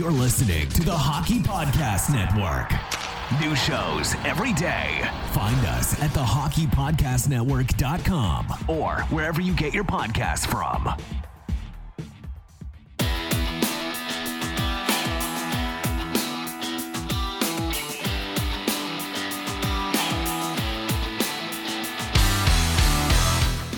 [0.00, 2.72] You're listening to the Hockey Podcast Network.
[3.38, 5.06] New shows every day.
[5.32, 10.88] Find us at thehockeypodcastnetwork.com or wherever you get your podcasts from.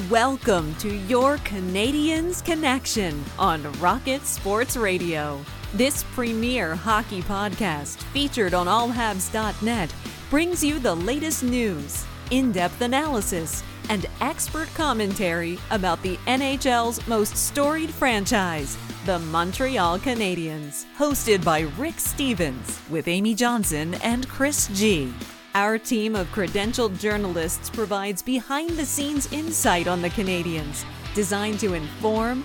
[0.09, 5.45] Welcome to your Canadians Connection on Rocket Sports Radio.
[5.75, 9.95] This premier hockey podcast, featured on allhabs.net,
[10.29, 17.39] brings you the latest news, in depth analysis, and expert commentary about the NHL's most
[17.39, 18.77] storied franchise,
[19.07, 20.85] the Montreal Canadiens.
[20.99, 25.11] Hosted by Rick Stevens with Amy Johnson and Chris G.
[25.55, 30.85] Our team of credentialed journalists provides behind the scenes insight on the Canadiens,
[31.15, 32.45] designed to inform,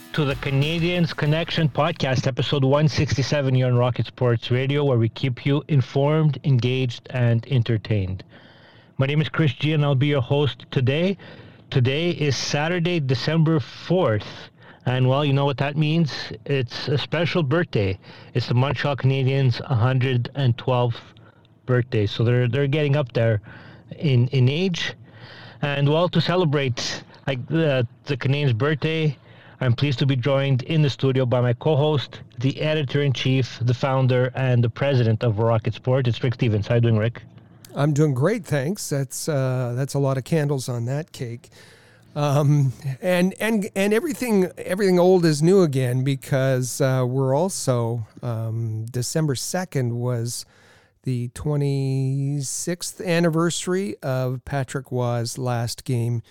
[0.13, 5.45] to the Canadians Connection podcast, episode 167 here on Rocket Sports Radio, where we keep
[5.45, 8.21] you informed, engaged, and entertained.
[8.97, 11.17] My name is Chris G, and I'll be your host today.
[11.69, 14.25] Today is Saturday, December 4th.
[14.85, 16.11] And well, you know what that means?
[16.43, 17.97] It's a special birthday.
[18.33, 20.95] It's the Montreal Canadiens' 112th
[21.65, 22.05] birthday.
[22.05, 23.39] So they're they're getting up there
[23.97, 24.93] in in age.
[25.61, 29.15] And well, to celebrate like the, the Canadiens' birthday,
[29.61, 34.31] I'm pleased to be joined in the studio by my co-host, the editor-in-chief, the founder,
[34.33, 36.07] and the president of Rocket Sport.
[36.07, 36.65] It's Rick Stevens.
[36.65, 37.21] How you doing, Rick?
[37.75, 38.89] I'm doing great, thanks.
[38.89, 41.49] That's uh, that's a lot of candles on that cake,
[42.15, 42.73] um,
[43.03, 49.35] and and and everything everything old is new again because uh, we're also um, December
[49.35, 50.43] second was
[51.03, 56.23] the 26th anniversary of Patrick Roy's last game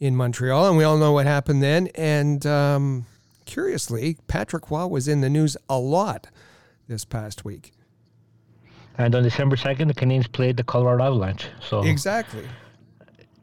[0.00, 1.88] in Montreal, and we all know what happened then.
[1.94, 3.06] And um,
[3.44, 6.28] curiously, Patrick Roy was in the news a lot
[6.86, 7.72] this past week.
[8.96, 11.46] And on December 2nd, the Canadiens played the Colorado Avalanche.
[11.60, 12.46] So Exactly.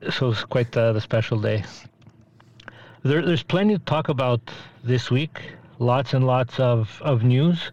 [0.10, 1.64] so it's quite the, the special day.
[3.04, 4.42] There, there's plenty to talk about
[4.84, 5.42] this week.
[5.80, 7.72] Lots and lots of, of news.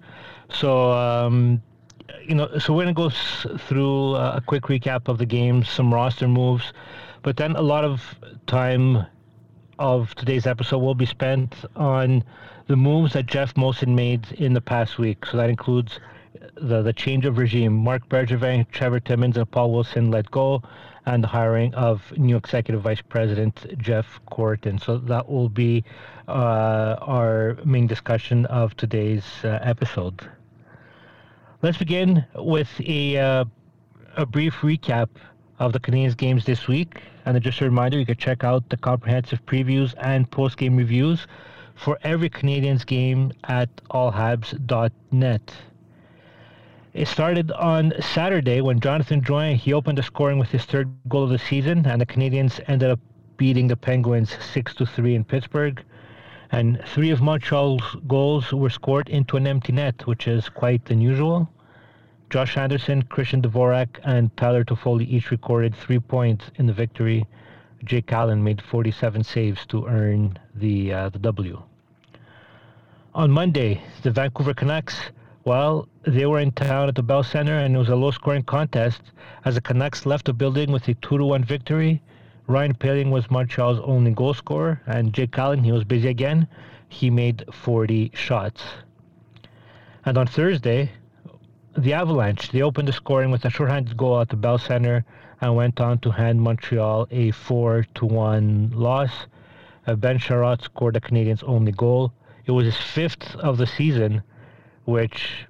[0.52, 1.62] So, um,
[2.26, 5.26] you know, so we're going to go s- through uh, a quick recap of the
[5.26, 6.72] games, some roster moves,
[7.22, 8.02] but then a lot of
[8.46, 9.06] time
[9.78, 12.22] of today's episode will be spent on
[12.66, 15.26] the moves that Geoff Molson made in the past week.
[15.26, 15.98] So that includes
[16.54, 17.72] the, the change of regime.
[17.72, 20.62] Marc Bergevin, Trevor Timmins, and Paul Wilson let go,
[21.06, 24.78] and the hiring of new executive vice president Jeff Gorton.
[24.78, 25.84] So that will be
[26.28, 30.28] uh, our main discussion of today's uh, episode.
[31.60, 33.44] Let's begin with a uh,
[34.16, 35.08] a brief recap
[35.58, 37.00] of the Canadiens games this week.
[37.24, 41.26] And just a reminder, you can check out the comprehensive previews and post-game reviews
[41.74, 45.54] for every Canadiens game at allhabs.net.
[46.94, 51.24] It started on Saturday when Jonathan Drouin, he opened the scoring with his third goal
[51.24, 53.00] of the season, and the Canadiens ended up
[53.38, 55.82] beating the Penguins 6 to 3 in Pittsburgh.
[56.50, 61.48] And three of Montreal's goals were scored into an empty net, which is quite unusual.
[62.32, 67.26] Josh Anderson, Christian Dvorak, and Tyler Toffoli each recorded three points in the victory.
[67.84, 71.62] Jake Allen made 47 saves to earn the uh, the W.
[73.14, 74.98] On Monday, the Vancouver Canucks,
[75.44, 79.02] well, they were in town at the Bell Center, and it was a low-scoring contest
[79.44, 82.00] as the Canucks left the building with a two-to-one victory.
[82.46, 86.48] Ryan Poehling was Montreal's only goal scorer, and Jake Allen, he was busy again.
[86.88, 88.62] He made 40 shots.
[90.06, 90.92] And on Thursday,
[91.76, 95.04] the Avalanche, they opened the scoring with a shorthanded goal at the Bell Center
[95.40, 99.10] and went on to hand Montreal a 4 to 1 loss.
[99.86, 102.12] Uh, ben Chiarot scored the Canadiens' only goal.
[102.46, 104.22] It was his fifth of the season,
[104.84, 105.46] which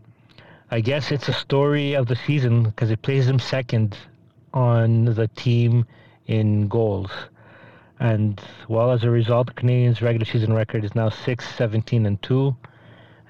[0.70, 3.96] I guess it's a story of the season because it places him second
[4.54, 5.86] on the team
[6.26, 7.10] in goals.
[8.00, 12.22] And well, as a result, the Canadiens' regular season record is now 6 17 and
[12.22, 12.56] 2.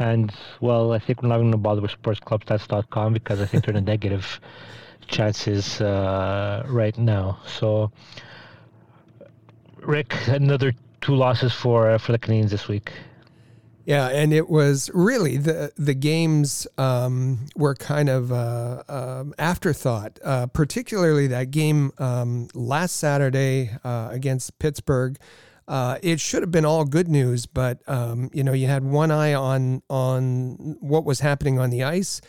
[0.02, 3.76] And well, I think we're not going to bother with sportsclubstats.com because I think they're
[3.76, 4.40] in the negative
[5.06, 7.38] chances uh, right now.
[7.46, 7.92] So,
[9.76, 12.90] Rick, another two losses for uh, for the Canadians this week.
[13.84, 20.18] Yeah, and it was really the the games um, were kind of uh, um, afterthought,
[20.24, 25.16] uh, particularly that game um, last Saturday uh, against Pittsburgh.
[25.72, 29.10] Uh, it should have been all good news, but um, you know you had one
[29.10, 32.20] eye on on what was happening on the ice,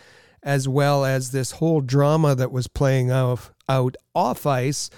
[0.42, 4.90] as well as this whole drama that was playing out out off ice.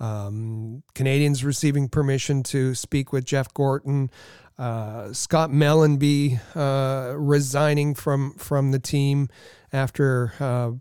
[0.00, 4.10] Um, Canadiens receiving permission to speak with Jeff Gorton
[4.58, 9.28] uh, Scott Mellanby uh, resigning from from the team
[9.72, 10.72] after uh,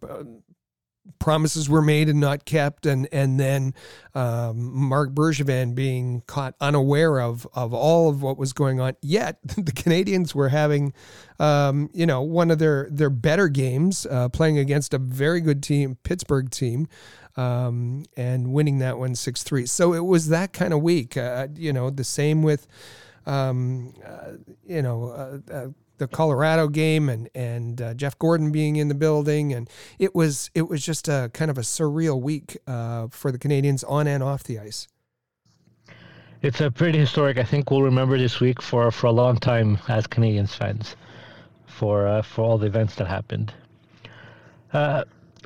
[1.20, 3.74] promises were made and not kept, and and then
[4.16, 8.96] um, Marc Bergevin being caught unaware of of all of what was going on.
[9.02, 10.94] Yet the Canadians were having,
[11.40, 15.64] um, you know, one of their their better games, uh, playing against a very good
[15.64, 16.88] team, Pittsburgh team.
[17.38, 19.66] Um, and winning that one six three.
[19.66, 21.16] So it was that kind of week.
[21.16, 22.68] Uh, you know, the same with
[23.26, 24.34] um, uh,
[24.66, 25.68] you know, uh, uh,
[26.02, 29.70] the Colorado game and and uh, Jeff Gorton being in the building, and
[30.00, 33.84] it was it was just a kind of a surreal week uh, for the Canadians
[33.84, 34.88] on and off the ice.
[36.42, 37.38] It's a pretty historic.
[37.38, 40.96] I think we'll remember this week for for a long time as Canadians fans,
[41.68, 43.54] for uh, for all the events that happened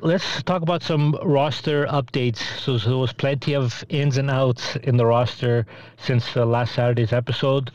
[0.02, 2.38] let's talk about some roster updates.
[2.60, 5.66] So, so, there was plenty of ins and outs in the roster
[5.96, 7.70] since uh, last Saturday's episode.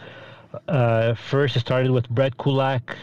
[0.67, 2.95] Uh, first, it started with Brett Kulak,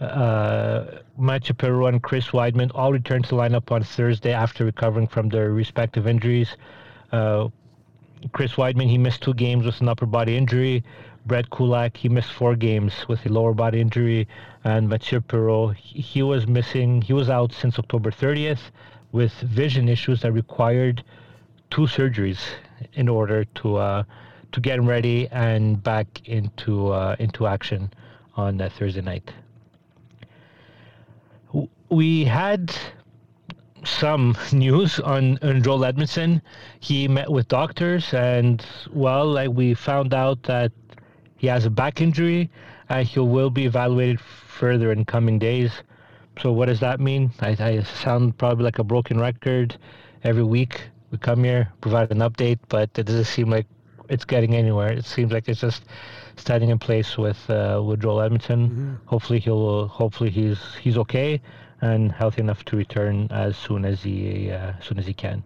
[0.00, 0.84] uh,
[1.16, 5.50] Mathieu Perreault, and Chris Wideman all returned to lineup on Thursday after recovering from their
[5.50, 6.56] respective injuries.
[7.12, 7.48] Uh,
[8.32, 10.82] Chris Wideman, he missed two games with an upper body injury.
[11.26, 14.28] Brett Kulak, he missed four games with a lower body injury,
[14.64, 18.70] and Mathieu Perreault, he was missing, he was out since October 30th
[19.12, 21.04] with vision issues that required
[21.70, 22.40] two surgeries
[22.94, 24.02] in order to uh,
[24.54, 27.92] to get ready and back into uh, into action
[28.36, 29.32] on that Thursday night.
[31.90, 32.72] We had
[33.84, 36.40] some news on, on Joel Edmundson.
[36.78, 40.70] He met with doctors, and well, like we found out that
[41.36, 42.48] he has a back injury
[42.88, 45.72] and he will be evaluated further in coming days.
[46.40, 47.32] So what does that mean?
[47.40, 49.76] I, I sound probably like a broken record.
[50.22, 50.80] Every week
[51.10, 53.66] we come here, provide an update, but it doesn't seem like
[54.08, 54.92] it's getting anywhere.
[54.92, 55.84] It seems like it's just
[56.36, 58.68] standing in place with uh, with Joel Edmundson.
[58.68, 58.94] Mm-hmm.
[59.06, 61.40] Hopefully he'll hopefully he's he's okay
[61.80, 65.42] and healthy enough to return as soon as he uh, as soon as he can.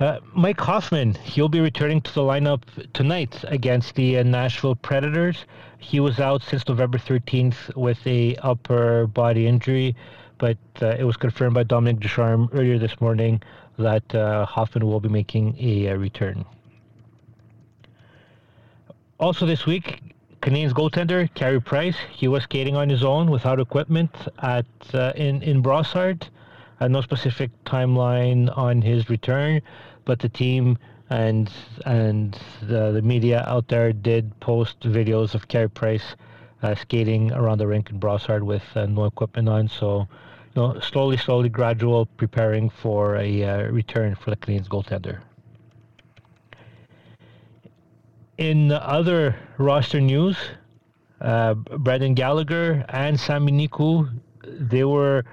[0.00, 2.62] Uh, Mike Hoffman, he'll be returning to the lineup
[2.94, 5.44] tonight against the uh, Nashville Predators.
[5.78, 9.94] He was out since November 13th with a upper body injury,
[10.38, 13.40] but uh, it was confirmed by Dominique Ducharme earlier this morning
[13.78, 16.44] that uh, Hoffman will be making a, a, return.
[19.18, 20.00] Also this week,
[20.42, 25.42] Canadiens goaltender Carey Price, he was skating on his own without equipment at uh, in
[25.42, 26.28] in Brossard.
[26.80, 29.62] Uh, no specific timeline on his return,
[30.04, 30.76] but the team
[31.10, 31.50] and
[31.86, 36.16] and the, the media out there did post videos of Carey Price
[36.64, 39.68] uh, skating around the rink in Brossard with uh, no equipment on.
[39.68, 40.08] So,
[40.54, 45.20] know, slowly, slowly, gradual, preparing for a uh, return for the Canadiens goaltender.
[48.38, 50.36] In other roster news,
[51.20, 54.10] uh, Brendan Gallagher and Sami Niku,
[54.44, 55.24] they were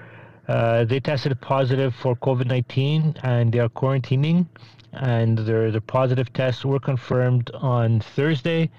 [0.47, 4.48] uh, they tested positive for COVID 19 and they are quarantining.
[4.93, 8.69] And their, their positive tests were confirmed on Thursday.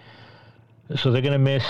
[0.97, 1.65] So they're going to miss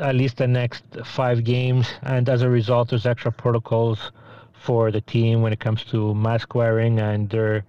[0.00, 1.88] at least the next five games.
[2.02, 4.12] And as a result, there's extra protocols
[4.52, 7.00] for the team when it comes to mask wearing.
[7.00, 7.64] And they're,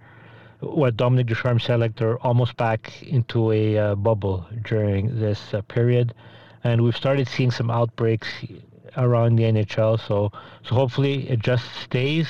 [0.60, 5.62] what Dominique Ducharme said, like they're almost back into a uh, bubble during this uh,
[5.62, 6.14] period.
[6.64, 8.28] And we've started seeing some outbreaks
[8.96, 10.00] around the NHL.
[10.06, 12.28] So so hopefully it just stays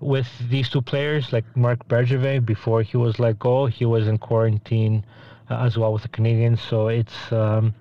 [0.00, 2.44] with these two players, like Marc Bergevin.
[2.44, 5.04] Before he was let go, he was in quarantine
[5.48, 6.58] uh, as well with the Canadiens.
[6.58, 7.74] So it's um,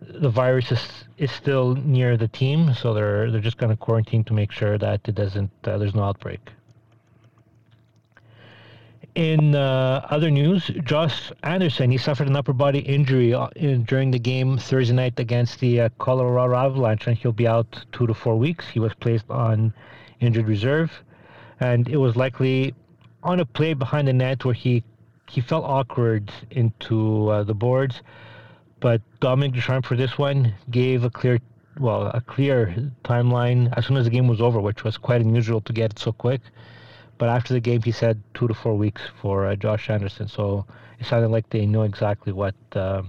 [0.00, 0.88] the virus is
[1.18, 4.78] is still near the team, so they're they're just going to quarantine to make sure
[4.78, 6.40] that it doesn't uh, there's no outbreak.
[9.14, 14.10] In uh, other news, Josh Anderson, he suffered an upper body injury uh, in, during
[14.10, 18.12] the game Thursday night against the uh, Colorado Avalanche, and he'll be out two to
[18.12, 18.68] four weeks.
[18.68, 19.72] He was placed on
[20.20, 20.92] injured reserve,
[21.60, 22.74] and it was likely
[23.22, 24.84] on a play behind the net where he
[25.28, 28.02] he felt awkward into uh, the boards.
[28.80, 31.38] But Dominique Ducharme for this one gave a clear,
[31.78, 35.60] well, a clear timeline as soon as the game was over, which was quite unusual
[35.62, 36.42] to get it so quick.
[37.18, 40.28] But after the game, he said two to four weeks for uh, Josh Anderson.
[40.28, 40.66] So
[40.98, 43.02] it sounded like they know exactly what uh,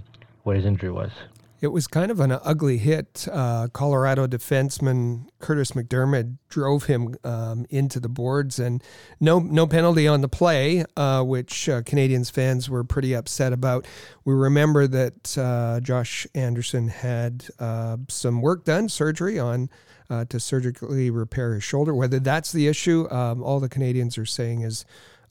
[0.44, 1.12] what his injury was.
[1.60, 3.28] It was kind of an ugly hit.
[3.32, 8.84] Uh, Colorado defenseman Kurtis MacDermid drove him um, into the boards, and
[9.20, 13.88] no no penalty on the play, uh, which uh, Canadiens fans were pretty upset about.
[14.24, 19.70] We remember that uh, Josh Anderson had uh, some work done, surgery on
[20.10, 21.94] uh, to surgically repair his shoulder.
[21.94, 24.86] Whether that's the issue, um, all the Canadians are saying is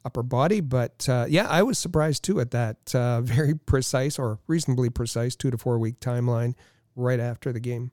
[0.06, 0.60] upper body.
[0.60, 5.36] But uh, yeah, I was surprised too at that uh, very precise or reasonably precise
[5.36, 6.54] two to four week timeline
[6.94, 7.90] right after the game.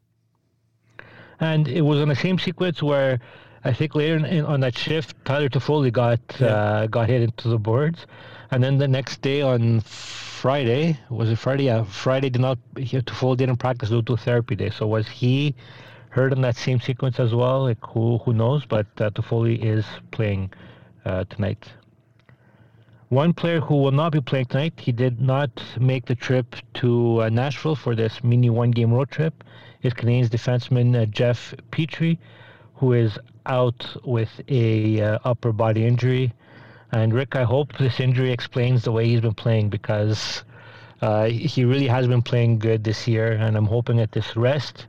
[1.39, 3.19] And it was on the same sequence where
[3.65, 6.47] I think later in, in, on that shift, Tyler Toffoli got yeah.
[6.47, 8.05] uh, got hit into the boards,
[8.51, 11.65] and then the next day on Friday was it Friday?
[11.65, 12.57] Yeah, Friday did not.
[12.75, 14.69] Toffoli didn't practice due to therapy day.
[14.69, 15.55] So was he
[16.09, 17.63] hurt in that same sequence as well?
[17.63, 18.65] Like who who knows?
[18.65, 20.51] But uh, Toffoli is playing
[21.05, 21.67] uh, tonight.
[23.13, 27.21] One player who will not be playing tonight, he did not make the trip to
[27.21, 29.43] uh, Nashville for this mini one game road trip,
[29.83, 32.17] is Canadiens defenseman uh, Jeff Petry,
[32.73, 36.33] who is out with a uh, upper body injury.
[36.91, 40.43] And Rick, I hope this injury explains the way he's been playing because
[41.03, 44.87] uh, he really has been playing good this year, and I'm hoping that this rest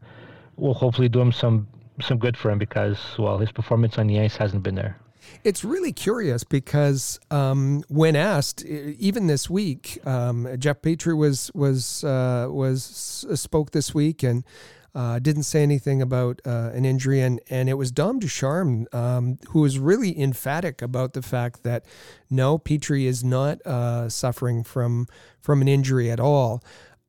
[0.56, 1.68] will hopefully do him some
[2.00, 4.96] some good for him because well, his performance on the ice hasn't been there.
[5.42, 12.02] It's really curious because um, when asked, even this week, um, Jeff Petry was was
[12.04, 14.44] uh, was uh, spoke this week and
[14.94, 19.38] uh, didn't say anything about uh, an injury, and and it was Dom Ducharme um,
[19.50, 21.84] who was really emphatic about the fact that
[22.30, 25.08] no, Petry is not uh, suffering from
[25.40, 26.62] from an injury at all.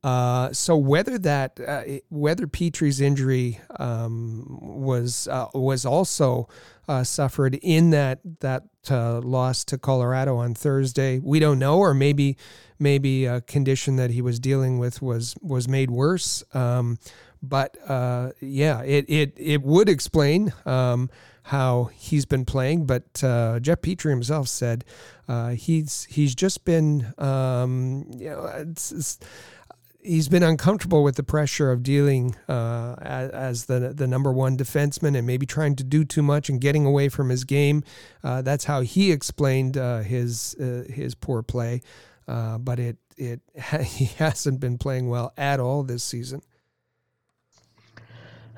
[0.06, 6.48] Uh, so whether that uh, whether Petry's injury um, was uh, was also
[6.86, 11.92] uh, suffered in that that uh, loss to Colorado on Thursday, we don't know, or
[11.92, 12.36] maybe
[12.78, 16.44] maybe a condition that he was dealing with was was made worse.
[16.54, 17.00] Um,
[17.42, 20.52] but uh, yeah, it it it would explain.
[20.64, 21.10] Um,
[21.50, 24.84] how he's been playing, but Jeff Petry himself said
[25.54, 29.20] he's he's just been um, you know it's, it's
[30.06, 35.16] he's been uncomfortable with the pressure of dealing uh, as, the the number one defenseman
[35.16, 37.82] and maybe trying to do too much and getting away from his game.
[38.22, 41.82] Uh, that's how he explained uh, his uh, his poor play,
[42.28, 43.40] uh, but it it
[43.82, 46.42] he hasn't been playing well at all this season.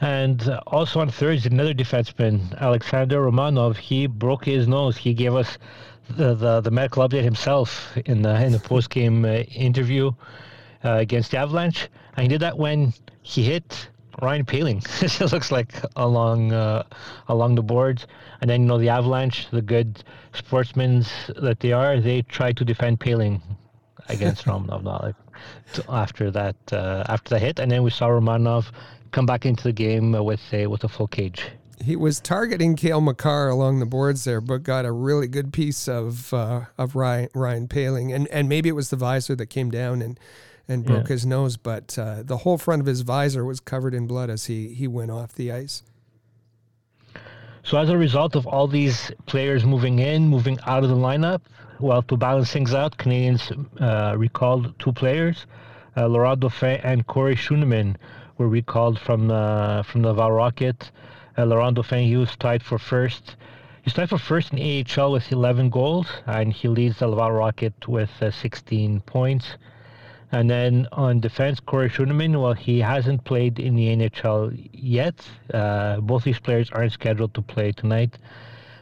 [0.01, 4.97] And also on Thursday, another defenseman, Alexander Romanov, he broke his nose.
[4.97, 5.59] He gave us
[6.09, 10.13] the, the, the medical update himself in the in the post game interview
[10.85, 12.93] uh, against the Avalanche, and he did that when
[13.23, 13.89] he hit
[14.21, 14.83] Ryan Poehling.
[15.21, 16.83] it looks like along uh,
[17.29, 18.07] along the boards,
[18.41, 21.05] and then you know the Avalanche, the good sportsmen
[21.37, 23.41] that they are, they try to defend Poehling
[24.09, 24.85] against Romanov.
[24.85, 25.15] Like
[25.89, 28.67] after that uh, after the hit, and then we saw Romanov
[29.13, 31.47] come back into the game with a with a full cage.
[31.81, 35.87] He was targeting Cale Makar along the boards there, but got a really good piece
[35.87, 39.71] of uh, of Ryan Ryan Poehling, and and maybe it was the visor that came
[39.71, 40.19] down and
[40.69, 41.15] and broke yeah.
[41.15, 44.45] his nose, but uh, the whole front of his visor was covered in blood as
[44.45, 45.83] he, he went off the ice.
[47.63, 51.41] So, as a result of all these players moving in, moving out of the lineup,
[51.81, 55.47] well, to balance things out, Canadians uh, recalled two players,
[55.97, 57.97] uh, Laurent Dauphin and Corey Schueneman
[58.37, 60.91] were recalled from uh, from the Laval Rocket.
[61.37, 63.37] Uh, Laurent Dauphin, he was tied for first.
[63.83, 67.89] He's tied for first in AHL with 11 goals, and he leads the Laval Rocket
[67.89, 69.57] with uh, 16 points.
[70.31, 75.27] And then on defense, Corey Schueneman, well, he hasn't played in the NHL yet.
[75.55, 78.19] Uh, both these players aren't scheduled to play tonight.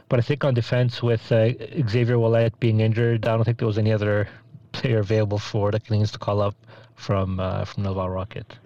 [0.09, 1.51] But I think on defense, with uh,
[1.87, 4.27] Xavier Ouellet being injured, I don't think there was any other
[4.73, 6.55] player available for the Canadiens to call up
[6.95, 8.57] from uh, from Laval Rocket.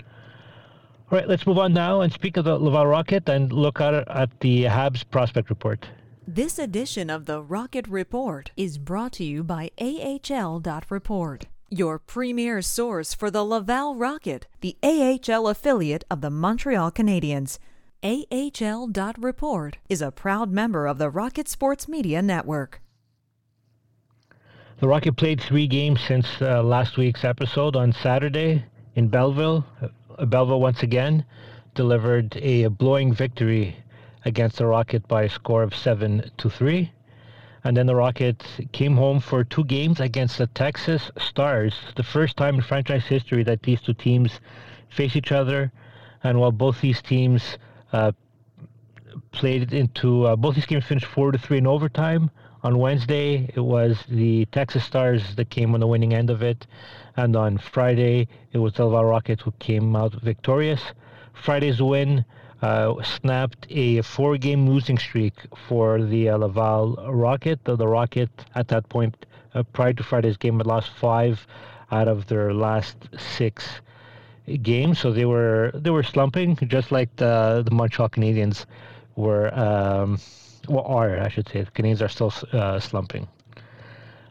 [0.00, 3.94] All right, let's move on now and speak of the Laval Rocket and look at,
[4.08, 5.86] at the Habs prospect report.
[6.26, 11.46] This edition of the Rocket Report is brought to you by AHL.report
[11.78, 17.58] your premier source for the Laval Rocket, the AHL affiliate of the Montreal Canadiens.
[18.02, 22.80] AHL.report is a proud member of the Rocket Sports Media Network.
[24.78, 28.64] The Rocket played three games since uh, last week's episode on Saturday
[28.94, 29.64] in Belleville.
[29.80, 31.24] Uh, Belleville once again
[31.74, 33.76] delivered a blowing victory
[34.24, 36.92] against the Rocket by a score of 7 to 3.
[37.64, 42.36] And then the Rockets came home for two games against the Texas Stars, the first
[42.36, 44.38] time in franchise history that these two teams
[44.90, 45.72] face each other.
[46.22, 47.58] And while both these teams
[47.92, 48.12] uh,
[49.32, 52.30] played into uh, both these games finished four to three in overtime.
[52.62, 56.66] On Wednesday, it was the Texas Stars that came on the winning end of it.
[57.16, 60.82] And on Friday, it was the Rockets who came out victorious.
[61.32, 62.24] Friday's win
[62.62, 65.34] uh, snapped a four game losing streak
[65.68, 67.64] for the uh, Laval Rocket.
[67.64, 71.46] The, Rocket, at that point, uh, prior to Friday's game, had lost five
[71.90, 73.66] out of their last six
[74.62, 74.98] games.
[74.98, 78.66] So they were they were slumping, just like the, the Montreal Canadiens
[79.16, 79.52] were.
[79.58, 80.18] Um,
[80.68, 83.28] well, are I should say the Canadiens are still uh, slumping.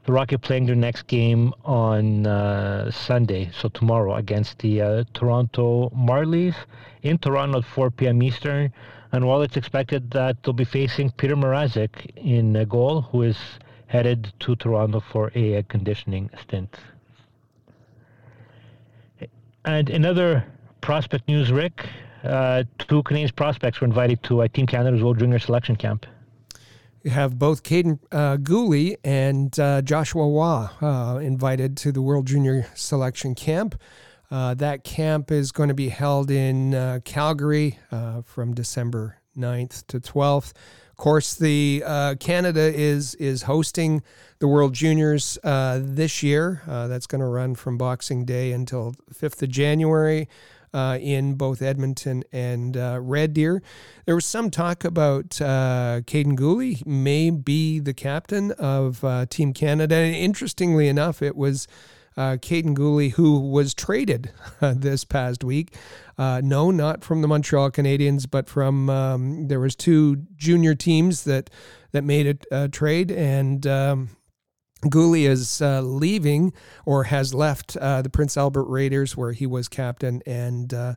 [0.05, 5.91] The Rocket playing their next game on uh, Sunday, so tomorrow against the uh, Toronto
[5.95, 6.55] Marlies
[7.03, 8.21] in Toronto at 4 p.m.
[8.21, 8.73] Eastern.
[9.13, 13.37] And while it's expected that they'll be facing Petr Mrazek in a goal, who is
[13.87, 16.75] headed to Toronto for a conditioning stint.
[19.63, 20.43] And another
[20.81, 21.87] prospect news, Rick.
[22.23, 26.05] Uh, two Canadian prospects were invited to uh, Team Canada's World Junior Selection Camp.
[27.03, 32.27] You have both Kaiden uh, Guhle and uh, Joshua Roy uh, invited to the World
[32.27, 33.75] Junior Selection Camp.
[34.31, 37.77] Uh, that camp is going to be held in uh, Calgary
[38.23, 40.53] from December 9th to 12th.
[40.91, 41.83] Of course, the
[42.21, 44.01] Canada is is hosting
[44.39, 46.61] the World Juniors this year.
[46.65, 50.29] that's going to run from Boxing Day until 5th of January
[50.73, 53.61] uh, in both Edmonton and uh, Red Deer.
[54.05, 59.53] There was some talk about uh, Kaiden Guhle may be the captain of uh, Team
[59.53, 59.95] Canada.
[59.95, 61.67] And interestingly enough, it was
[62.17, 65.75] uh, Kaiden Guhle who was traded uh, this past week.
[66.17, 71.23] Uh, no, not from the Montreal Canadiens, but from um, there was two junior teams
[71.23, 71.49] that
[71.91, 73.65] that made a, a trade and.
[73.67, 74.09] Um,
[74.83, 76.53] Guhle is uh, leaving
[76.85, 80.95] or has left uh, the Prince Albert Raiders, where he was captain, and uh,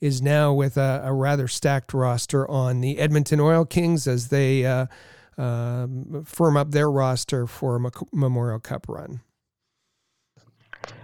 [0.00, 4.64] is now with a, a, rather stacked roster on the Edmonton Oil Kings as they
[4.64, 4.86] uh,
[5.36, 9.20] um, firm up their roster for a Memorial Cup run.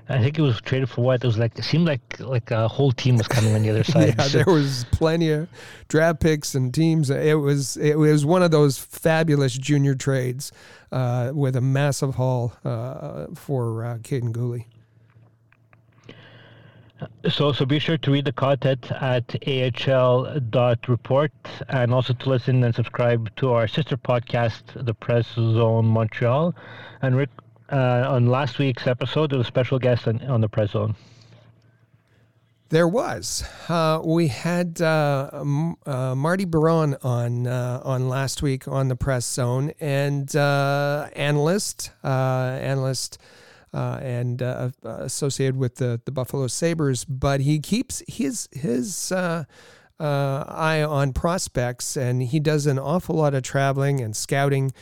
[0.08, 1.24] I think it was traded for what?
[1.24, 3.84] It was like it seemed like like a whole team was coming on the other
[3.94, 4.14] side.
[4.18, 5.48] yeah, there was plenty of
[5.88, 7.08] draft picks and teams.
[7.08, 10.52] It was it was one of those fabulous junior trades
[10.92, 14.66] uh, with a massive haul uh, for uh, Kaiden Guhle.
[17.28, 21.32] So, so be sure to read the content at ahl.report
[21.68, 26.54] and also to listen and subscribe to our sister podcast, The Press Zone Montreal.
[27.02, 27.30] And Rick,
[27.70, 30.94] uh, on last week's episode, there was a special guest on, on the Press Zone.
[32.70, 33.44] There was.
[33.68, 35.44] Uh, we had uh,
[35.86, 41.92] uh, Marty Biron on uh, on last week on the Press Zone, and uh, analyst,
[42.02, 43.18] analyst,
[43.72, 44.42] and
[44.82, 47.04] associated with the the Buffalo Sabres.
[47.04, 49.46] But he keeps his his eye
[50.82, 54.72] on prospects, and he does an awful lot of traveling and scouting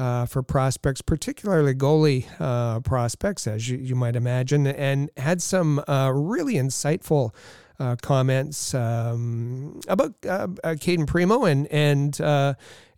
[0.00, 5.78] uh, for prospects, particularly goalie uh, prospects, as you, you, might imagine, and had some
[5.86, 7.34] uh, really insightful
[7.78, 12.18] uh, comments um, about uh, uh, Cayden Primeau and and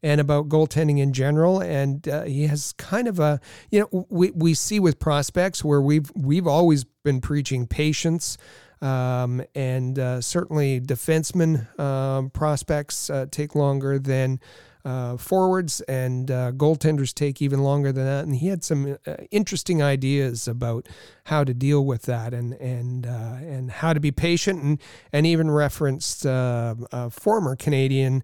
[0.04, 1.60] and about goaltending in general.
[1.60, 3.40] And he has kind of a
[3.72, 8.38] you know we, we see with prospects where we've we've always been preaching patience.
[8.80, 14.40] Um, and certainly defenseman um, prospects take longer than
[14.84, 18.24] uh, forwards and uh, goaltenders take even longer than that.
[18.24, 20.88] And he had some uh, interesting ideas about
[21.24, 25.26] how to deal with that and and uh, and how to be patient and and
[25.26, 26.74] even referenced uh,
[27.10, 28.22] former Canadian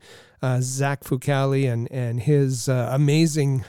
[0.60, 3.64] Zach Fucale and and his amazing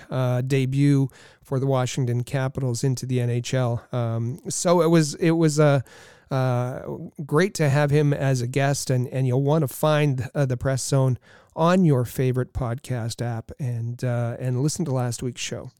[0.47, 1.09] debut
[1.43, 3.91] for the Washington Capitals into the NHL.
[3.93, 5.83] Um, so it was it was a
[6.31, 6.81] uh,
[7.25, 10.57] great to have him as a guest, and, and you'll want to find uh, the
[10.57, 11.17] Press Zone
[11.59, 15.71] on your favorite podcast app and uh, and listen to last week's show.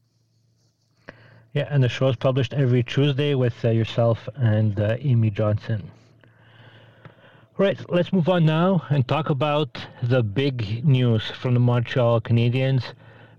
[1.54, 5.90] Yeah, and the show is published every Tuesday with uh, yourself and uh, Amy Johnson.
[7.06, 12.22] All right, let's move on now and talk about the big news from the Montreal
[12.22, 12.84] Canadiens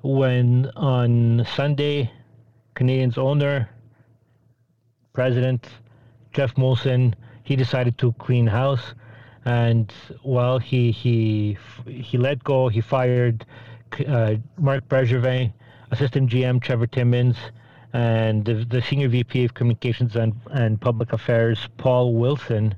[0.03, 2.11] when on Sunday,
[2.75, 3.69] Canadiens owner,
[5.13, 5.69] president
[6.33, 7.13] Geoff Molson,
[7.45, 8.95] he decided to clean house
[9.45, 12.69] and well, he he he let go.
[12.69, 13.47] He fired
[14.07, 15.53] uh, Marc Bergevin,
[15.91, 17.37] assistant GM Trevor Timmins,
[17.93, 22.75] and the, the, senior VP of Communications and, and Public Affairs Paul Wilson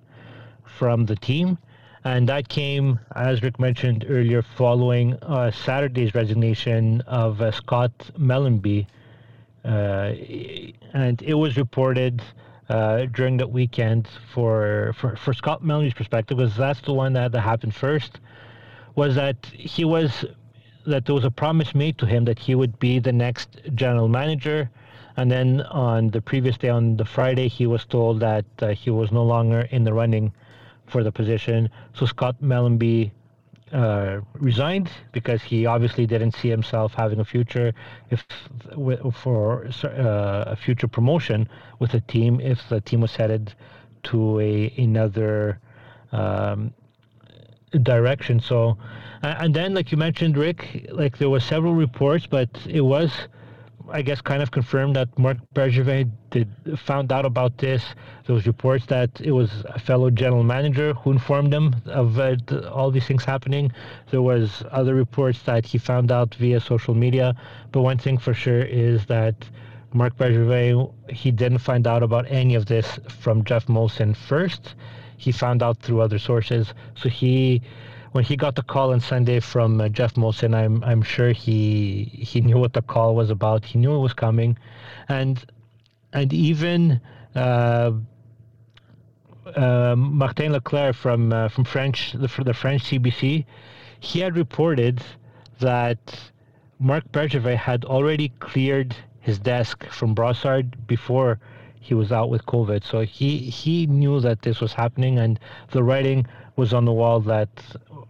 [0.65, 1.59] from the team.
[2.05, 8.87] And that came, as Rick mentioned earlier, following uh, Saturday's resignation of uh, Scott Mellanby.
[9.65, 10.13] Uh,
[10.93, 12.23] and it was reported
[12.73, 17.31] uh, during that weekend for, for, for Scott Mellanby's perspective, because that's the one that,
[17.33, 18.19] that happened first,
[18.95, 20.25] was that he was
[20.87, 24.09] that there was a promise made to him that he would be the next general
[24.09, 24.71] manager.
[25.17, 28.91] And then on the previous day, on the Friday, he was told that uh, he
[28.91, 30.33] was no longer in the running
[30.87, 31.69] for the position.
[31.93, 33.13] So Scott Mellanby
[33.73, 37.73] uh, resigned because he obviously didn't see himself having a future
[38.11, 38.25] if
[39.15, 43.55] for uh, a future promotion with the team if the team was headed
[44.03, 45.59] to a another
[46.13, 46.75] um,
[47.83, 48.41] direction.
[48.41, 48.77] So,
[49.23, 53.11] and then like you mentioned, Rick, like there were several reports, but it was
[53.93, 57.85] I guess, kind of confirmed that Marc Bergevin did found out about this.
[58.27, 62.37] There was reports that it was a fellow general manager who informed him of uh,
[62.73, 63.71] all these things happening.
[64.11, 67.37] There was other reports that he found out via social media.
[67.71, 69.35] But one thing for sure is that
[69.93, 74.75] Marc Bergevin he didn't find out about any of this from Geoff Molson first.
[75.19, 76.73] He found out through other sources.
[76.95, 77.61] So he
[78.13, 82.05] when he got the call on Sunday from uh, Geoff Molson, I'm I'm sure he
[82.05, 83.65] he knew what the call was about.
[83.65, 84.59] He knew it was coming,
[85.09, 85.45] and
[86.13, 87.01] and even
[87.35, 87.93] uh,
[89.57, 93.45] uh, Martin Leclerc from uh, from French the, the French CBC,
[94.01, 95.03] he had reported
[95.61, 95.99] that
[96.79, 101.39] Marc Bergevin had already cleared his desk from Brossard before
[101.81, 102.85] he was out with COVID.
[102.85, 107.21] So he he knew that this was happening, and the writing was on the wall
[107.21, 107.49] that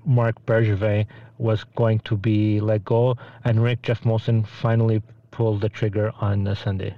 [0.04, 1.06] Marc Bergevin
[1.38, 6.46] was going to be let go, and Rick Geoff Molson finally pulled the trigger on
[6.46, 6.94] uh, Sunday.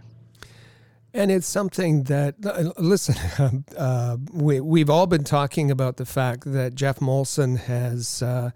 [1.14, 2.34] And it's something that,
[2.76, 8.50] listen, uh, we, we've all been talking about the fact that Geoff Molson has, uh,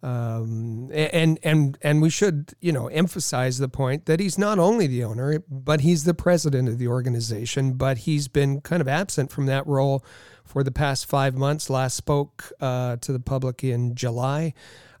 [0.00, 4.86] um, and, and, and we should, you know, emphasize the point that he's not only
[4.86, 9.32] the owner, but he's the president of the organization, but he's been kind of absent
[9.32, 10.04] from that role
[10.48, 11.68] for the past five months.
[11.68, 14.54] Last spoke uh, to the public in July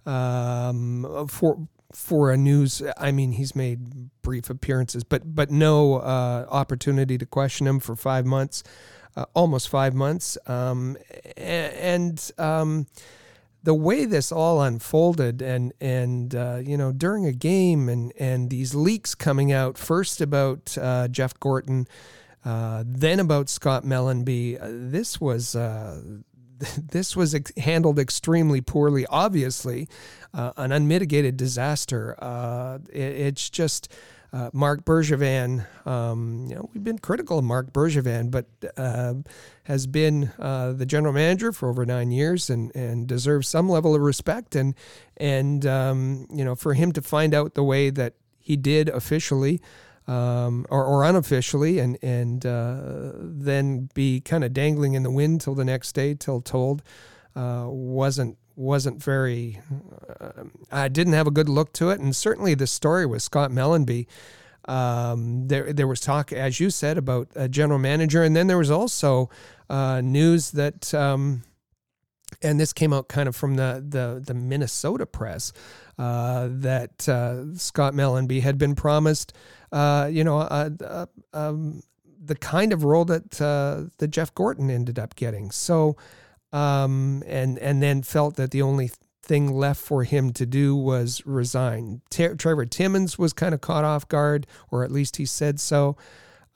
[0.06, 2.82] um, for for a news.
[2.96, 7.96] I mean, he's made brief appearances, but but no uh, opportunity to question him for
[7.96, 8.62] five months,
[9.16, 10.96] uh, almost five months, um,
[11.36, 12.30] and.
[12.38, 12.86] Um,
[13.64, 18.50] the way this all unfolded and and uh, you know during a game and and
[18.50, 21.88] these leaks coming out first about uh, Jeff Gorton
[22.44, 26.00] uh, then about Scott Mellanby, uh, this was uh,
[26.90, 29.06] this was ex- handled extremely poorly.
[29.06, 29.88] Obviously,
[30.34, 32.16] uh, an unmitigated disaster.
[32.18, 33.92] Uh, it, it's just.
[34.52, 38.44] Marc Bergevin, um, you know, we've been critical of Marc Bergevin, but
[39.64, 44.02] has been the general manager for over nine years and, and deserves some level of
[44.02, 44.54] respect.
[44.54, 44.74] And
[45.16, 49.62] and um, you know, for him to find out the way that he did officially,
[50.08, 55.42] um, or, or, unofficially, and and uh, then be kind of dangling in the wind
[55.42, 56.82] till the next day, till told,
[57.36, 59.60] uh, wasn't wasn't very.
[60.18, 63.50] Uh, I didn't have a good look to it, and certainly the story with Scott
[63.50, 64.06] Mellanby.
[64.64, 68.58] Um, there there was talk, as you said, about a general manager, and then there
[68.58, 69.28] was also
[69.68, 70.92] uh, news that.
[70.94, 71.42] Um,
[72.42, 75.52] and this came out kind of from the the, the Minnesota press
[75.98, 79.32] uh, that uh, Scott Mellanby had been promised
[79.72, 81.82] uh, you know, uh, uh, um,
[82.24, 85.50] the kind of role that uh, that Jeff Gorton ended up getting.
[85.50, 85.96] So,
[86.52, 88.90] um, and and then felt that the only
[89.22, 92.00] thing left for him to do was resign.
[92.10, 95.96] Trevor Timmins was kind of caught off guard, or at least he said so.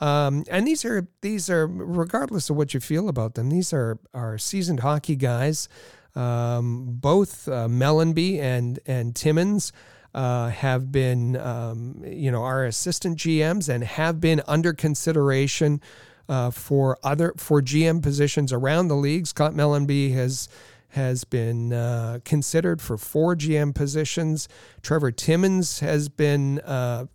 [0.00, 3.98] Um, and these are these are regardless of what you feel about them, these are
[4.12, 5.68] are seasoned hockey guys.
[6.14, 9.72] Um, both uh, Mellanby and and Timmins
[10.14, 15.80] uh, have been, um, you know, our assistant GMs and have been under consideration
[16.28, 19.26] uh, for other for GM positions around the league.
[19.26, 20.48] Scott Mellanby has
[20.92, 24.48] has been uh, considered for four GM positions.
[24.82, 27.06] Trevor Timmins has been uh,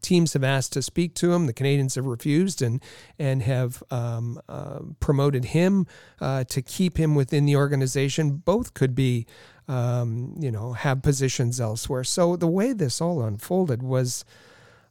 [0.00, 1.46] teams have asked to speak to him.
[1.46, 2.82] The Canadians have refused and
[3.18, 5.86] and have um, uh, promoted him
[6.20, 8.36] uh, to keep him within the organization.
[8.36, 9.26] Both could be
[9.68, 12.04] um, you know, have positions elsewhere.
[12.04, 14.24] So the way this all unfolded was,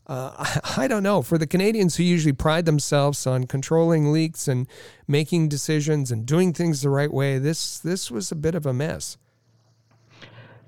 [0.08, 4.68] uh, I don't know, for the Canadians who usually pride themselves on controlling leaks and
[5.08, 8.74] making decisions and doing things the right way, this this was a bit of a
[8.74, 9.18] mess.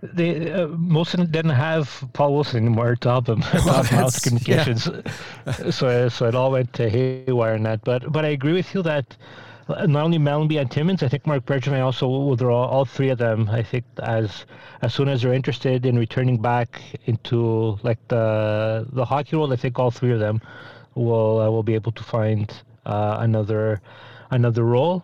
[0.02, 5.70] They uh, Molson didn't have Paul Wilson anymore to help him well, mouth communications, yeah.
[5.72, 7.84] so so it all went to haywire in that.
[7.84, 9.18] But but I agree with you that
[9.70, 13.10] not only Mellanby and Timmins, I think Mark Marc Bergevin also will draw all three
[13.10, 13.50] of them.
[13.50, 14.46] I think as
[14.82, 19.58] as soon as they're interested in returning back into like the the hockey world, I
[19.58, 20.42] think all three of them
[20.96, 22.52] will uh, will be able to find
[22.86, 23.82] uh, another
[24.32, 25.04] another role.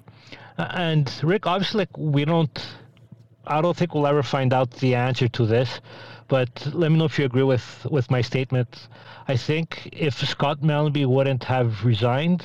[0.58, 2.58] And Rick, obviously, like, we don't
[3.46, 5.82] I don't think we'll ever find out the answer to this,
[6.30, 8.88] but let me know if you agree with with my statement.
[9.28, 12.44] I think if Scott Mellanby wouldn't have resigned,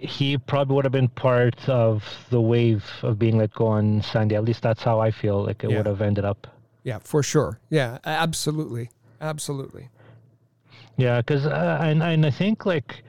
[0.00, 4.36] he probably would have been part of the wave of being let go on Sunday.
[4.36, 5.78] At least that's how I feel like it Yeah.
[5.78, 6.46] would have ended up.
[6.84, 7.58] Yeah, for sure.
[7.70, 9.88] Yeah, absolutely, absolutely.
[10.96, 13.02] Yeah, because uh, and and I think like,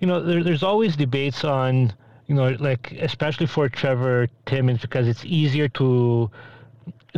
[0.00, 1.92] you know, there, there's always debates on,
[2.26, 6.30] you know, like especially for Trevor Timmins because it's easier to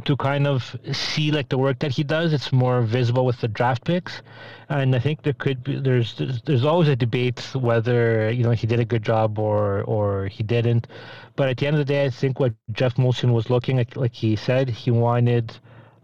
[0.04, 2.32] to kind of see like the work that he does.
[2.32, 4.22] It's more visible with the draft picks,
[4.68, 8.50] and I think there could be there's there's, there's always a debate whether you know
[8.50, 10.87] he did a good job or or he didn't.
[11.35, 13.96] But at the end of the day, I think what Geoff Molson was looking at,
[13.96, 15.52] like he said, he wanted.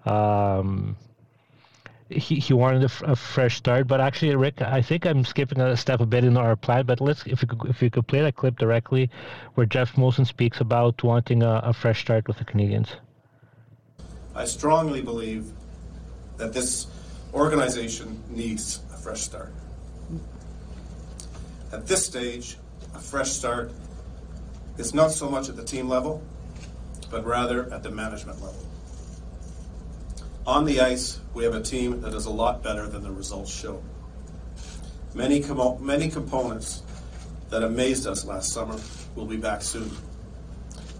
[0.04, 0.96] Um,
[2.08, 3.86] he, he wanted a, fresh start.
[3.86, 6.84] But actually, Rick, I think I'm skipping a step a bit in our plan.
[6.84, 9.10] But let's if you could, if you could play that clip directly,
[9.54, 12.88] where Geoff Molson speaks about wanting a, a fresh start with the Canadians.
[14.34, 15.50] I strongly believe
[16.38, 16.86] that this
[17.34, 19.52] organization needs a fresh start.
[21.72, 22.56] At this stage,
[22.94, 23.72] a fresh start
[24.78, 26.22] is not so much at the team level,
[27.10, 28.66] but rather at the management level.
[30.46, 33.54] On the ice, we have a team that is a lot better than the results
[33.54, 33.82] show.
[35.14, 36.82] Many, com- many components
[37.50, 38.78] that amazed us last summer
[39.14, 39.90] will be back soon.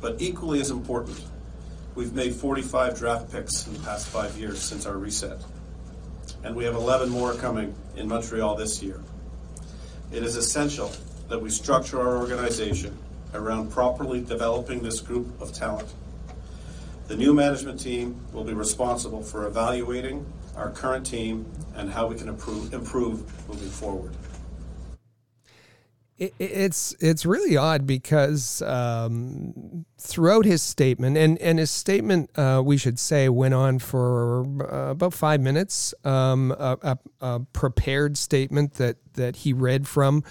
[0.01, 1.21] But equally as important,
[1.94, 5.38] We've made 45 draft picks in the past five years since our reset,
[6.42, 8.98] and we have 11 more coming in Montreal this year.
[10.11, 10.90] It is essential
[11.28, 12.96] that we structure our organization
[13.35, 15.92] around properly developing this group of talent.
[17.09, 20.24] The new management team will be responsible for evaluating
[20.57, 24.12] our current team and how we can improve, improve moving forward.
[26.22, 32.62] It, it's it's really odd because um, throughout his statement, and and his statement, uh,
[32.64, 35.94] we should say, went on for uh, about five minutes.
[36.04, 40.22] Um, a, a, a prepared statement that that he read from.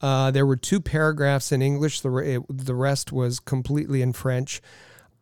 [0.00, 2.00] Uh, there were two paragraphs in English.
[2.00, 4.62] The re- the rest was completely in French.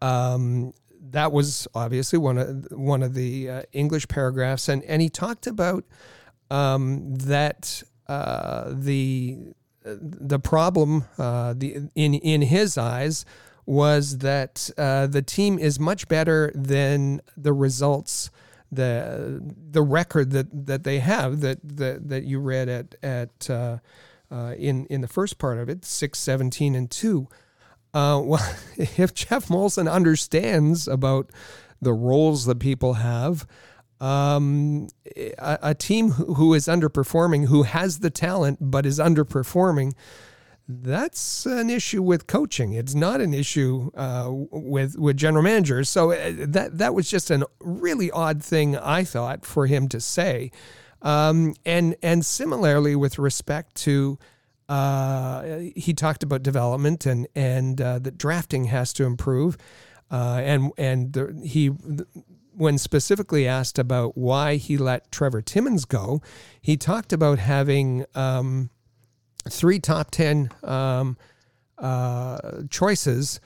[0.00, 0.74] Um,
[1.10, 5.48] that was obviously one of one of the uh, English paragraphs, and and he talked
[5.48, 5.84] about
[6.52, 13.24] um, that uh, the the problem uh, the in in his eyes
[13.66, 18.30] was that uh, the team is much better than the results
[18.72, 23.78] the the record that that they have that that, that you read at at uh,
[24.30, 27.28] uh, in in the first part of it 6 17 and 2
[27.92, 31.30] uh, well if Geoff Molson understands about
[31.80, 33.46] the roles that people have
[34.04, 39.94] um, a, a team who, is underperforming, who has the talent but is underperforming,
[40.68, 42.74] that's an issue with coaching.
[42.74, 45.88] It's not an issue uh, with with general managers.
[45.88, 50.00] So uh, that that was just a really odd thing I thought for him to
[50.00, 50.50] say.
[51.02, 54.18] Um, and and similarly with respect to
[54.68, 59.58] uh, he talked about development and and uh, that drafting has to improve.
[60.10, 61.70] Uh, and and the, he
[62.56, 66.22] when specifically asked about why he let Trevor Timmins go,
[66.60, 68.70] he talked about having um,
[69.48, 71.16] three top 10 um,
[71.78, 73.40] uh, choices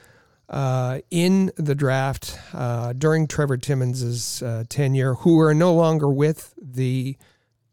[0.49, 6.55] uh, in the draft uh, during Trevor Timmins' uh, tenure who are no longer with
[6.61, 7.16] the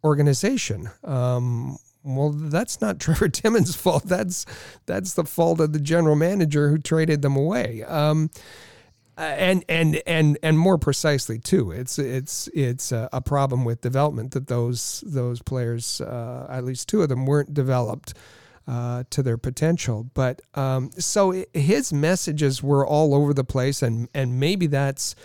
[0.03, 0.89] organization.
[1.03, 4.03] Um, well, that's not Trevor Timmins' fault.
[4.05, 4.45] That's
[4.85, 7.83] that's the fault of the general manager who traded them away.
[7.83, 8.29] Um,
[9.17, 13.79] uh, and and and and more precisely too, it's it's it's a, a problem with
[13.81, 18.13] development that those those players, uh, at least two of them, weren't developed
[18.67, 20.09] uh, to their potential.
[20.13, 25.15] But um, so his messages were all over the place, and and maybe that's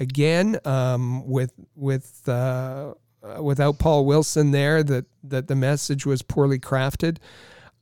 [0.00, 2.28] again um, with with.
[2.28, 2.94] Uh,
[3.40, 7.18] without Paul Wilson there, that that the message was poorly crafted.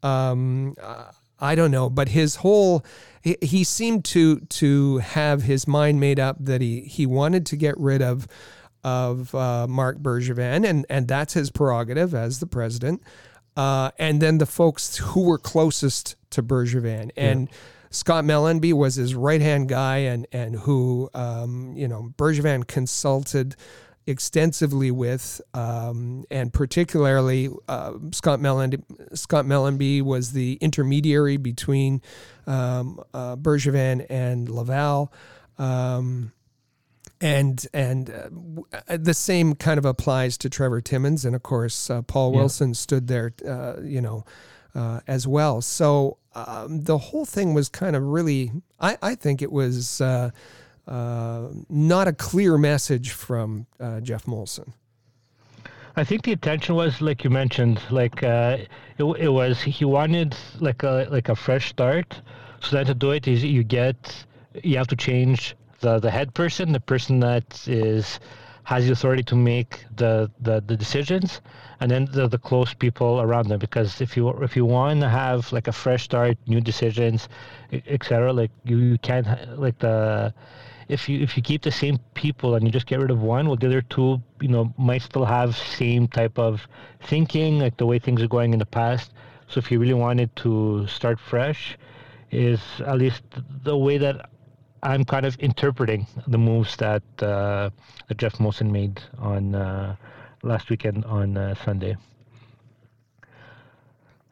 [0.03, 2.85] Um, uh, I don't know, but his whole
[3.25, 7.57] he, he seemed to to have his mind made up that he he wanted to
[7.57, 8.29] get rid of
[8.85, 13.03] of uh, Marc Bergevin, and and that's his prerogative as the president.
[13.57, 17.49] Uh, and then the folks who were closest to Bergevin and.
[17.91, 23.55] Scott Mellanby was his right hand guy, and and who um, you know Bergevin consulted
[24.07, 28.83] extensively with, um, and particularly uh, Scott Mellanby.
[29.17, 32.03] Scott Mellanby was the intermediary between
[32.47, 35.13] um, uh, Bergevin and Laval.
[35.59, 36.33] Um,
[37.21, 41.89] and and uh, uh, the same kind of applies to Trevor Timmins, and of course
[41.89, 44.25] uh, Paul Wilson stood there, uh, you know,
[44.75, 45.63] uh, as well.
[45.63, 50.03] So um, the whole thing was kind of really, I, I think it was
[50.87, 54.73] uh, not a clear message from uh, Geoff Molson.
[55.97, 58.59] I think the intention was, like you mentioned, like uh,
[58.99, 62.21] it, it was he wanted like a like a fresh start.
[62.61, 64.25] So then to do it is you get
[64.63, 68.19] you have to change the the head person, the person that is
[68.65, 71.43] has the authority to make the, the, the decisions,
[71.81, 73.59] and then the, the close people around them.
[73.59, 77.29] Because if you if you want to have like a fresh start, new decisions,
[77.73, 79.27] etc., like you, you can't
[79.59, 80.35] like the
[80.89, 83.47] if you if you keep the same people and you just get rid of one,
[83.47, 86.67] well, the other two, you know, might still have same type of
[87.03, 89.13] thinking, like the way things are going in the past.
[89.49, 91.77] So if you really wanted to start fresh,
[92.31, 93.23] is at least
[93.63, 94.31] the way that
[94.83, 97.71] I'm kind of interpreting the moves that uh,
[98.09, 99.97] that Geoff Molson made on uh,
[100.43, 101.97] last weekend on uh, Sunday.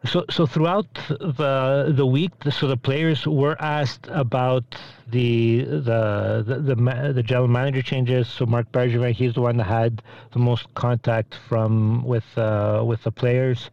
[0.05, 4.65] So, so throughout the the week, so the players were asked about
[5.09, 8.27] the the the the, the general manager changes.
[8.27, 13.05] So Marc Bergevin, he's the one that had the most contact from with uh, with
[13.05, 13.71] the players.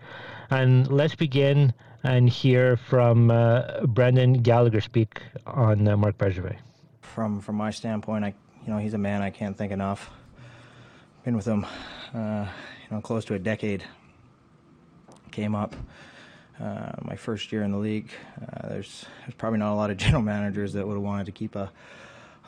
[0.52, 6.58] And let's begin and hear from uh, Brendan Gallagher speak on uh, Marc Bergevin.
[7.02, 8.36] From from my standpoint, I
[8.68, 10.12] you know he's a man I can't think enough.
[11.24, 11.66] Been with him,
[12.14, 12.46] uh,
[12.84, 13.84] you know, close to a decade.
[15.32, 15.76] Came up
[16.62, 18.10] uh, my first year in the league.
[18.42, 21.32] Uh, there's there's probably not a lot of general managers that would have wanted to
[21.32, 21.72] keep a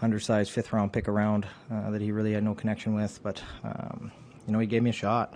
[0.01, 3.19] undersized fifth round pick around uh, that he really had no connection with.
[3.23, 4.11] But um,
[4.47, 5.33] you know, he gave me a shot,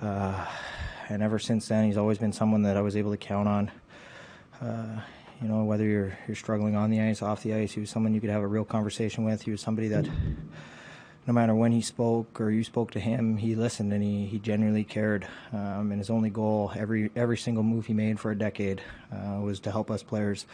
[0.00, 0.46] uh,
[1.08, 3.70] and ever since then, he's always been someone that I was able to count on.
[4.60, 5.00] Uh,
[5.40, 8.14] you know, whether you're you're struggling on the ice, off the ice, he was someone
[8.14, 9.42] you could have a real conversation with.
[9.42, 10.08] He was somebody that
[11.28, 14.38] no matter when he spoke or you spoke to him, he listened and he, he
[14.38, 15.28] genuinely cared.
[15.52, 18.80] Um, and his only goal, every every single move he made for a decade,
[19.12, 20.46] uh, was to help us players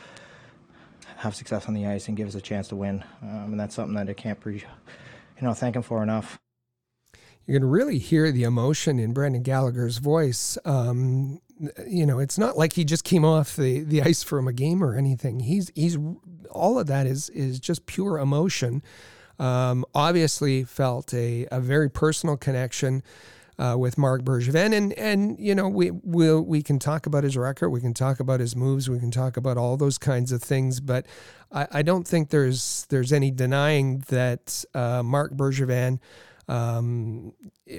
[1.19, 3.05] have success on the ice and give us a chance to win.
[3.23, 6.41] Um, and that's something that I can't, pre- you know, thank him for enough.
[7.47, 10.59] You can really hear the emotion in Brendan Gallagher's voice.
[10.65, 11.41] Um,
[11.87, 14.83] you know, it's not like he just came off the, the ice from a game
[14.83, 15.39] or anything.
[15.39, 15.97] He's he's
[16.51, 18.83] all of that is is just pure emotion
[19.39, 23.03] um, obviously felt a, a very personal connection
[23.59, 27.25] uh, with Marc Bergevin, and and you know we we we'll, we can talk about
[27.25, 30.33] his record, we can talk about his moves, we can talk about all those kinds
[30.33, 31.07] of things, but
[31.53, 36.01] I, I don't think there's there's any denying that uh, Marc Bergevin.
[36.47, 37.33] Um,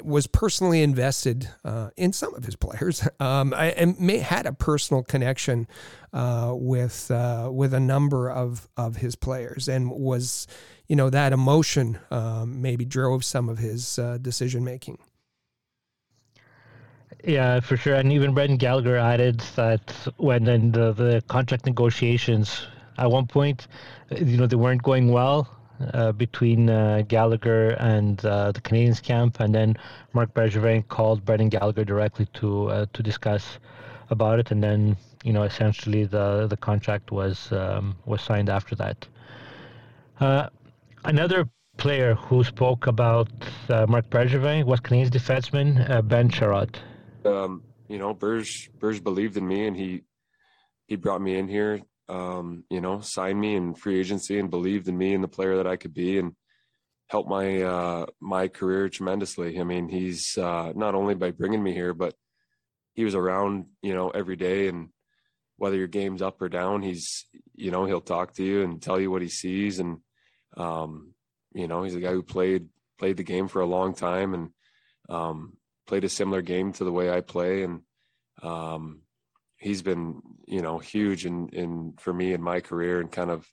[0.04, 5.04] was personally invested uh, in some of his players, um, and may had a personal
[5.04, 5.68] connection
[6.14, 10.48] uh, with uh, with a number of of his players, and was
[10.88, 14.98] you know that emotion um, maybe drove some of his uh, decision making.
[17.24, 17.96] Yeah, for sure.
[17.96, 22.68] And even Brendan Gallagher added that when in the, the contract negotiations,
[22.98, 23.68] at one point,
[24.16, 25.50] you know, they weren't going well
[25.94, 29.76] uh, between uh, Gallagher and uh, the Canadiens camp, and then
[30.14, 33.58] Marc Bergevin called Brendan Gallagher directly to uh, to discuss
[34.12, 38.76] about it, and then you know, essentially the the contract was um, was signed after
[38.76, 39.08] that.
[41.06, 43.28] Another player who spoke about
[43.70, 46.78] uh, Marc Bergevin was Canadiens defenseman uh, Ben Chiarot.
[47.24, 50.02] Um, you know, Berge Berge believed in me, and he
[50.88, 51.82] he brought me in here.
[52.10, 55.58] Um, you know, signed me in free agency, and believed in me and the player
[55.58, 56.34] that I could be, and
[57.08, 59.60] helped my uh, my career tremendously.
[59.60, 62.16] I mean, he's uh, not only by bringing me here, but
[62.96, 64.90] he was around, you know, every day, and
[65.58, 69.00] whether your game's up or down, he's you know he'll talk to you and tell
[69.00, 70.00] you what he sees, and
[70.58, 71.14] um,
[71.54, 74.50] you know, he's a guy who played played the game for a long time and
[75.10, 77.82] um, played a similar game to the way I play, and
[78.42, 79.02] um,
[79.58, 83.48] he's been you know huge in in for me in my career and kind of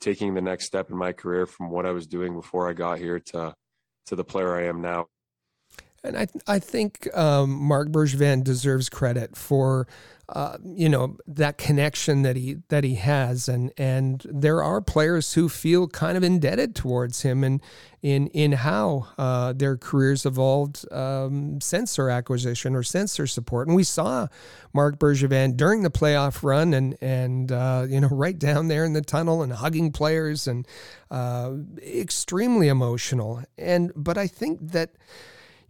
[0.00, 2.98] taking the next step in my career from what I was doing before I got
[2.98, 3.54] here to
[4.06, 5.06] to the player I am now.
[6.02, 9.86] And I I think um, Marc Bergevin deserves credit for
[10.30, 15.34] uh, you know that connection that he that he has, and and there are players
[15.34, 17.60] who feel kind of indebted towards him, and
[18.00, 23.66] in in how uh, their careers evolved um, since their acquisition or since their support.
[23.66, 24.28] And we saw
[24.72, 28.92] Marc Bergevin during the playoff run, and and uh, you know right down there in
[28.92, 30.64] the tunnel and hugging players, and
[31.10, 33.42] uh, extremely emotional.
[33.58, 34.90] And but I think that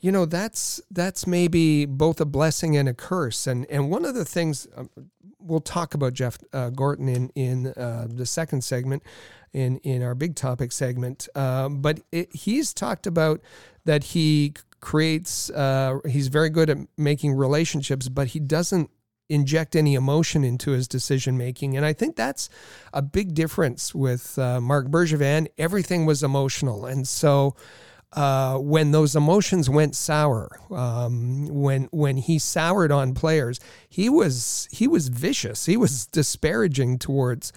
[0.00, 4.14] you know that's that's maybe both a blessing and a curse and and one of
[4.14, 4.90] the things um,
[5.38, 9.02] we'll talk about Jeff uh, Gorton in in uh, the second segment
[9.52, 13.40] in in our big topic segment uh, but it, he's talked about
[13.84, 18.90] that he creates uh, he's very good at making relationships but he doesn't
[19.30, 21.76] inject any emotion into his decision making.
[21.76, 22.50] And I think that's
[22.92, 25.46] a big difference with uh, Marc Bergevin.
[25.56, 26.84] Everything was emotional.
[26.84, 27.54] And so
[28.12, 34.68] uh, when those emotions went sour, um, when when he soured on players, he was
[34.72, 35.66] he was vicious.
[35.66, 37.52] He was disparaging towards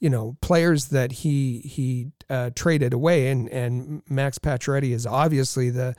[0.00, 5.70] you know players that he he uh, traded away, and and Max Pacioretty is obviously
[5.70, 5.94] the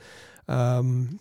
[0.46, 1.18] um,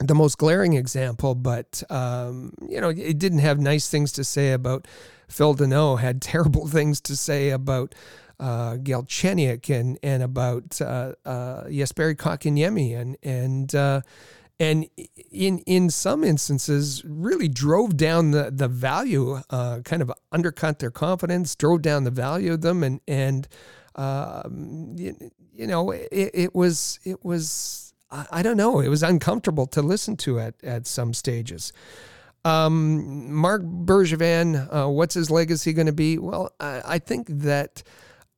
[0.00, 1.36] the most glaring example.
[1.36, 4.88] But um, you know, it didn't have nice things to say about
[5.28, 6.00] Phil Danault.
[6.00, 7.94] Had terrible things to say about
[8.40, 14.00] uh, Galchenyuk and and about uh, uh, Jesperi and and uh,
[14.60, 14.88] and
[15.30, 20.90] in in some instances really drove down the the value, uh, kind of undercut their
[20.90, 23.48] confidence, drove down the value of them, and and
[23.94, 25.16] um, you,
[25.54, 30.16] you, know it, it was it was I, don't know it was uncomfortable to listen
[30.18, 31.72] to at at some stages.
[32.44, 36.18] Um, Marc Bergevin, uh, what's his legacy going to be?
[36.18, 37.82] Well, I, I think that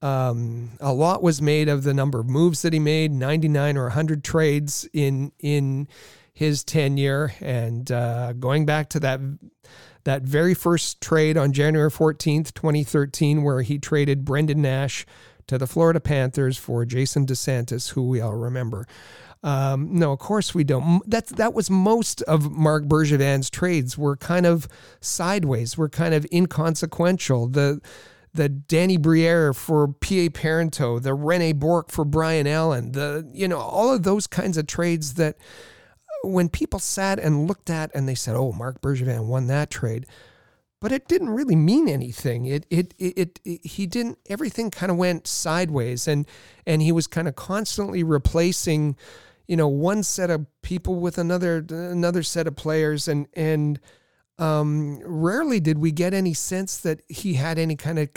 [0.03, 3.84] um, a lot was made of the number of moves that he made, 99 or
[3.84, 5.88] 100 trades in in
[6.32, 9.20] his tenure, and uh, going back to that
[10.05, 15.05] that very first trade on January 14th, 2013, where he traded Brendan Nash
[15.46, 18.86] to the Florida Panthers for Jason DeSantis, who we all remember.
[19.42, 21.03] Um, no, of course we don't.
[21.09, 24.68] That's that was most of Marc Bergevin's trades were kind of
[25.01, 27.48] sideways, were kind of inconsequential.
[27.48, 27.80] The
[28.32, 33.58] the Danny Briere for PA Parenteau, the Rene Bourque for Bryan Allen, the you know
[33.58, 35.36] all of those kinds of trades that
[36.24, 39.70] uh, when people sat and looked at and they said, "Oh, Marc Bergevin won that
[39.70, 40.06] trade,"
[40.80, 42.46] but it didn't really mean anything.
[42.46, 44.18] It it it, it, it he didn't.
[44.28, 46.26] Everything kind of went sideways, and
[46.66, 48.96] and he was kind of constantly replacing,
[49.48, 53.80] you know, one set of people with another another set of players, and and
[54.41, 58.09] um, rarely did we get any sense that he had any kind of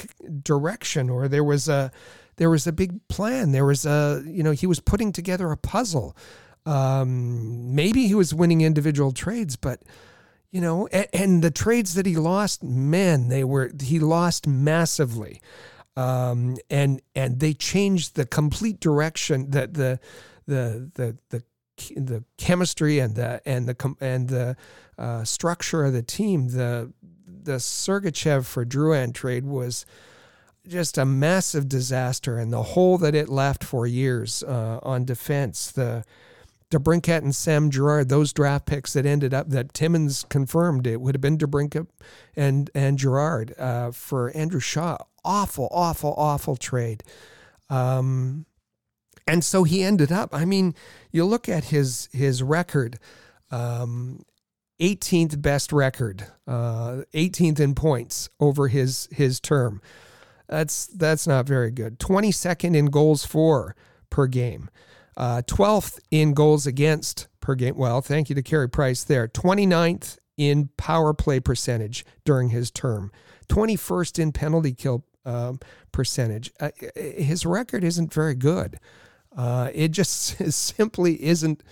[0.44, 1.92] direction or there was a
[2.38, 3.52] there was a big plan.
[3.52, 6.16] There was a you know he was putting together a puzzle.
[6.66, 9.82] Um, maybe he was winning individual trades, but
[10.50, 15.42] you know, and, and, the trades that he lost, man, they were he lost massively,
[15.98, 20.00] um, and and they changed the complete direction that the
[20.48, 21.44] the the the
[21.96, 24.56] the chemistry and the and the and the
[24.98, 26.50] uh, structure of the team.
[26.50, 26.94] The
[27.26, 29.86] the Sergachev for Drouin trade was
[30.68, 35.72] just a massive disaster, and the hole that it left for years uh, on defense.
[35.72, 36.06] The
[36.72, 41.14] DeBrincat and Sam Girard, those draft picks that ended up that Timmins confirmed it would
[41.14, 41.88] have been DeBrincat
[42.36, 44.98] and and Girard uh, for Andrew Shaw.
[45.24, 47.04] Awful, awful, awful trade.
[47.70, 48.46] Um,
[49.28, 50.34] and so he ended up.
[50.34, 50.76] I mean,
[51.12, 53.00] you look at his his record,
[53.52, 54.24] um,
[54.80, 59.82] 18th best record, uh, 18th in points over his his term.
[60.48, 62.00] That's that's not very good.
[62.00, 63.76] 22nd in goals for
[64.10, 64.70] per game,
[65.18, 67.76] uh, 12th in goals against per game.
[67.78, 69.28] Well, thank you to Carey Price there.
[69.28, 73.12] 29th in power play percentage during his term.
[73.50, 75.60] 21st in penalty kill um,
[75.92, 76.52] percentage.
[76.60, 78.80] Uh, his record isn't very good.
[79.36, 81.64] Uh, it just simply isn't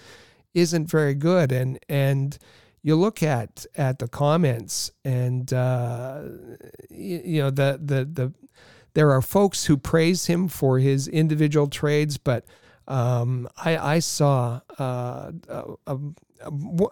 [0.54, 1.52] isn't very good.
[1.52, 2.38] And and
[2.84, 6.24] you look at at the comments, and uh,
[6.90, 8.34] you, you, know the the the
[8.94, 12.46] there are folks who praise him for his individual trades, but
[12.88, 15.98] um, I, I saw uh, a, a,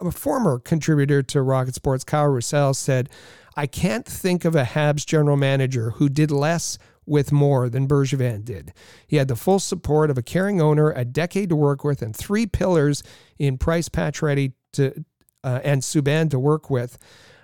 [0.00, 3.10] a, former contributor to Rocket Sports, Kyle Roussel, said,
[3.56, 6.78] "I can't think of a Habs general manager who did less."
[7.10, 8.72] With more than Bergevin did.
[9.06, 12.16] He had the full support of a caring owner, a decade to work with, and
[12.16, 13.02] three pillars
[13.38, 15.04] in Price Pacioretty to
[15.42, 16.96] uh, and Subban to work with.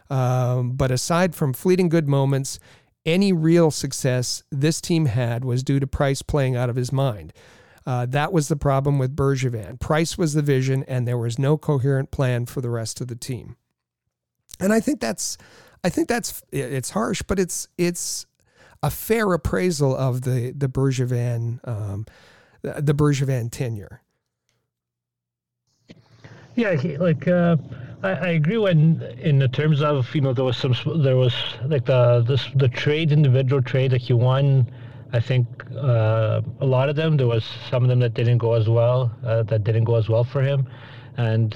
[0.08, 2.60] Um, but aside from fleeting good moments,
[3.04, 7.32] any real success this team had was due to Price playing out of his mind.
[7.84, 9.78] Uh, that was the problem with Bergevin.
[9.78, 13.16] Price was the vision, and there was no coherent plan for the rest of the
[13.16, 13.56] team.
[14.58, 15.38] And I think that's,
[15.84, 18.26] I think that's, it's harsh, but it's it's
[18.82, 22.06] a fair appraisal of the the Bergevin um,
[22.62, 24.02] the, Bergevin tenure.
[26.54, 27.56] Yeah, like uh,
[28.02, 31.34] I, I agree when in the terms of you know there was some there was
[31.66, 34.70] like the this the trade individual trade that he won.
[35.12, 35.46] I think
[35.76, 39.14] uh, a lot of them there was some of them that didn't go as well
[39.24, 40.68] uh, that didn't go as well for him,
[41.16, 41.54] and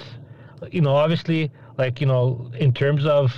[0.71, 3.33] you know obviously like you know in terms of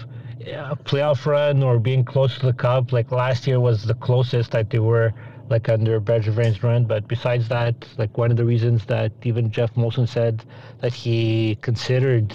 [0.47, 2.93] a playoff run or being close to the cup.
[2.93, 5.13] Like last year was the closest that they were
[5.49, 6.85] like under Bergevin's run.
[6.85, 10.45] But besides that, like one of the reasons that even Geoff Molson said
[10.81, 12.35] that he considered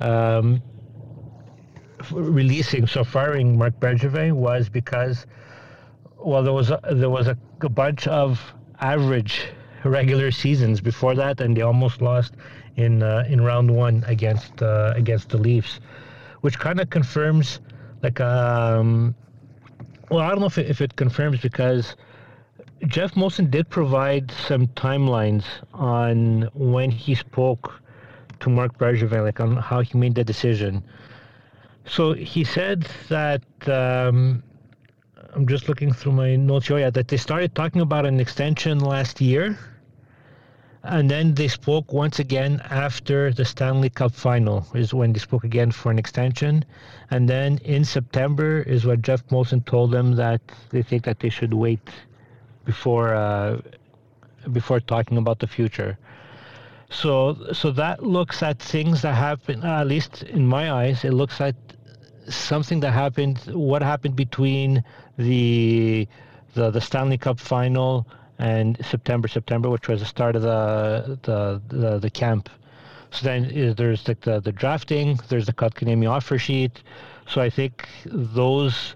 [0.00, 0.62] um,
[2.12, 5.26] releasing, so firing Marc Bergevin was because,
[6.18, 9.48] well, there was a, there was a, a bunch of average
[9.84, 12.34] regular seasons before that, and they almost lost
[12.76, 15.80] in uh, in round one against uh, against the Leafs,
[16.46, 17.58] which kind of confirms
[18.04, 19.16] like um,
[20.10, 21.96] well, I don't know if it, if it confirms because
[22.86, 25.44] Geoff Molson did provide some timelines
[25.74, 27.82] on when he spoke
[28.38, 30.84] to Marc Bergevin, like on how he made the decision.
[31.84, 34.40] So he said that um,
[35.34, 36.78] I'm just looking through my notes here.
[36.78, 39.58] Yeah, that they started talking about an extension last year,
[40.88, 45.44] and then they spoke once again after the Stanley Cup final is when they spoke
[45.44, 46.64] again for an extension,
[47.10, 51.28] and then in September is when Geoff Molson told them that they think that they
[51.28, 51.80] should wait
[52.64, 53.60] before uh,
[54.52, 55.98] before talking about the future.
[56.90, 59.64] So so that looks at things that happen.
[59.64, 61.56] At least in my eyes, it looks at
[62.28, 63.38] something that happened.
[63.52, 64.84] What happened between
[65.16, 66.06] the
[66.54, 68.06] the, the Stanley Cup final
[68.38, 72.48] and September September, which was the start of the the the, the camp.
[73.10, 76.82] So then there's like the, the drafting, there's the Kotkaniemi offer sheet.
[77.28, 78.94] So I think those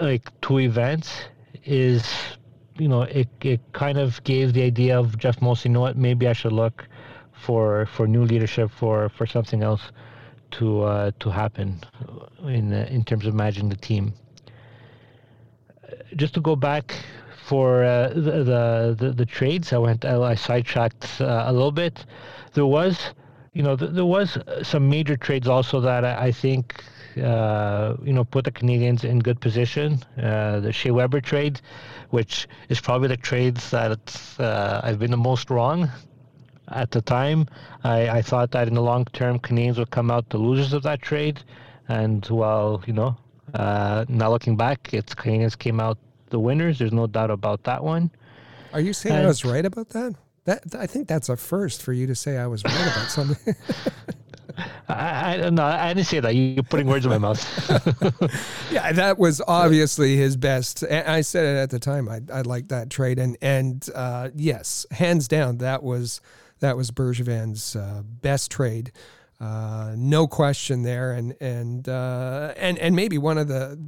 [0.00, 1.12] like two events
[1.64, 2.04] is
[2.78, 5.96] you know it, it kind of gave the idea of Geoff Molson, you know what,
[5.96, 6.88] maybe I should look
[7.32, 9.92] for for new leadership for for something else
[10.52, 11.80] to uh, to happen
[12.44, 14.12] in uh, in terms of managing the team.
[16.16, 16.94] Just to go back
[17.46, 22.04] for uh, the, the, the trades, I went I sidetracked uh, a little bit.
[22.54, 23.14] There was,
[23.52, 26.82] you know, th- there was some major trades also that I, I think
[27.16, 30.02] uh, you know, put the Canadiens in good position.
[30.20, 31.60] Uh, the Shea Weber trade,
[32.10, 35.88] which is probably the trades that uh, I've been the most wrong
[36.68, 37.46] at the time.
[37.84, 40.82] I, I thought that in the long term, Canadiens would come out the losers of
[40.82, 41.40] that trade.
[41.88, 43.16] And well, you know,
[43.54, 45.98] uh, now looking back, it's Canadiens came out
[46.30, 46.78] the winners.
[46.78, 48.10] There's no doubt about that one.
[48.72, 50.14] Are you saying and, I was right about that?
[50.44, 53.54] That I think that's a first for you to say I was right about something.
[54.88, 56.34] I, I no, I didn't say that.
[56.34, 57.42] You're putting words in my mouth.
[58.70, 60.82] yeah, that was obviously his best.
[60.82, 62.08] And I said it at the time.
[62.08, 66.20] I I liked that trade, and and uh, yes, hands down, that was
[66.60, 68.92] that was Bergevin's uh, best trade.
[69.40, 73.78] Uh, no question there, and and uh, and and maybe one of the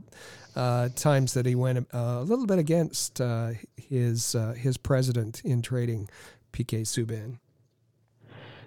[0.59, 5.41] uh, times that he went uh, a little bit against uh, his uh, his president
[5.45, 6.09] in trading
[6.53, 7.39] PK Subban.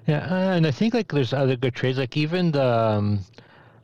[0.07, 3.19] Yeah, and I think like there's other good trades, like even the um,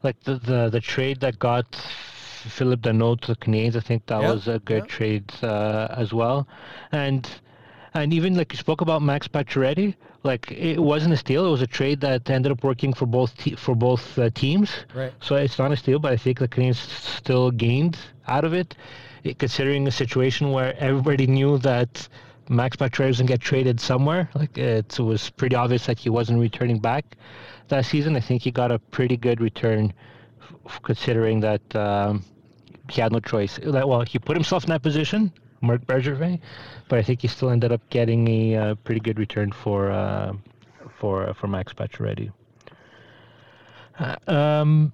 [0.04, 3.76] like the, the the trade that got Phillip Danault to the Canadiens.
[3.76, 4.96] I think that yeah, was a good yeah.
[4.96, 6.48] trade uh, as well,
[6.94, 7.30] and
[8.02, 11.62] and even like you spoke about Max Pacioretty, like it wasn't a steal; it was
[11.62, 14.72] a trade that ended up working for both te- for both uh, teams.
[14.94, 15.14] Right.
[15.22, 16.78] So it's not a steal, but I think the Canadiens
[17.18, 18.76] still gained out of it,
[19.38, 22.08] considering a situation where everybody knew that
[22.50, 24.30] Max Pacioretty was going to get traded somewhere.
[24.34, 27.18] Like it was pretty obvious that he wasn't returning back
[27.68, 28.16] that season.
[28.16, 29.94] I think he got a pretty good return,
[30.66, 32.24] f- considering that um,
[32.90, 33.60] he had no choice.
[33.60, 36.40] Well, he put himself in that position, Marc Bergevin,
[36.88, 40.34] but I think he still ended up getting a uh, pretty good return for uh,
[41.00, 42.32] for uh, for Max Pacioretty.
[44.00, 44.94] Uh, um,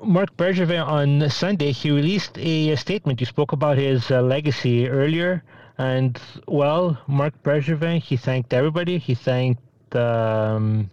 [0.00, 3.20] Marc Bergevin on Sunday he released a, statement.
[3.20, 5.42] You spoke about his legacy earlier.
[5.78, 8.98] And well, Marc Bergevin, he thanked everybody.
[8.98, 9.62] He thanked
[9.96, 10.90] um,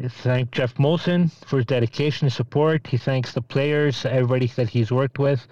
[0.00, 2.86] he thanked Geoff Molson for his dedication and support.
[2.86, 5.46] He thanks the players, everybody that he's worked with.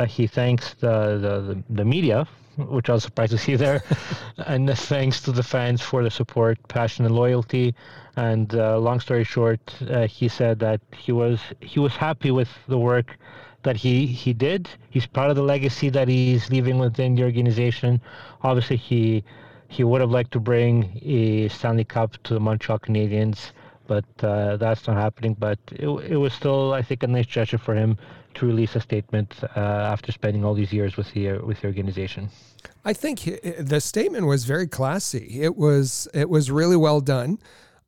[0.00, 2.26] Uh, he thanks the, the, the, media,
[2.56, 3.82] which I was surprised to see there.
[4.46, 7.74] and thanks to the fans for the support, passion, and loyalty.
[8.16, 12.48] And uh, long story short, uh, he said that he was he was happy with
[12.66, 13.18] the work
[13.62, 14.70] that he he did.
[14.88, 18.00] He's proud of the legacy that he's leaving within the organization.
[18.42, 19.22] Obviously, he
[19.68, 23.52] he would have liked to bring a Stanley Cup to the Montreal Canadiens,
[23.86, 25.36] but uh, that's not happening.
[25.38, 27.98] But it, it was still, I think, a nice gesture for him
[28.34, 32.30] to release a statement uh, after spending all these years with the with the organization.
[32.84, 33.22] I think
[33.58, 35.40] the statement was very classy.
[35.42, 37.38] It was it was really well done.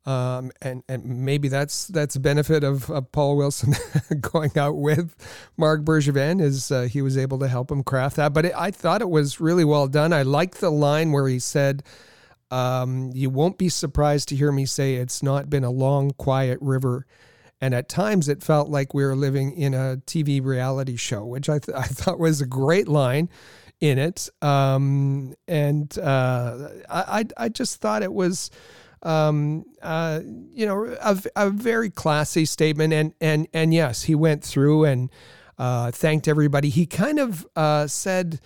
[0.05, 3.73] Um, and and maybe that's that's benefit of, of Paul Wilson
[4.19, 5.15] going out with
[5.55, 8.33] Marc Bergevin is uh, he was able to help him craft that.
[8.33, 10.11] But it, I thought it was really well done.
[10.11, 11.83] I liked the line where he said,
[12.51, 16.59] um, "You won't be surprised to hear me say it's not been a long, quiet
[16.61, 17.05] river."
[17.63, 21.47] And at times it felt like we were living in a TV reality show, which
[21.47, 23.29] I, th- I thought was a great line
[23.79, 24.27] in it.
[24.41, 28.51] Um, and uh, I, I just thought it was
[29.01, 30.19] um, uh,
[30.51, 32.91] you know, a, a, very classy statement.
[32.91, 35.09] And and and yes, he went through and
[35.57, 36.69] uh, thanked everybody.
[36.69, 38.41] He kind of uh, said.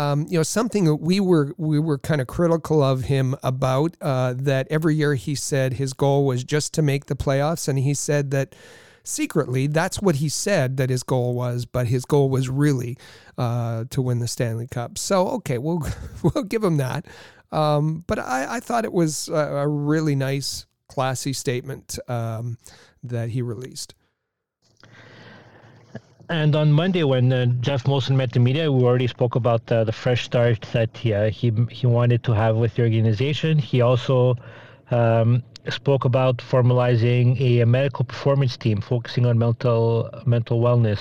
[0.00, 3.96] Um, you know something that we were we were kind of critical of him about
[4.00, 7.78] uh, that every year he said his goal was just to make the playoffs and
[7.78, 8.54] he said that
[9.02, 12.96] secretly that's what he said that his goal was but his goal was really
[13.36, 15.82] uh, to win the Stanley Cup so okay we'll
[16.22, 17.06] we'll give him that
[17.52, 22.58] um, but I, I, thought it was a, a really nice, classy statement um,
[23.02, 23.94] that he released.
[26.30, 29.82] And on Monday, when uh, Geoff Molson met the media, we already spoke about uh,
[29.82, 33.58] the fresh start that he, uh, he he wanted to have with the organization.
[33.58, 34.36] He also
[34.92, 41.00] um, spoke about formalizing a, a, medical performance team focusing on mental mental wellness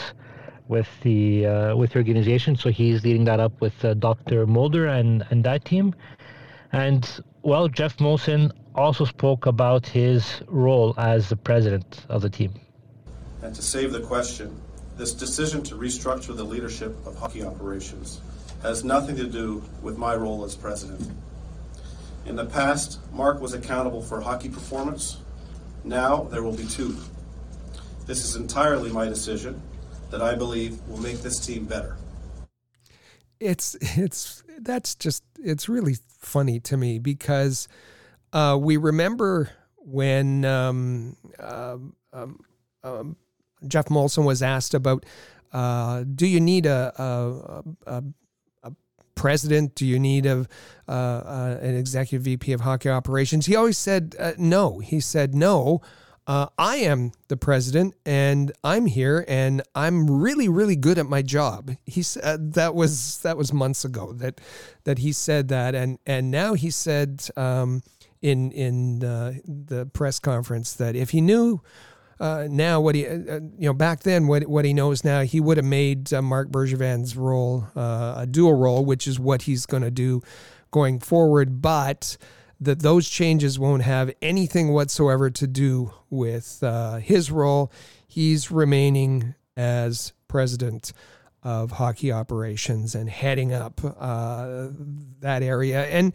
[0.68, 2.56] with the uh, with the organization.
[2.56, 4.48] So he's leading that up with uh, Dr.
[4.48, 5.94] Mulder and and that team.
[6.72, 7.08] And
[7.44, 12.60] well, Geoff Molson also spoke about his role as the president of the team.
[13.44, 14.60] And to save the question,
[15.00, 18.20] this decision to restructure the leadership of hockey operations
[18.62, 21.10] has nothing to do with my role as president.
[22.26, 25.20] In the past, Marc was accountable for hockey performance.
[25.86, 26.97] Now there will be two.
[28.08, 29.62] This is entirely my decision
[30.12, 31.95] that I believe will make this team better.
[33.39, 37.70] It's it's that's just it's really funny to me because
[38.34, 41.78] uh, we remember when um, uh,
[42.12, 42.41] um,
[42.84, 43.16] um,
[43.68, 45.05] Geoff Molson was asked about
[45.51, 48.03] uh, do you need a, a, a,
[48.64, 48.72] a,
[49.16, 49.74] president?
[49.74, 50.45] Do you need a,
[50.88, 53.47] uh, uh, an executive VP of hockey operations?
[53.47, 54.80] He always said uh, no.
[54.80, 55.82] He said no
[56.30, 61.24] uh, I am the president and I'm here and I'm really really good at my
[61.24, 61.72] job.
[61.88, 64.39] He said that was that was months ago that
[64.84, 67.82] that he said that and and now he said um,
[68.22, 71.64] in in uh, the press conference that if he knew
[72.20, 75.22] uh, now what he uh, uh, you know back then what what he knows now
[75.22, 79.66] he would have made uh, Marc Bergevin's role a dual role, which is what he's
[79.66, 80.22] going to do
[80.72, 82.18] going forward, but
[82.60, 87.72] that those changes won't have anything whatsoever to do with uh, his role.
[88.08, 90.92] He's remaining as president
[91.42, 94.68] of hockey operations and heading up uh,
[95.22, 95.86] that area.
[95.86, 96.14] And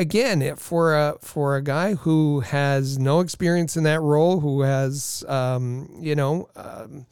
[0.00, 5.22] again, for a for a guy who has no experience in that role, who has
[5.28, 7.06] um, you know, um,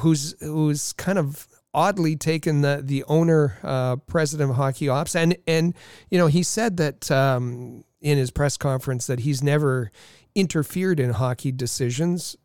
[0.00, 5.36] who's who's kind of oddly taken the the owner, uh, president of hockey ops, and
[5.46, 5.74] and
[6.10, 9.90] you know he said that um, in his press conference that he's never
[10.34, 12.36] interfered in hockey decisions.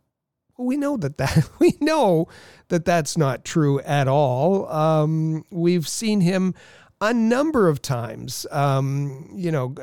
[0.60, 2.28] We know that that we know
[2.70, 4.72] that that's not true at all.
[4.72, 6.54] Um, we've seen him
[7.02, 8.46] a number of times.
[8.52, 9.76] Um, you know,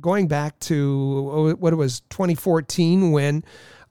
[0.00, 3.44] going back to oh, what it was 2014 when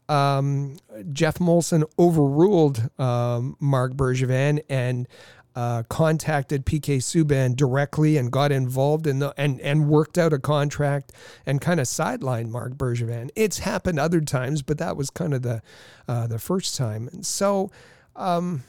[0.10, 0.78] um,
[1.12, 5.08] Geoff Molson overruled um, Marc Bergevin and
[5.56, 10.40] uh, contacted PK Subban directly and got involved in the and and worked out a
[10.40, 11.12] contract
[11.46, 13.30] and kind of sidelined Marc Bergevin.
[13.36, 15.62] It's happened other times, but that was kind of the
[16.08, 17.08] uh, the first time.
[17.12, 17.72] And so.
[18.16, 18.64] Um,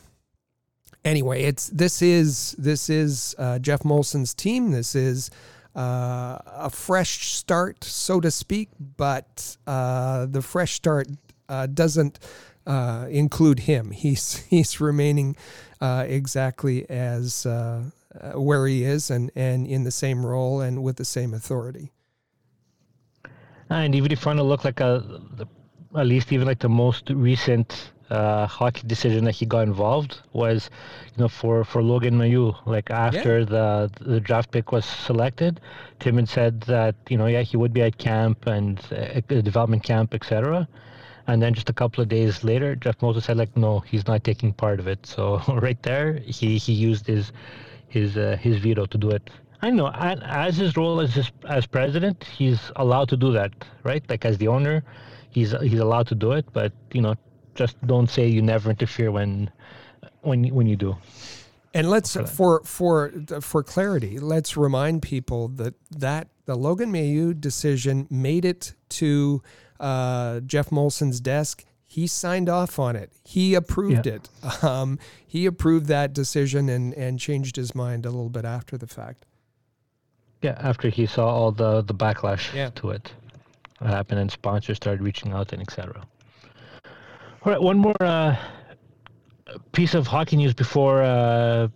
[1.04, 4.72] anyway, it's this is this is uh, Geoff Molson's team.
[4.72, 5.30] This is
[5.76, 8.70] uh, a fresh start, so to speak.
[8.96, 11.08] But uh, the fresh start
[11.48, 12.18] uh, doesn't
[12.66, 13.90] uh, include him.
[13.90, 15.36] He's he's remaining
[15.80, 17.46] uh, exactly as
[18.34, 21.90] where he is and and in the same role and with the same authority.
[23.70, 25.20] And even if you want to look like a,
[25.96, 30.70] at least even like the most recent uh, hockey decision that he got involved was,
[31.14, 32.54] you know, for, for Logan Mailloux.
[32.66, 33.44] Like after yeah.
[33.44, 35.60] the the draft pick was selected,
[36.00, 39.82] Tim had said that you know yeah he would be at camp and uh, development
[39.82, 40.68] camp etc.
[41.26, 44.24] And then just a couple of days later, Geoff Molson said like, no, he's not
[44.24, 45.06] taking part of it.
[45.06, 47.32] So right there, he he used his
[47.88, 49.30] his uh, his veto to do it.
[49.62, 53.52] I know, as his role as his, as president, he's allowed to do that,
[53.82, 54.02] right?
[54.10, 54.84] Like as the owner,
[55.30, 56.44] he's he's allowed to do it.
[56.52, 57.14] But you know,
[57.54, 59.50] just don't say you never interfere when
[60.22, 60.96] when when you do.
[61.72, 68.06] And let's for for for clarity, let's remind people that that the Logan Mailloux decision
[68.10, 69.42] made it to
[69.80, 71.64] uh, Geoff Molson's desk.
[71.86, 73.12] He signed off on it.
[73.24, 74.14] He approved yeah.
[74.14, 74.64] it.
[74.64, 78.86] Um, he approved that decision and, and changed his mind a little bit after the
[78.86, 79.26] fact.
[80.42, 82.70] Yeah, after he saw all the, the backlash yeah.
[82.76, 83.12] to it
[83.80, 86.06] happened and sponsors started reaching out and etc.
[87.44, 88.38] All right, one more uh,
[89.72, 91.68] piece of hockey news before uh,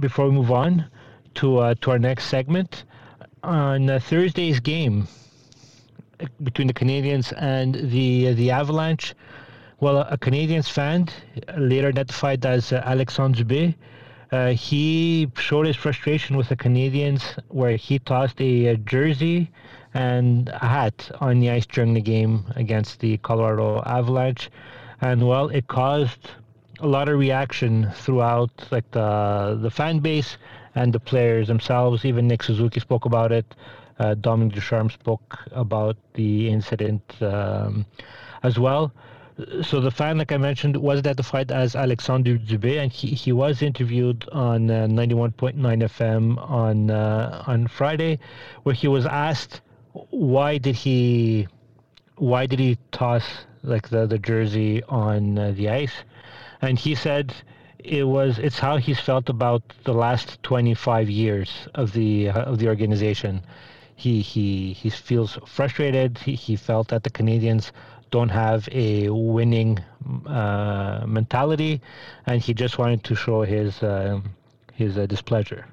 [0.00, 0.86] before we move on
[1.34, 2.84] to uh, to our next segment.
[3.42, 5.06] On uh, Thursday's game,
[6.42, 9.14] between the Canadiens and the the Avalanche.
[9.80, 11.10] Well, a Canadiens fan,
[11.58, 13.74] later identified as uh, Alexandre Dubé,
[14.30, 19.50] uh, he showed his frustration with the Canadiens, where he tossed a, a, jersey
[19.92, 24.48] and a hat on the ice during the game against the Colorado Avalanche,
[25.02, 26.30] and well, it caused
[26.78, 30.38] a lot of reaction throughout, like the the fan base
[30.74, 32.04] and the players themselves.
[32.04, 33.54] Even Nick Suzuki spoke about it.
[33.98, 37.84] Uh, Dominique Ducharme spoke about the incident um,
[38.42, 38.92] as well.
[39.62, 43.62] So the fan, like I mentioned, was identified as Alexandre Dubé, and he, he was
[43.62, 48.18] interviewed on uh, 91.9 FM on uh, on Friday,
[48.62, 49.62] where he was asked
[50.10, 51.48] why did he
[52.16, 53.24] why did he toss
[53.62, 55.92] like the, the jersey on uh, the ice,
[56.60, 57.34] and he said
[57.78, 62.58] it was it's how he's felt about the last 25 years of the uh, of
[62.58, 63.42] the organization.
[63.96, 66.18] He he he feels frustrated.
[66.18, 67.72] He, he felt that the Canadiens
[68.10, 69.78] don't have a winning
[70.26, 71.80] uh, mentality,
[72.26, 74.20] and he just wanted to show his uh,
[74.72, 75.66] his uh, displeasure.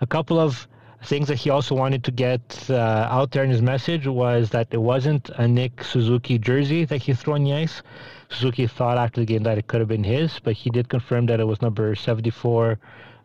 [0.00, 0.68] A couple of
[1.04, 2.74] things that he also wanted to get uh,
[3.10, 7.14] out there in his message was that it wasn't a Nick Suzuki jersey that he
[7.14, 7.82] threw on the ice.
[8.30, 11.26] Suzuki thought after the game that it could have been his, but he did confirm
[11.26, 12.78] that it was number 74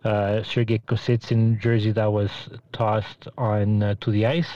[0.03, 2.31] uh, Sergei Kostitsyn jersey that was
[2.71, 4.49] tossed on uh, to the ice.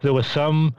[0.00, 0.74] There was some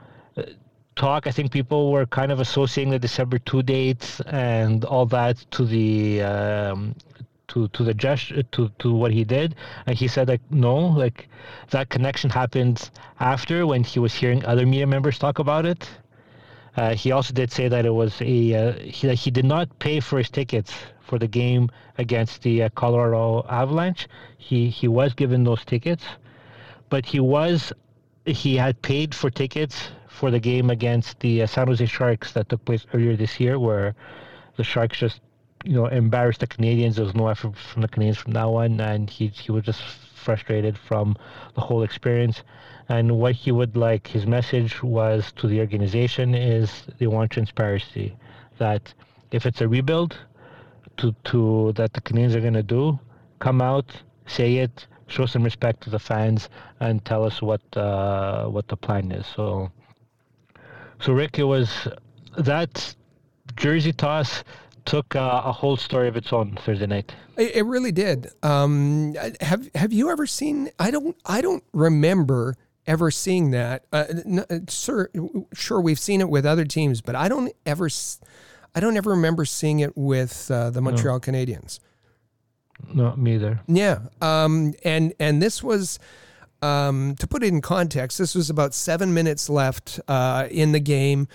[0.96, 5.38] talk, I think people were kind of associating the December two dates and all that
[5.52, 6.94] to the um,
[7.50, 9.54] to to the gesture to to what he did,
[9.86, 11.28] and he said like no, like
[11.70, 15.88] that connection happened after when he was hearing other media members talk about it.
[16.76, 20.00] Uh, he also did say that it was a uh, he he did not pay
[20.00, 24.06] for his tickets for the game against the uh, Colorado Avalanche.
[24.38, 26.04] He he was given those tickets,
[26.88, 27.72] but he was
[28.24, 32.48] he had paid for tickets for the game against the uh, San Jose Sharks that
[32.48, 33.94] took place earlier this year, where
[34.56, 35.20] the Sharks just
[35.64, 36.94] you know embarrassed the Canadiens.
[36.96, 39.82] There was no effort from the Canadiens from that one, and he he was just
[40.14, 41.16] frustrated from
[41.54, 42.42] the whole experience.
[42.88, 48.16] And what he would like, his message was to the organization is they want transparency.
[48.58, 48.92] That
[49.30, 50.18] if it's a rebuild,
[50.98, 52.98] to to that the Canadiens are going to do,
[53.38, 53.86] come out,
[54.26, 56.48] say it, show some respect to the fans,
[56.80, 59.26] and tell us what uh, what the plan is.
[59.36, 59.70] So
[61.00, 61.88] so, Rick, it was
[62.36, 62.94] that
[63.56, 64.44] jersey toss
[64.84, 67.14] took uh, a whole story of its own Thursday night.
[67.36, 68.28] It, it really did.
[68.42, 70.70] Um, have Have you ever seen?
[70.78, 71.16] I don't.
[71.24, 72.56] I don't remember
[72.86, 73.84] ever seeing that.
[73.92, 74.04] Uh,
[74.68, 75.10] sir,
[75.52, 77.88] sure, we've seen it with other teams, but I don't ever.
[78.74, 81.20] I don't ever remember seeing it with uh, the Montreal no.
[81.20, 81.80] Canadiens.
[82.94, 83.60] Not me either.
[83.66, 84.00] Yeah.
[84.20, 85.98] Um, and and this was
[86.62, 90.80] um, to put it in context, this was about seven minutes left uh, in the
[90.80, 91.28] game,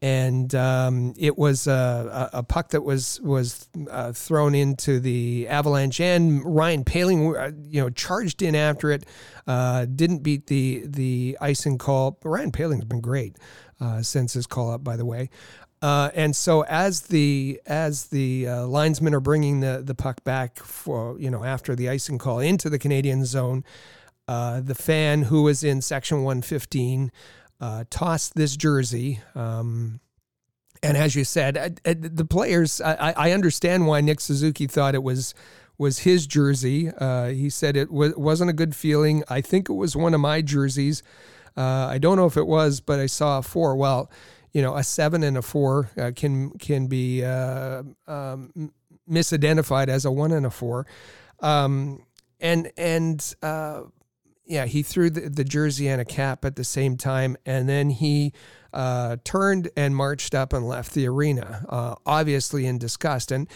[0.00, 6.00] and um, it was a, a, puck that was was uh, thrown into the Avalanche,
[6.00, 9.04] and Ryan Poehling, uh, you know, charged in after it.
[9.46, 12.16] Uh, didn't beat the the icing call.
[12.22, 13.36] Ryan Poehling's been great
[13.80, 15.30] uh, since his call up, by the way.
[15.82, 20.58] Uh, and so as the as the uh, linesmen are bringing the the puck back
[20.58, 23.64] for you know after the icing call into the Canadian zone,
[24.28, 27.10] the fan who was in section 115
[27.60, 29.20] uh, tossed this jersey.
[29.34, 30.00] Um,
[30.82, 34.94] and as you said, uh, uh the players, I, I, understand why Nick Suzuki thought
[34.94, 35.34] it was
[35.76, 36.90] was his jersey.
[36.96, 39.24] Uh, he said it w- wasn't a good feeling.
[39.28, 41.02] I think it was one of my jerseys.
[41.56, 43.74] I don't know if it was, but I saw a four.
[43.74, 44.08] Well,
[44.52, 48.72] you know, a seven and a four can can be um,
[49.10, 50.86] misidentified as a one and a four.
[51.40, 52.04] Um,
[52.40, 53.82] and and uh,
[54.48, 57.90] yeah, he threw the, the jersey and a cap at the same time, and then
[57.90, 58.32] he
[58.72, 63.30] uh, turned and marched up and left the arena, uh, obviously in disgust.
[63.30, 63.46] And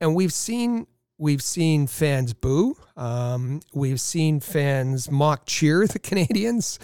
[0.00, 0.86] and we've seen
[1.16, 6.78] we've seen fans boo, um, we've seen fans mock cheer the Canadiens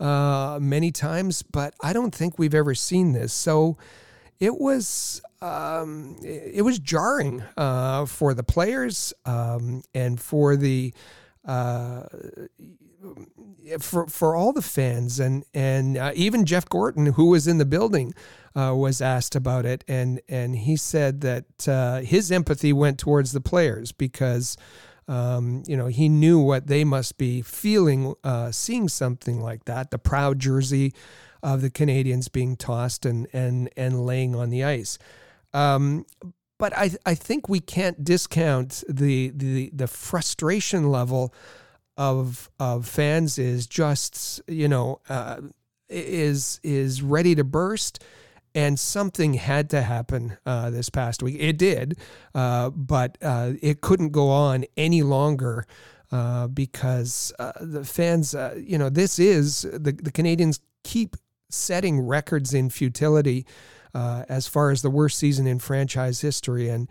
[0.00, 3.32] uh, many times, but I don't think we've ever seen this.
[3.32, 3.78] So
[4.40, 10.92] it was um, it was jarring uh, for the players um, and for the
[11.44, 12.02] uh,
[13.80, 17.64] for for all the fans and and uh, even Jeff Gorton, who was in the
[17.64, 18.14] building,
[18.54, 23.32] uh, was asked about it, and and he said that uh, his empathy went towards
[23.32, 24.56] the players because.
[25.08, 29.90] Um, you know, he knew what they must be feeling, uh, seeing something like that.
[29.90, 30.94] The proud jersey
[31.42, 34.98] of the Canadiens being tossed and and and laying on the ice.
[35.52, 36.06] Um,
[36.56, 41.34] but I I think we can't discount the the the frustration level
[41.96, 45.40] of of fans is just you know uh,
[45.88, 48.02] is is ready to burst
[48.54, 51.36] and something had to happen uh, this past week.
[51.38, 51.98] It did,
[52.34, 55.66] uh, but uh, it couldn't go on any longer
[56.10, 61.16] uh, because uh, the fans, uh, you know, this is the, the Canadiens keep
[61.48, 63.46] setting records in futility
[63.94, 66.68] as far as the worst season in franchise history.
[66.68, 66.88] And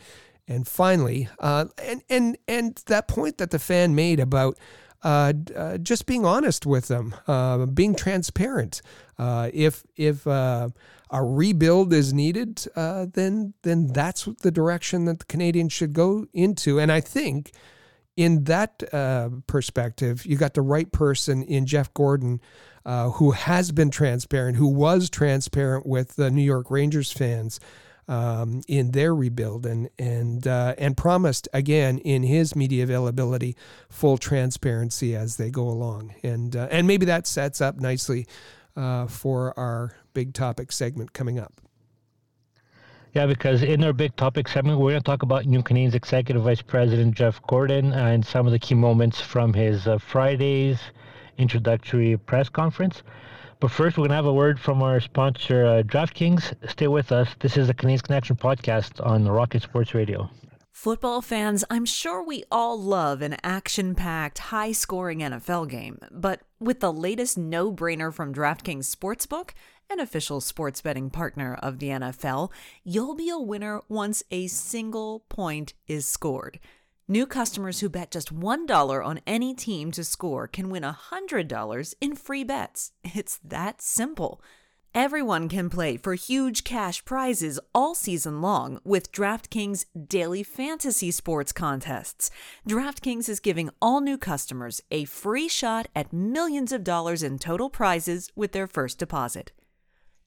[0.47, 4.57] and finally, and and and that point that the fan made about
[5.03, 8.81] uh, uh, just being honest with them, uh, being transparent.
[9.19, 10.71] if if a
[11.13, 16.79] rebuild is needed, then then that's the direction that the Canadiens should go into.
[16.79, 17.51] And I think
[18.17, 22.41] in that uh, perspective, you got the right person in Jeff Gorton,
[22.85, 27.59] uh, who has been transparent, who was transparent with the New York Rangers fans
[28.11, 33.55] um, in their rebuild, and and uh, and promised again in his media availability
[33.89, 38.27] full transparency as they go along, and uh, and maybe that sets up nicely
[38.75, 41.53] uh, for our big topic segment coming up.
[43.13, 46.43] Yeah, because in our big topic segment, we're going to talk about New Canadiens Executive
[46.43, 50.79] Vice President Jeff Gorton and some of the key moments from his uh, Friday's
[51.37, 53.03] introductory press conference.
[53.61, 56.55] But first, we're going to have a word from our sponsor, uh, DraftKings.
[56.67, 57.29] Stay with us.
[57.39, 60.31] This is the Canadiens Connection podcast on Rocket Sports Radio.
[60.71, 65.99] Football fans, I'm sure we all love an action packed, high scoring NFL game.
[66.09, 69.51] But with the latest no brainer from DraftKings Sportsbook,
[69.91, 72.49] an official sports betting partner of the NFL,
[72.83, 76.59] you'll be a winner once a single point is scored.
[77.11, 82.15] New customers who bet just $1 on any team to score can win $100 in
[82.15, 82.93] free bets.
[83.03, 84.41] It's that simple.
[84.95, 91.51] Everyone can play for huge cash prizes all season long with DraftKings daily fantasy sports
[91.51, 92.31] contests.
[92.65, 97.69] DraftKings is giving all new customers a free shot at millions of dollars in total
[97.69, 99.51] prizes with their first deposit.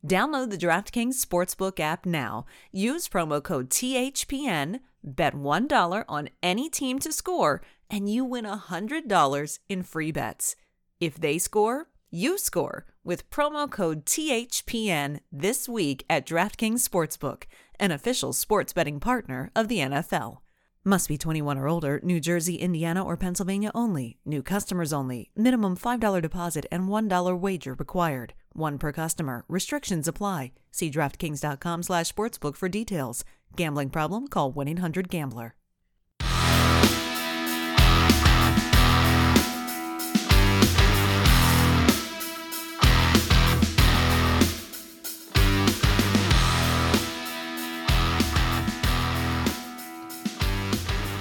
[0.07, 2.45] Download the DraftKings Sportsbook app now.
[2.73, 9.59] Use promo code THPN Bet $1 on any team to score, and you win $100
[9.69, 10.57] in free bets.
[10.99, 17.45] If they score, you score with promo code THPN this week at DraftKings Sportsbook,
[17.79, 20.39] an official sports betting partner of the NFL.
[20.87, 24.19] Must be 21 or older, New Jersey, Indiana, or Pennsylvania only.
[24.25, 25.31] New customers only.
[25.35, 28.35] Minimum $5 deposit and $1 wager required.
[28.53, 29.45] One per customer.
[29.49, 30.53] Restrictions apply.
[30.71, 33.25] See DraftKings.com slash sportsbook for details.
[33.57, 34.29] Gambling problem?
[34.29, 35.55] Call 1 800 Gambler.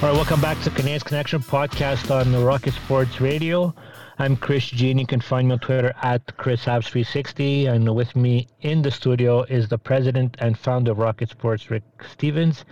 [0.03, 3.73] All right, welcome back to Canadiens Connection podcast on the Rocket Sports Radio.
[4.19, 7.67] I'm Chris and you can find me on Twitter at ChrisHabs360.
[7.67, 11.81] And with me in the studio is the president and founder of Rocket Sports, Rick
[12.11, 12.63] Stevens.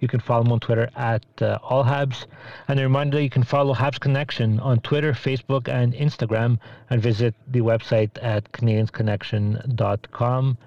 [0.00, 2.26] You can follow him on Twitter at uh, AllHabs.
[2.68, 6.58] And a reminder, you can follow Habs Connection on Twitter, Facebook, and Instagram,
[6.90, 10.58] and visit the website at CanadiensConnection.com.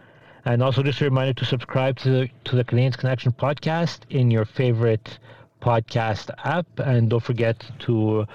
[0.45, 4.31] And also just a reminder to subscribe to the, to the Canadiens Connection podcast in
[4.31, 5.19] your favorite
[5.61, 6.65] podcast app.
[6.79, 8.25] And don't forget to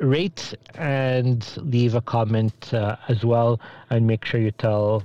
[0.00, 3.60] rate and leave a comment uh, as well.
[3.90, 5.04] And make sure you tell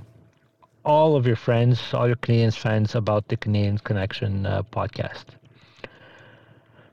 [0.84, 5.24] all of your friends, all your Canadiens fans about the Canadiens Connection uh, podcast.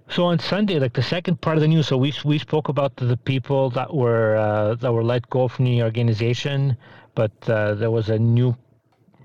[0.10, 2.96] So on Sunday, like the second part of the news, so we we spoke about
[2.98, 6.78] the, the people that were uh, that were let go from the organization,
[7.16, 8.56] but uh, there was a new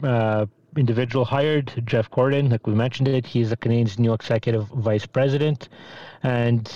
[0.02, 3.26] uh, individual hired, Jeff Gorton, like we mentioned it.
[3.26, 5.68] He's the Canadiens' new executive vice president,
[6.22, 6.72] and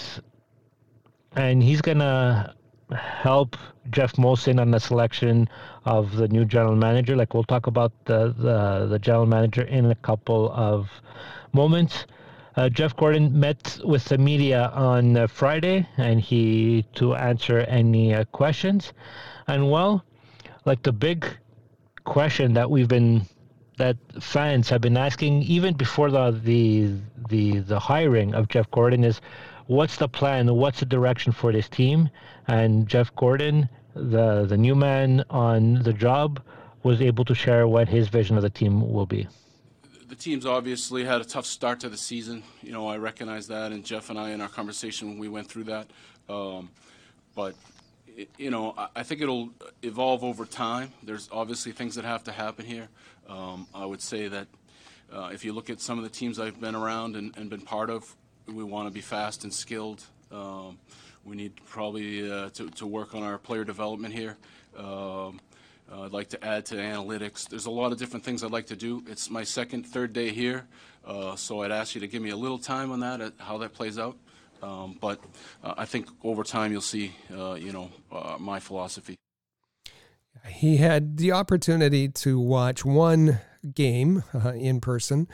[1.37, 2.55] and he's gonna
[2.95, 3.57] help
[3.91, 5.49] Geoff Molson on the selection
[5.85, 7.17] of the new general manager.
[7.17, 10.91] Like we'll talk about the the, the general manager in a couple of
[11.53, 12.07] moments.
[12.55, 18.15] Uh, Jeff Gorton met with the media on uh, Friday, and he to answer any
[18.15, 18.93] uh, questions.
[19.47, 20.05] And well,
[20.67, 21.27] like the big
[22.05, 23.27] question that we've been
[23.79, 26.93] that fans have been asking even before the the
[27.29, 29.21] the, the hiring of Jeff Gorton is
[29.67, 30.55] what's the plan?
[30.55, 32.11] What's the direction for this team?
[32.47, 36.43] And Geoff Gorton, the the new man on the job,
[36.83, 39.29] was able to share what his vision of the team will be.
[40.09, 42.43] The team's obviously had a tough start to the season.
[42.63, 45.49] You know, I recognize that, and Jeff and I in our conversation when we went
[45.49, 45.87] through that.
[46.29, 46.71] Um,
[47.35, 47.55] but
[48.37, 49.51] you know, I think it'll
[49.83, 50.93] evolve over time.
[51.03, 52.89] There's obviously things that have to happen here.
[53.29, 54.49] Um, I would say that
[55.13, 57.61] uh, if you look at some of the teams I've been around and, and been
[57.61, 58.15] part of,
[58.47, 60.03] we want to be fast and skilled.
[60.31, 60.79] Um,
[61.25, 64.37] we need probably uh, to, to work on our player development here.
[64.77, 65.41] Um,
[65.91, 67.49] Uh, I'd like to add to analytics.
[67.49, 69.03] There's a lot of different things I'd like to do.
[69.07, 70.65] It's my second, third day here,
[71.05, 73.59] uh, so I'd ask you to give me a little time on that, uh, how
[73.59, 74.17] that plays out.
[74.63, 75.19] Um, but
[75.63, 77.91] uh, I think over time you'll see, uh, you know,
[78.39, 79.17] my philosophy.
[80.49, 83.41] He had the opportunity to watch one
[83.75, 84.23] game
[84.55, 85.29] in person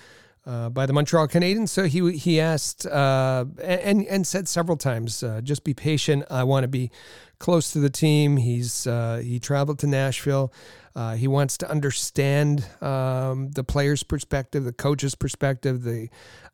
[0.48, 1.68] uh, by the Montreal Canadiens.
[1.68, 6.24] So he he asked uh, and and said several times, uh, "Just be patient.
[6.30, 6.90] I want to be
[7.38, 10.50] close to the team." He's uh, he traveled to Nashville.
[10.96, 16.08] Uh, he wants to understand um, the player's perspective, the coach's perspective, the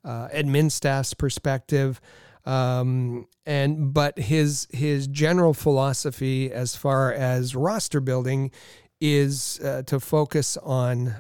[0.05, 2.01] admin staff's perspective.
[2.45, 8.51] Um, and but his his general philosophy as far as roster building
[9.01, 11.15] is to focus on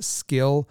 [0.00, 0.68] skill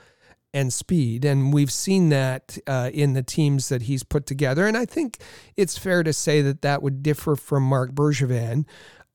[0.58, 1.24] and speed.
[1.24, 4.66] And we've seen that uh, in the teams that he's put together.
[4.66, 5.20] And I think
[5.56, 8.66] it's fair to say that that would differ from Marc Bergevin.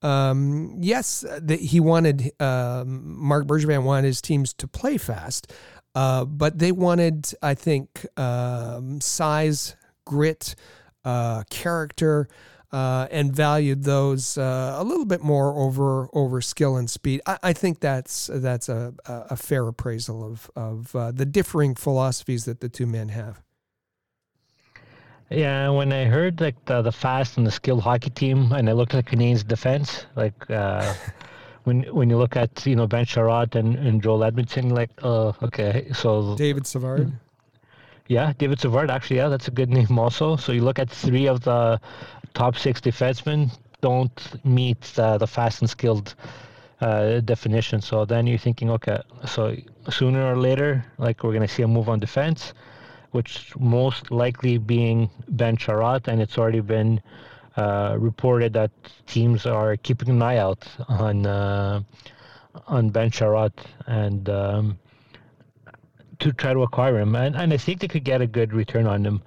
[0.02, 5.52] Um, yes, that he wanted um, Marc Bergevin wanted his teams to play fast,
[5.94, 10.54] uh, but they wanted, I think, um, size, grit,
[11.04, 12.28] uh, character
[12.72, 17.20] uh, and valued those uh, a little bit more over over skill and speed.
[17.26, 22.44] I, I think that's that's a, a fair appraisal of of uh, the differing philosophies
[22.46, 23.42] that the two men have.
[25.30, 28.72] Yeah, when I heard like the, the fast and the skilled hockey team, and I
[28.72, 30.94] looked at the Canadiens' defense, like uh,
[31.64, 35.34] when when you look at you know Ben Chiarot and, and Joel Edmundson, like oh
[35.42, 37.12] okay, so David Savard.
[38.08, 40.36] Yeah, David Savard, actually, yeah, that's a good name also.
[40.36, 41.80] So you look at three of the
[42.34, 46.14] top six defensemen don't meet the, the fast and skilled
[46.80, 47.80] uh, definition.
[47.80, 49.56] So then you're thinking, okay, so
[49.90, 52.54] sooner or later, like we're going to see a move on defense,
[53.10, 57.00] which most likely being Ben Chiarot, and it's already been
[57.56, 58.70] uh, reported that
[59.06, 61.82] teams are keeping an eye out on uh,
[62.66, 63.52] on Ben Chiarot
[63.86, 64.78] and um,
[66.18, 68.86] to try to acquire him, and and I think they could get a good return
[68.86, 69.22] on him.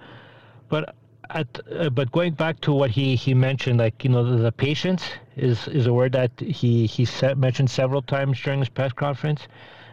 [0.68, 0.94] But
[1.30, 4.52] at uh, but going back to what he he mentioned, like you know the, the
[4.52, 5.04] patience
[5.36, 9.48] is is a word that he he said, mentioned several times during his press conference.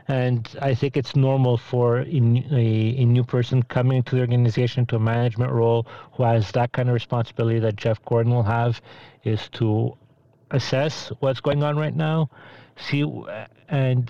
[0.10, 4.86] And I think it's normal for a, a, a new person coming to the organization
[4.88, 8.82] to a management role who has that kind of responsibility that Jeff Gorton will have
[9.24, 9.96] is to
[10.52, 12.30] assess what's going on right now,
[12.76, 13.06] see
[13.70, 14.10] and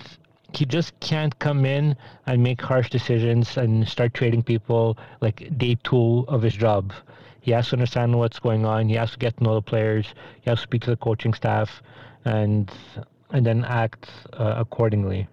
[0.56, 1.96] he just can't come in
[2.26, 6.92] and make harsh decisions and start trading people like day two of his job.
[7.40, 8.88] He has to understand what's going on.
[8.88, 10.06] He has to get to know the players.
[10.40, 11.82] He has to speak to the coaching staff,
[12.24, 12.70] and
[13.30, 15.28] and then act uh, accordingly.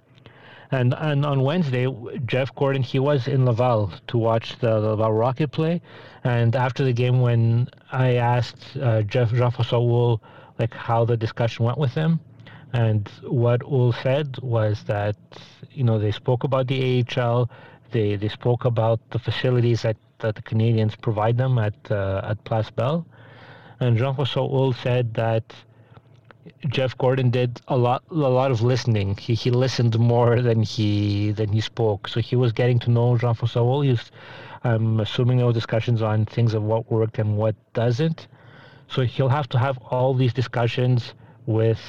[0.72, 1.88] And and on Wednesday,
[2.26, 5.82] Jeff Gorton he was in Laval to watch the, Laval Rocket play,
[6.24, 10.20] and after the game, when I asked uh, Jeff Jean-François
[10.60, 12.20] like how the discussion went with him,
[12.74, 15.18] and what Houle said was that,
[15.72, 17.50] you know, they spoke about the AHL,
[17.92, 22.42] they, they spoke about the facilities that, that the Canadiens provide them at, uh, at
[22.46, 23.06] Place Bell.
[23.82, 25.44] And Jean-François Houle said that
[26.70, 29.16] Jeff Gorton did a lot a lot of listening.
[29.18, 32.08] He he listened more than he than he spoke.
[32.08, 33.82] So he was getting to know Jean-François Houle.
[33.82, 34.12] He was,
[34.64, 38.28] I'm assuming there were discussions on things of what worked and what doesn't.
[38.88, 41.14] So he'll have to have all these discussions
[41.46, 41.82] with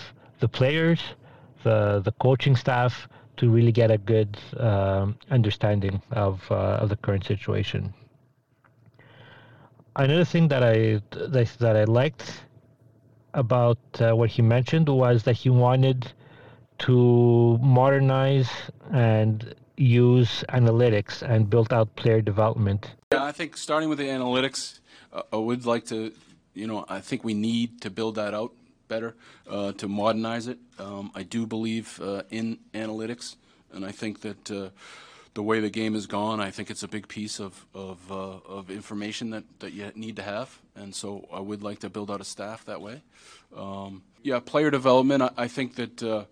[0.43, 1.01] the players,
[1.63, 6.97] the the coaching staff to really get a good um, understanding of uh, of the
[6.97, 7.95] current situation.
[9.97, 11.01] Another thing that I
[11.63, 12.25] that, I liked
[13.35, 16.13] about uh, what he mentioned was that he wanted
[16.87, 18.51] to modernize
[18.91, 22.91] and use analytics and build out player development.
[23.13, 24.81] Yeah, I think starting with the analytics,
[25.13, 26.13] uh, I would like to,
[26.55, 28.53] you know, I think we need to build that out
[28.95, 29.15] better,
[29.49, 30.59] uh, to modernize it.
[30.79, 33.37] Um, I do believe uh, in analytics,
[33.73, 34.69] and I think that uh,
[35.35, 38.57] the way the game has gone, I think it's a big piece of of, uh,
[38.57, 42.11] of information that, that you need to have, and so I would like to build
[42.11, 43.01] out a staff that way.
[43.57, 45.23] Um, yeah, player development.
[45.23, 46.25] I, I think that uh,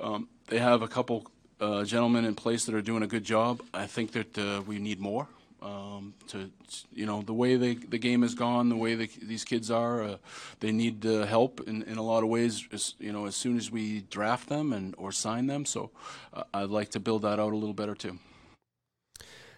[0.00, 1.26] um, they have a couple
[1.60, 3.60] uh, gentlemen in place that are doing a good job.
[3.72, 5.26] I think that we need more
[5.64, 6.50] um, to
[6.92, 10.02] you know the way they, the game has gone, the way the, these kids are,
[10.02, 10.16] uh,
[10.60, 12.66] they need uh, help in, in a lot of ways.
[12.72, 15.90] As, you know, as soon as we draft them and or sign them, so
[16.32, 18.18] uh, I'd like to build that out a little better too.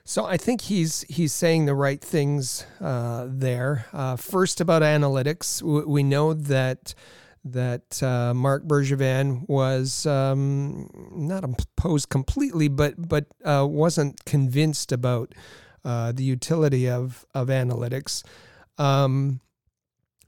[0.04, 3.86] So I think he's he's saying the right things uh, there.
[3.92, 6.94] Uh, first about analytics, we know that
[7.44, 15.34] that uh, Marc Bergevin was um, not opposed completely, but but uh, wasn't convinced about
[15.87, 18.24] uh, the utility of of analytics.
[18.76, 19.41] Um,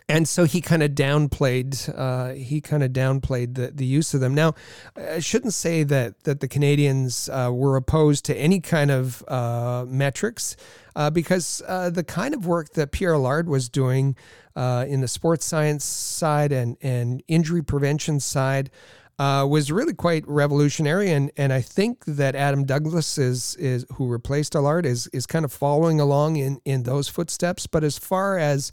[0.08, 4.20] and so he kind of downplayed uh, he kind of downplayed the, the use of
[4.20, 4.34] them.
[4.34, 4.54] Now,
[4.96, 9.84] I shouldn't say that that the Canadiens uh, were opposed to any kind of uh,
[9.86, 10.56] metrics
[10.96, 14.16] uh, because uh, the kind of work that Pierre Allard was doing
[14.56, 18.70] in the sports science side and and injury prevention side.
[19.18, 24.54] Was really quite revolutionary, and, and I think that Adam Douglas is is who replaced
[24.54, 27.66] Allard is is kind of following along in, in those footsteps.
[27.66, 28.70] But as far as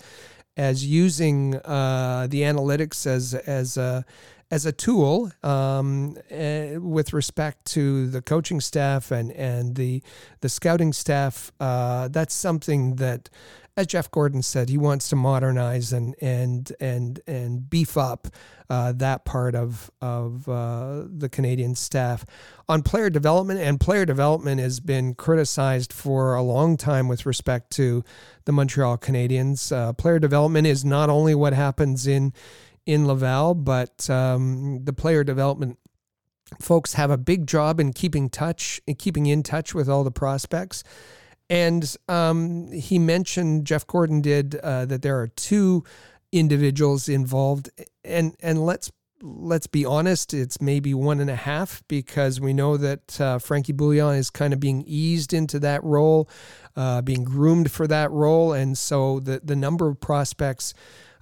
[0.58, 4.06] as using uh, the analytics as as a
[4.52, 10.02] as a tool um, uh, with respect to the coaching staff and and the
[10.42, 11.52] the scouting staff.
[11.60, 13.30] Uh, that's something that,
[13.78, 18.28] as Jeff Gorton said, he wants to modernize and and and and beef up
[18.70, 22.26] uh, that part of of uh, the Canadian staff.
[22.70, 27.72] On player development, and player development has been criticized for a long time with respect
[27.72, 28.04] to
[28.46, 29.76] the Montreal Canadiens.
[29.76, 32.34] Uh, player development is not only what happens in
[32.86, 35.80] in Laval, but um, the player development
[36.62, 40.12] folks have a big job in keeping touch, in keeping in touch with all the
[40.12, 40.84] prospects.
[41.50, 45.84] And um, he mentioned Jeff Gorton did uh, that there are two
[46.32, 47.70] individuals involved,
[48.04, 48.92] and and let's
[49.22, 53.74] let's be honest, it's maybe one and a half because we know that uh, Frankie
[53.74, 56.30] Bouillon is kind of being eased into that role,
[56.76, 60.74] uh, being groomed for that role, and so the the number of prospects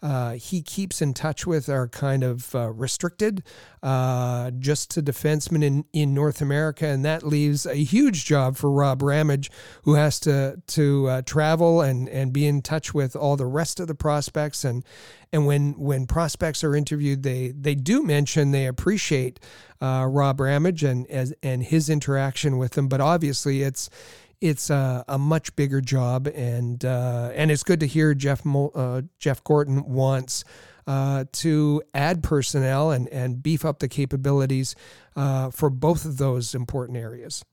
[0.04, 3.42] uh, he keeps in touch with are kind of uh, restricted
[3.82, 6.86] uh, just to defensemen in, in North America.
[6.86, 9.50] And that leaves a huge job for Rob Ramage,
[9.84, 13.80] who has to, to uh, travel and, and be in touch with all the rest
[13.80, 14.66] of the prospects.
[14.66, 14.84] And,
[15.32, 19.40] and when, when prospects are interviewed, they, they do mention they appreciate
[19.82, 22.90] uh, Rob Ramage and, as, and his interaction with them.
[22.90, 23.90] But obviously, it's
[24.44, 29.02] it's a, a much bigger job, and uh, and it's good to hear Jeff uh,
[29.18, 30.44] Jeff Gorton wants
[30.86, 34.76] uh, to add personnel and and beef up the capabilities
[35.16, 37.46] uh, for both of those important areas.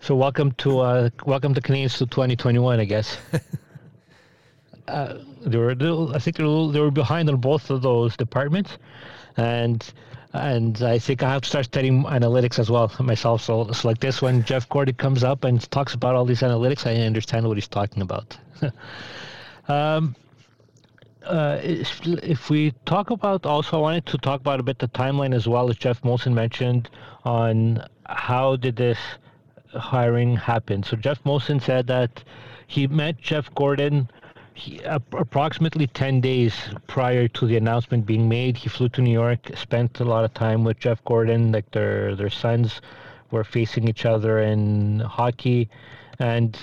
[0.00, 3.16] So welcome to uh, welcome to Canadiens to 2021, I guess.
[4.88, 8.16] Uh, they were, little, I think they were, they were behind on both of those
[8.16, 8.78] departments,
[9.36, 9.92] and
[10.34, 13.42] and I think I have to start studying analytics as well myself.
[13.42, 16.86] So it's like this when Jeff Gorton comes up and talks about all these analytics,
[16.86, 18.36] I understand what he's talking about.
[19.68, 20.16] um,
[21.24, 24.88] uh, if, if, we talk about also, I wanted to talk about a bit the
[24.88, 26.88] timeline as well as Geoff Molson mentioned
[27.24, 28.98] on how did this
[29.74, 30.82] hiring happen.
[30.82, 32.24] So Geoff Molson said that
[32.66, 34.10] he met Jeff Gorton
[34.54, 36.54] he, uh, approximately 10 days
[36.86, 40.34] prior to the announcement being made, he flew to New York, spent a lot of
[40.34, 41.52] time with Jeff Gorton.
[41.52, 42.80] Like their their sons
[43.30, 45.68] were facing each other in hockey,
[46.18, 46.56] and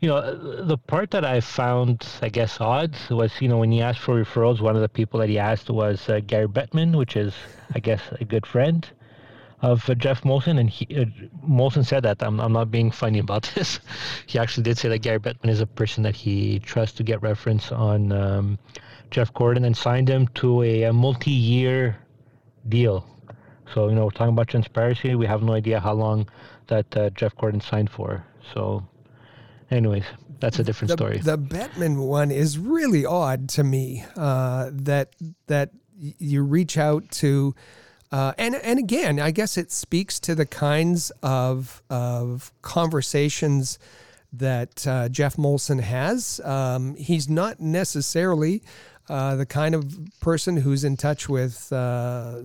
[0.00, 3.80] you know the part that I found, I guess, odd was you know when he
[3.80, 7.16] asked for referrals, one of the people that he asked was uh, Gary Bettman, which
[7.16, 7.34] is
[7.74, 8.88] I guess a good friend
[9.60, 11.04] of uh, Geoff Molson, and he, uh,
[11.46, 13.80] Molson said that I'm, I'm not being funny about this.
[14.26, 17.20] he actually did say that Gary Bettman is a person that he trusts to get
[17.22, 18.58] reference on um,
[19.10, 21.96] Jeff Gorton and signed him to a, a multi-year
[22.68, 23.06] deal.
[23.74, 25.14] So you know, we're talking about transparency.
[25.14, 26.28] We have no idea how long
[26.68, 28.24] that uh, Jeff Gorton signed for.
[28.54, 28.86] So,
[29.70, 30.04] anyways,
[30.40, 31.18] that's a different the, story.
[31.18, 34.04] The Bettman one is really odd to me.
[34.16, 35.14] Uh, that
[35.48, 37.54] that you reach out to
[38.10, 43.78] uh, and and again, I guess it speaks to the kinds of of conversations
[44.32, 46.40] that uh, Geoff Molson has.
[46.44, 48.62] Um, he's not necessarily
[49.08, 52.40] uh, the kind of person who's in touch with uh,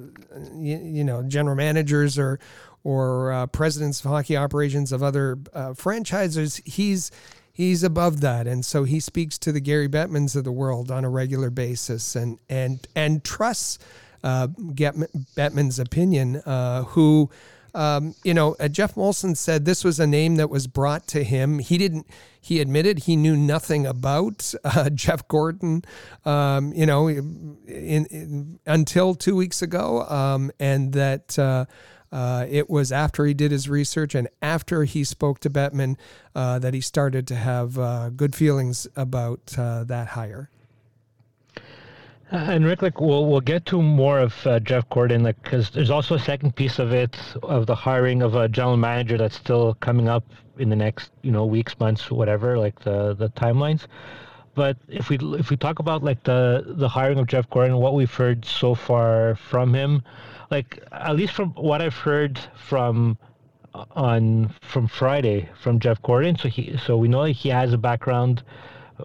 [0.54, 2.40] you, you, know general managers or
[2.84, 6.62] or uh, presidents of hockey operations of other uh, franchises.
[6.66, 7.12] He's
[7.52, 11.06] he's above that, and so he speaks to the Gary Bettmans of the world on
[11.06, 13.80] a regular basis, and and and trusts
[14.24, 17.30] uh, Bettman's opinion, uh, who,
[17.76, 21.24] um, you know, uh, Geoff Molson said this was a name that was brought to
[21.24, 21.60] him.
[21.60, 22.08] He didn't,
[22.40, 25.84] he admitted he knew nothing about uh, Jeff Gorton,
[26.26, 31.38] um, you know, in, in, until two weeks ago, um, and that.
[31.38, 31.66] Uh,
[32.12, 35.98] uh, it was after he did his research and after he spoke to Bettman
[36.36, 40.52] uh, that he started to have uh, good feelings about that hire.
[42.34, 45.70] Uh, and Rick, like we'll we'll get to more of uh, Jeff Gorton, like because
[45.70, 49.36] there's also a second piece of it of the hiring of a general manager that's
[49.36, 50.24] still coming up
[50.58, 53.86] in the next you know weeks, months, whatever, like the the timelines.
[54.56, 57.94] But if we if we talk about like the the hiring of Jeff Gorton, what
[57.94, 60.02] we've heard so far from him,
[60.50, 63.16] like at least from what I've heard from
[63.76, 67.78] uh, on from Friday from Jeff Gorton, so he so we know he has a
[67.78, 68.42] background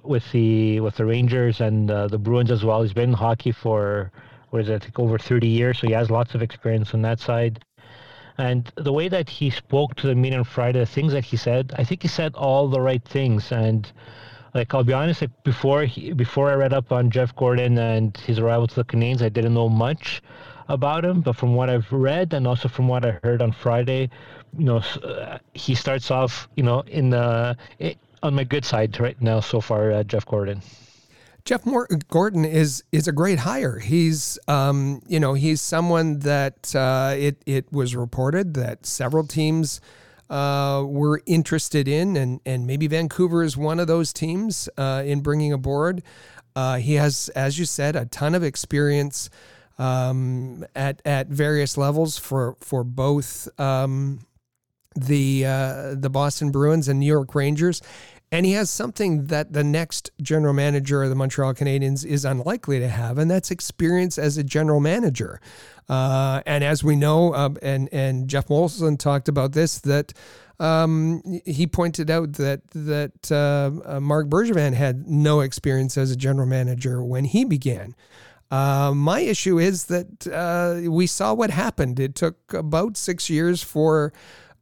[0.04, 2.82] with the with the Rangers and uh, the Bruins as well.
[2.82, 4.10] He's been in hockey for
[4.50, 7.02] what is it, I think over 30 years, so he has lots of experience on
[7.02, 7.64] that side.
[8.38, 11.36] And the way that he spoke to the media on Friday, the things that he
[11.36, 13.50] said, I think he said all the right things.
[13.50, 13.90] And
[14.54, 18.16] like I'll be honest, like before he, before I read up on Jeff Gorton and
[18.16, 20.22] his arrival to the Canadiens, I didn't know much
[20.68, 21.20] about him.
[21.20, 24.08] But from what I've read and also from what I heard on Friday,
[24.56, 27.56] you know, uh, he starts off, you know, in the
[28.22, 30.62] on my good side right now so far, uh, Jeff Gorton.
[31.44, 33.78] Jeff Moore, Gorton is is a great hire.
[33.78, 39.80] He's um, you know he's someone that uh, it it was reported that several teams
[40.28, 45.20] uh, were interested in, and and maybe Vancouver is one of those teams uh, in
[45.20, 46.02] bringing aboard.
[46.54, 49.30] Uh, he has, as you said, a ton of experience
[49.78, 54.20] um, at at various levels for for both um,
[55.06, 57.80] the uh, the Boston Bruins and New York Rangers.
[58.30, 62.78] And he has something that the next general manager of the Montreal Canadiens is unlikely
[62.78, 65.40] to have, and that's experience as a general manager.
[65.88, 70.12] Uh, and as we know, uh, and and Geoff Molson talked about this, that
[70.60, 76.16] um, he pointed out that that uh, uh Marc Bergevin had no experience as a
[76.16, 77.94] general manager when he began.
[78.50, 82.00] Uh, my issue is that uh, we saw what happened.
[82.00, 84.12] It took about six years for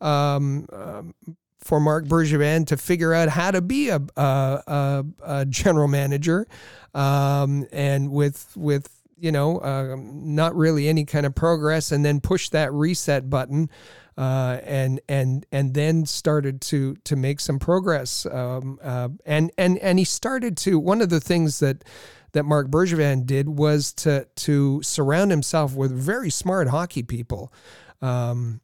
[0.01, 1.15] um, um,
[1.59, 6.47] for Marc Bergevin to figure out how to be a, a, a general manager,
[6.95, 12.21] um, and with with you know uh, not really any kind of progress, and then
[12.21, 13.71] push that reset button.
[14.19, 18.25] Uh, and and and then started to to make some progress.
[18.25, 21.85] Um, uh, and and and he started to one of the things that
[22.33, 27.53] that Marc Bergevin did was to to surround himself with very smart hockey people.
[28.01, 28.61] Um,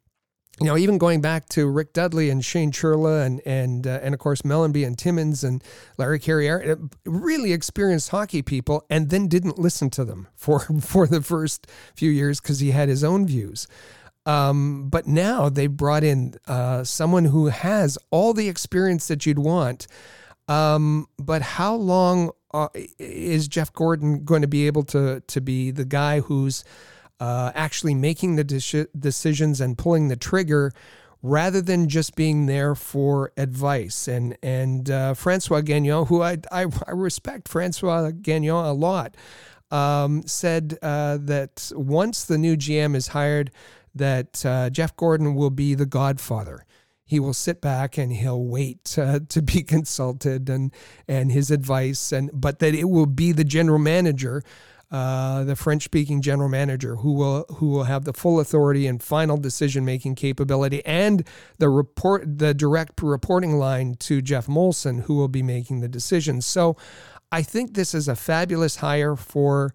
[0.59, 4.13] you know, even going back to Rick Dudley and Shane Churla and and uh, and
[4.13, 5.63] of course Mellanby and Timmins and
[5.97, 6.75] Larry Carrière, uh,
[7.05, 12.11] really experienced hockey people, and then didn't listen to them for for the first few
[12.11, 13.67] years because he had his own views.
[14.25, 19.39] Um, but now they brought in uh, someone who has all the experience that you'd
[19.39, 19.87] want.
[20.47, 22.69] Um, but how long uh,
[22.99, 26.63] is Jeff Gorton going to be able to to be the guy who's
[27.23, 30.73] uh, actually making the de- decisions and pulling the trigger
[31.21, 34.09] rather than just being there for advice.
[34.09, 39.15] And and uh, Francois Gagnon, who I, I, I respect Francois Gagnon a lot,
[39.71, 43.51] um, said uh, that once the new GM is hired,
[43.95, 46.65] that uh, Jeff Gorton will be the godfather.
[47.05, 50.73] He will sit back and he'll wait uh, to be consulted and
[51.07, 54.43] and his advice, and but that it will be the general manager
[54.93, 59.37] uh, the French-speaking general manager, who will who will have the full authority and final
[59.37, 65.41] decision-making capability, and the report the direct reporting line to Geoff Molson, who will be
[65.41, 66.45] making the decisions.
[66.45, 66.77] So,
[67.31, 69.73] I think this is a fabulous hire for.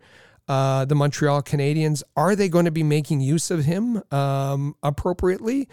[0.51, 5.69] Uh, the Montreal Canadiens are they going to be making use of him um, appropriately?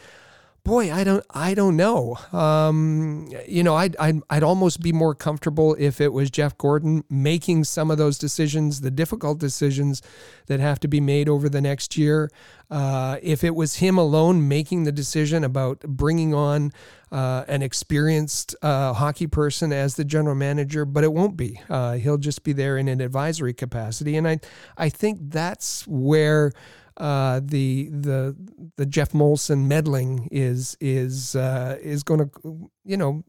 [0.66, 2.18] Boy, I don't, I don't know.
[2.34, 7.04] Um, you know, I'd, I'd, I'd almost be more comfortable if it was Jeff Gorton
[7.08, 10.02] making some of those decisions, the difficult decisions
[10.48, 12.32] that have to be made over the next year.
[12.72, 16.72] Uh, if it was him alone making the decision about bringing on
[17.12, 21.62] uh, an experienced uh, hockey person as the general manager, but it won't be.
[21.70, 24.40] Uh, he'll just be there in an advisory capacity, and I,
[24.78, 26.54] I think that's where
[26.98, 28.36] uh, the the
[28.78, 33.24] the Geoff Molson meddling is is uh, is going to you know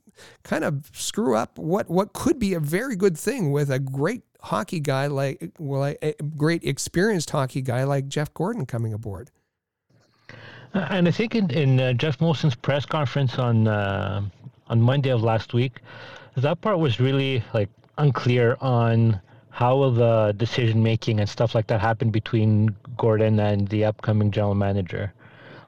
[0.44, 4.22] kind of screw up what what could be a very good thing with a great
[4.42, 9.30] hockey guy like well a, great experienced hockey guy like Jeff Gorton coming aboard.
[10.74, 14.22] Uh, and I think in, in uh, Geoff Molson's press conference on uh,
[14.68, 15.80] on Monday of last week,
[16.36, 19.20] that part was really like unclear on
[19.56, 24.30] how will the decision making and stuff like that happen between Gordon and the upcoming
[24.30, 25.14] general manager?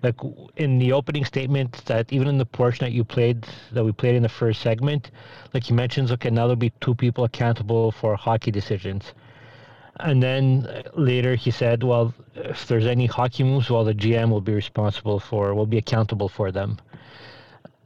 [0.02, 0.16] Like
[0.56, 4.14] in the opening statement, that even in the portion that you played, that we played
[4.14, 5.10] in the first segment,
[5.54, 9.14] like he mentions, okay, now there'll be two people accountable for hockey decisions.
[10.00, 14.28] And then uh, later he said, well, if there's any hockey moves, well, the GM
[14.28, 16.78] will be responsible for, will be accountable for them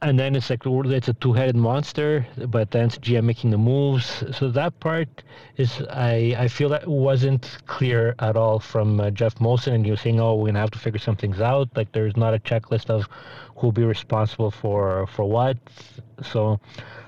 [0.03, 4.23] and then it's like it's a two-headed monster but then it's gm making the moves.
[4.37, 5.23] So that part
[5.57, 9.95] is i i feel that wasn't clear at all from uh, geoff molson and you
[9.95, 11.69] saying oh we're gonna have to figure some things out.
[11.75, 13.07] Like there's not a checklist of
[13.55, 15.57] who'll be responsible for for what.
[16.21, 16.59] So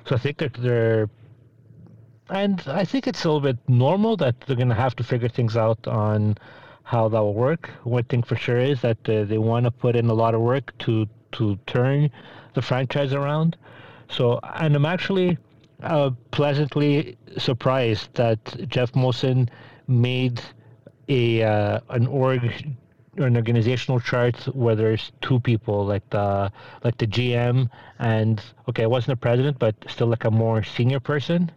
[0.08, 1.10] so i think that they're
[2.30, 5.58] and i think it's a little bit normal that they're gonna have to figure things
[5.58, 6.38] out on
[6.84, 7.72] how that will work.
[7.84, 10.42] One thing for sure is that uh, they want to put in a lot of
[10.42, 12.10] work to to turn
[12.56, 13.56] the franchise around.
[14.10, 15.38] So, and I'm actually
[15.84, 19.50] uh, pleasantly surprised that Geoff Molson
[19.88, 20.42] made
[21.08, 22.42] a uh, an org
[23.18, 26.52] or an organizational chart where there's two people like the
[26.84, 27.70] like the GM
[28.00, 31.52] and okay, I wasn't a president, but still like a more senior person.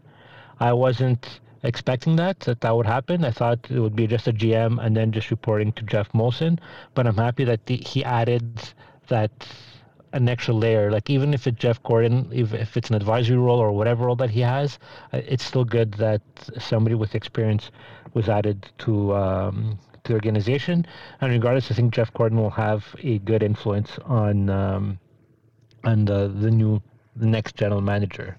[0.60, 3.24] I wasn't expecting that that that would happen.
[3.24, 6.58] I thought it would be just a GM and then just reporting to Geoff Molson.
[6.94, 8.60] But I'm happy that the, he added
[9.08, 9.30] that
[10.12, 10.90] an extra layer.
[10.90, 14.16] Like even if it's Jeff Gorton, if, if it's an advisory role or whatever role
[14.16, 14.78] that he has,
[15.12, 16.22] uh, it's still good that
[16.58, 17.70] somebody with experience
[18.14, 20.86] was added to um, to the organization.
[21.20, 24.98] And regardless, I think Jeff Gorton will have a good influence on um,
[25.84, 26.80] on the the new
[27.16, 28.38] the next general manager.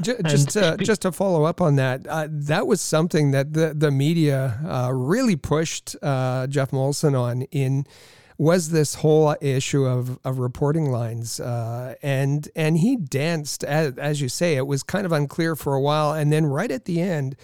[0.00, 3.90] Just to, just to follow up on that, uh, that was something that the the
[3.90, 7.86] media uh, really pushed uh, Geoff Molson on in
[8.42, 14.20] was this whole issue of, of reporting lines, uh, and and he danced as, as
[14.20, 14.56] you say.
[14.56, 17.36] It was kind of unclear for a while, and then right at the end,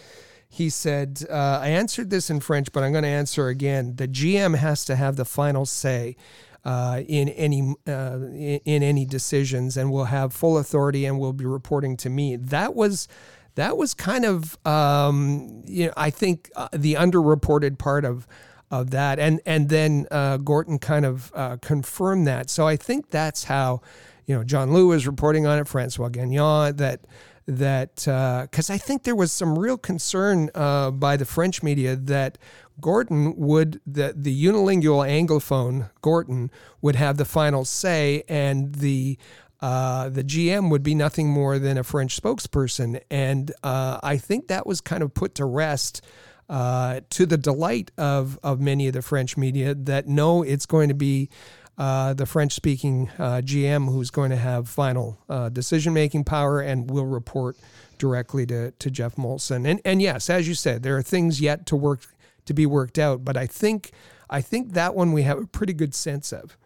[0.48, 3.94] he said, uh, "I answered this in French, but I'm going to answer again.
[3.94, 6.16] The GM has to have the final say."
[6.64, 11.46] Uh, in any uh, in, any decisions, and will have full authority, and will be
[11.46, 12.34] reporting to me.
[12.34, 13.06] That was
[13.54, 18.26] that was kind of um, you know I think uh, the underreported part of
[18.70, 22.50] of that, and and then uh, Gorton kind of uh, confirmed that.
[22.50, 23.80] So I think that's how
[24.26, 27.00] you know John Lu was reporting on it, Francois Gagnon that
[27.46, 31.96] that because uh, I think there was some real concern uh, by the French media
[31.96, 32.36] that
[32.80, 36.50] Gorton would that the unilingual anglophone Gorton
[36.82, 39.18] would have the final say, and the
[39.60, 44.48] uh, the GM would be nothing more than a French spokesperson, and uh, I think
[44.48, 46.04] that was kind of put to rest
[46.48, 50.88] uh, to the delight of, of many of the French media that know it's going
[50.88, 51.28] to be
[51.76, 56.60] uh, the French speaking uh, GM who's going to have final uh, decision making power
[56.60, 57.56] and will report
[57.98, 59.68] directly to, to Geoff Molson.
[59.68, 62.06] And, and yes, as you said, there are things yet to work
[62.46, 63.92] to be worked out, but I think
[64.30, 66.56] I think that one we have a pretty good sense of.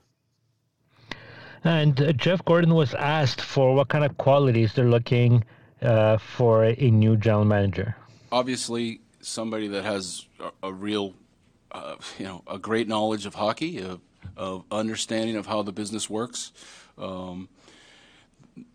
[1.64, 5.44] And uh, Jeff Gorton was asked for what kind of qualities they're looking
[5.82, 7.96] uh, for a new general manager.
[8.30, 11.14] Obviously, somebody that has a, a real,
[11.70, 13.98] uh, you know, a great knowledge of hockey, a,
[14.36, 16.52] of understanding of how the business works.
[16.98, 17.48] Um,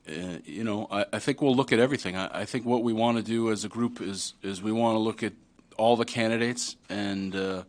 [0.10, 2.16] uh, you know, I, I, think we'll look at everything.
[2.16, 4.96] I, I, think what we want to do as a group is is we want
[4.96, 5.34] to look at
[5.78, 7.64] all the candidates and uh,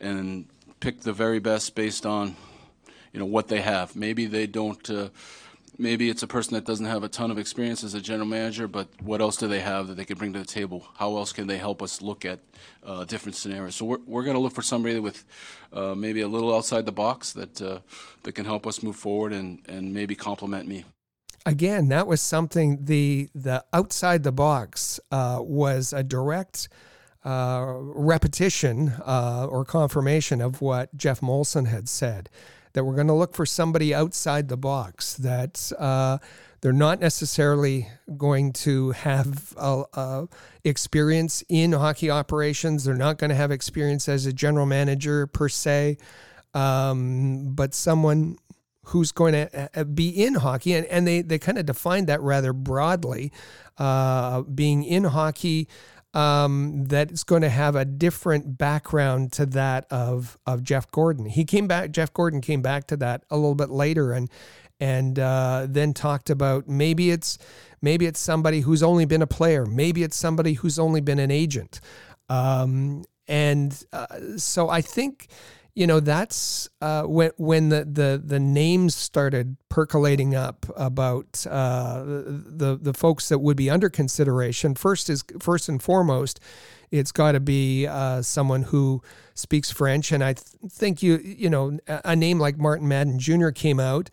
[0.00, 0.46] and
[0.80, 2.34] pick the very best based on
[3.12, 3.94] you know what they have.
[3.94, 5.10] Maybe they don't uh,
[5.82, 8.68] maybe it's a person that doesn't have a ton of experience as a general manager,
[8.68, 10.86] but what else do they have that they can bring to the table?
[10.96, 12.38] How else can they help us look at
[12.84, 13.74] uh, different scenarios?
[13.74, 15.24] So we're, we're going to look for somebody with
[15.72, 17.80] uh, maybe a little outside the box that uh,
[18.22, 20.84] that can help us move forward and, and maybe complement me.
[21.44, 26.68] Again, that was something the the outside the box uh, was a direct.
[27.24, 32.28] Uh, repetition uh, or confirmation of what Geoff Molson had said
[32.72, 36.18] that we're going to look for somebody outside the box that uh,
[36.60, 40.28] they're not necessarily going to have a, a
[40.64, 42.84] experience in hockey operations.
[42.84, 45.98] They're not going to have experience as a general manager per se,
[46.54, 48.36] um, but someone
[48.86, 50.74] who's going to uh, be in hockey.
[50.74, 53.32] And, and they, they kind of defined that rather broadly,
[53.78, 55.68] uh, being in hockey
[56.14, 61.26] um, that's going to have a different background to that of of Jeff Gorton.
[61.26, 61.90] He came back.
[61.90, 64.30] Jeff Gorton came back to that a little bit later, and
[64.78, 67.38] and uh, then talked about maybe it's
[67.80, 71.30] maybe it's somebody who's only been a player, maybe it's somebody who's only been an
[71.30, 71.80] agent,
[72.28, 75.28] um, and uh, so I think
[75.74, 82.02] you know that's uh, when when the, the the names started percolating up about uh,
[82.04, 84.74] the the folks that would be under consideration.
[84.74, 86.40] First is first and foremost,
[86.90, 89.02] it's got to be uh, someone who
[89.34, 93.50] speaks French, and I th- think you you know a name like Martin Madden Jr.
[93.50, 94.10] came out.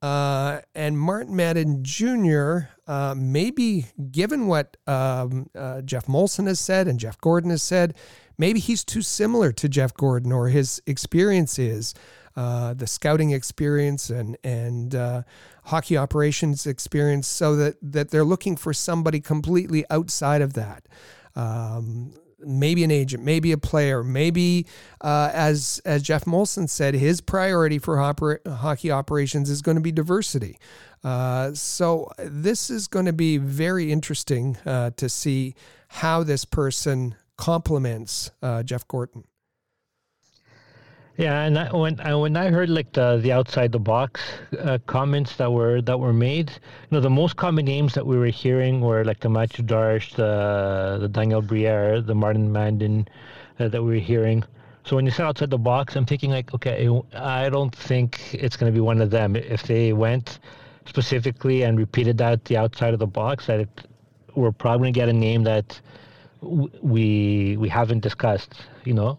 [0.00, 2.58] Uh, and Martin Madden Jr.,
[2.88, 7.94] uh, maybe given what um, uh, Geoff Molson has said and Jeff Gorton has said,
[8.38, 11.94] maybe he's too similar to Jeff Gorton or his experience is
[12.36, 15.22] uh, the scouting experience and and uh,
[15.64, 20.86] hockey operations experience, so that that they're looking for somebody completely outside of that.
[21.36, 22.14] Um,
[22.44, 24.66] maybe an agent, maybe a player, maybe
[25.00, 29.92] uh, as as Geoff Molson said, his priority for hockey operations is going to be
[29.92, 30.58] diversity.
[31.04, 35.54] Uh, so this is going to be very interesting uh, to see
[35.88, 39.24] how this person complements uh, Jeff Gorton.
[41.16, 44.20] Yeah, and I, when I, when I heard like the the outside the box
[44.58, 48.16] uh, comments that were that were made, you know, the most common names that we
[48.16, 53.08] were hearing were like the Mathieu Darche, the the Daniel Briere, the Martin Madden
[53.58, 54.44] uh, that we were hearing.
[54.84, 58.56] So when you said outside the box, I'm thinking like, okay, I don't think it's
[58.56, 59.34] going to be one of them.
[59.34, 60.38] If they went
[60.86, 63.72] specifically and repeated that the outside of the box, that it,
[64.36, 65.80] we're probably going to get a name that
[66.42, 68.54] we we haven't discussed,
[68.84, 69.18] you know.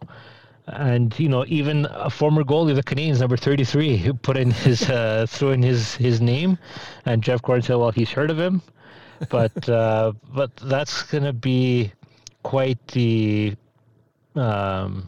[0.68, 4.52] And you know, even a former goalie of the Canadiens, number 33, who put in
[4.52, 6.58] his uh, threw in his his name,
[7.06, 8.62] and Jeff Gorton said, "Well, he's heard of him,"
[9.30, 11.91] but uh, but that's going to be
[12.44, 13.56] quite the
[14.36, 15.08] um,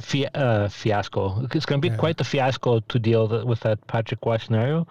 [0.00, 1.46] fi- uh, fiasco.
[1.52, 1.98] It's going to be yeah.
[1.98, 4.86] quite the fiasco to deal with that Patrick Roy scenario,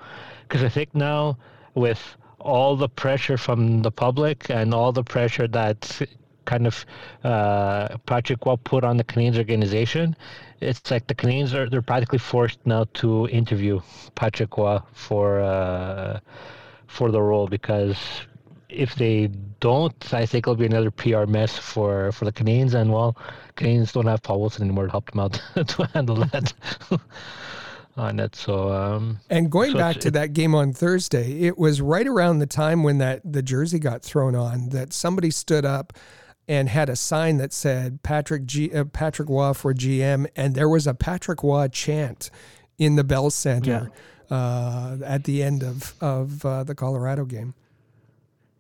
[0.48, 1.38] because I think now
[1.74, 6.00] with all the pressure from the public and all the pressure that
[6.46, 6.86] kind of
[7.24, 10.16] uh, Patrick Roy put on the Canadiens organization,
[10.62, 13.82] it's like the Canadiens are they're practically forced now to interview
[14.16, 16.20] Patrick Roy for uh,
[16.88, 17.98] for the role because
[18.70, 19.28] if they
[19.60, 22.74] don't, I think it'll be another PR mess for, for the Canadiens.
[22.74, 23.18] And well,
[23.56, 26.54] Canadiens don't have Paul Wilson anymore to help them out to handle that
[27.98, 28.36] on it.
[28.36, 32.40] So um, and going so back to that game on Thursday, it was right around
[32.40, 35.94] the time when that the jersey got thrown on that somebody stood up
[36.48, 40.70] and had a sign that said Patrick G, uh, Patrick Roy for GM, and there
[40.70, 42.30] was a Patrick Roy chant
[42.78, 43.92] in the Bell Center
[44.30, 44.36] yeah.
[44.36, 47.54] uh, at the end of of uh, the Colorado game.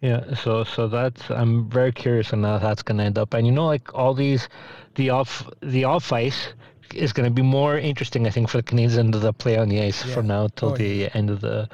[0.01, 3.51] Yeah, so so that's I'm very curious on how that's gonna end up, and you
[3.51, 4.49] know, like all these,
[4.95, 6.53] the off the off ice
[6.93, 9.81] is gonna be more interesting, I think, for the Canadiens than the play on the
[9.81, 10.13] ice yeah.
[10.13, 11.09] from now till oh, the yeah.
[11.13, 11.69] end of the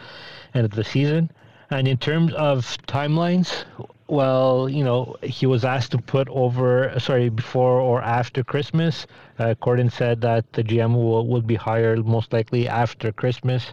[0.53, 1.31] end of the season.
[1.71, 3.63] And in terms of timelines,
[4.11, 9.07] well, you know, he was asked to put over, sorry, before or after Christmas.
[9.39, 13.71] Uh, Gorton said that the GM will, be hired most likely after Christmas.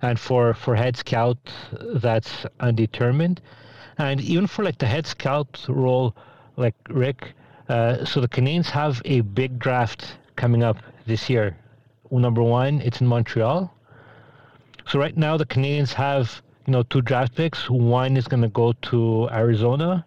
[0.00, 1.36] And for, for head scout,
[1.92, 3.42] that's undetermined.
[3.98, 6.16] And even for like the head scout role,
[6.56, 7.34] like Rick,
[7.68, 11.54] uh, so the Canadiens have a big draft coming up this year.
[12.10, 13.70] Number one, it's in Montreal.
[14.88, 17.70] So right now the Canadiens have you know, two draft picks.
[17.70, 20.04] One is going to go to Arizona.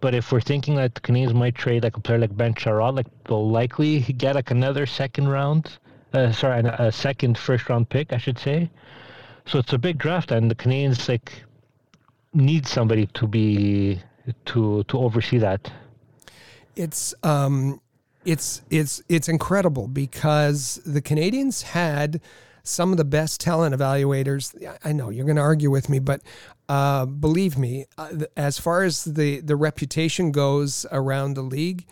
[0.00, 2.94] But if we're thinking that the Canadiens might trade like a player like Ben Chiarot,
[2.94, 5.78] like they'll likely get like another second round,
[6.12, 8.70] uh, sorry, a second first round pick, I should say.
[9.46, 11.42] So it's a big draft, and the Canadiens like
[12.34, 14.00] need somebody to be
[14.46, 15.72] to to oversee that.
[16.74, 17.80] It's um,
[18.24, 22.20] it's it's it's incredible because the Canadiens had
[22.66, 24.54] some of the best talent evaluators.
[24.84, 26.22] I know you're going to argue with me, but
[26.68, 31.86] uh, believe me, uh, as far as the, the reputation goes around the league,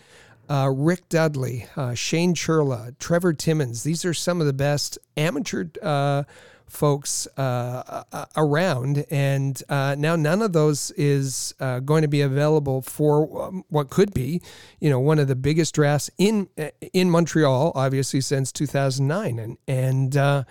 [0.49, 5.65] uh, Rick Dudley, uh, Shane Churla, Trevor Timmins, these are some of the best amateur
[5.81, 6.23] uh,
[6.67, 12.21] folks uh, uh, around, and uh, now none of those is uh, going to be
[12.21, 14.41] available for um, what could be,
[14.79, 19.57] you know, one of the biggest drafts in uh, in Montreal, obviously since 2009, and
[19.67, 20.17] and.
[20.17, 20.43] Uh,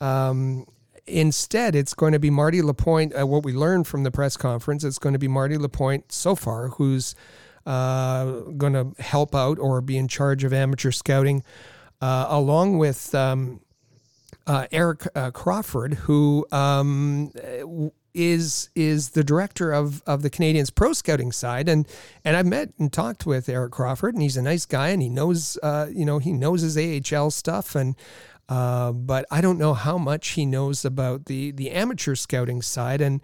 [0.00, 0.66] um,
[1.06, 3.14] instead, it's going to be Marty Lapointe.
[3.26, 6.68] what we learned from the press conference, it's going to be Marty Lapointe so far,
[6.68, 7.14] who's
[7.64, 11.42] going to help out or be in charge of amateur scouting,
[12.02, 13.60] along with um,
[14.46, 17.30] uh, Eric uh, Crawford, who um,
[18.14, 21.86] is is the director of of the Canadiens pro scouting side, and
[22.24, 25.08] and I've met and talked with Eric Crawford, and he's a nice guy, and he
[25.08, 27.96] knows uh, you know he knows his AHL stuff, and
[28.48, 33.00] uh, but I don't know how much he knows about the the amateur scouting side,
[33.00, 33.20] and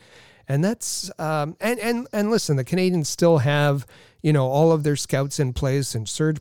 [0.49, 3.87] and that's um, and and and listen, the Canadiens still have
[4.23, 6.39] you know all of their scouts in place, and Serge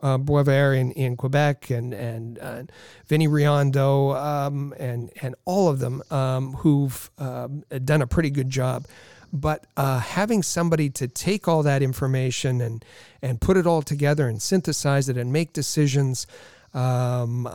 [0.00, 2.62] uh, Boisvert in, in Quebec and and uh,
[3.06, 7.48] Vinny Riondo um, and and all of them um, who've uh,
[7.84, 8.86] done a pretty good job.
[9.32, 12.84] But uh, having somebody to take all that information and
[13.22, 16.26] and put it all together and synthesize it and make decisions
[16.74, 17.48] um,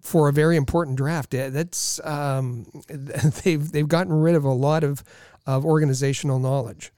[0.00, 4.84] for a very important draft, eh, that's um, they've they've gotten rid of a lot
[4.84, 5.02] of
[5.44, 6.92] of organizational knowledge.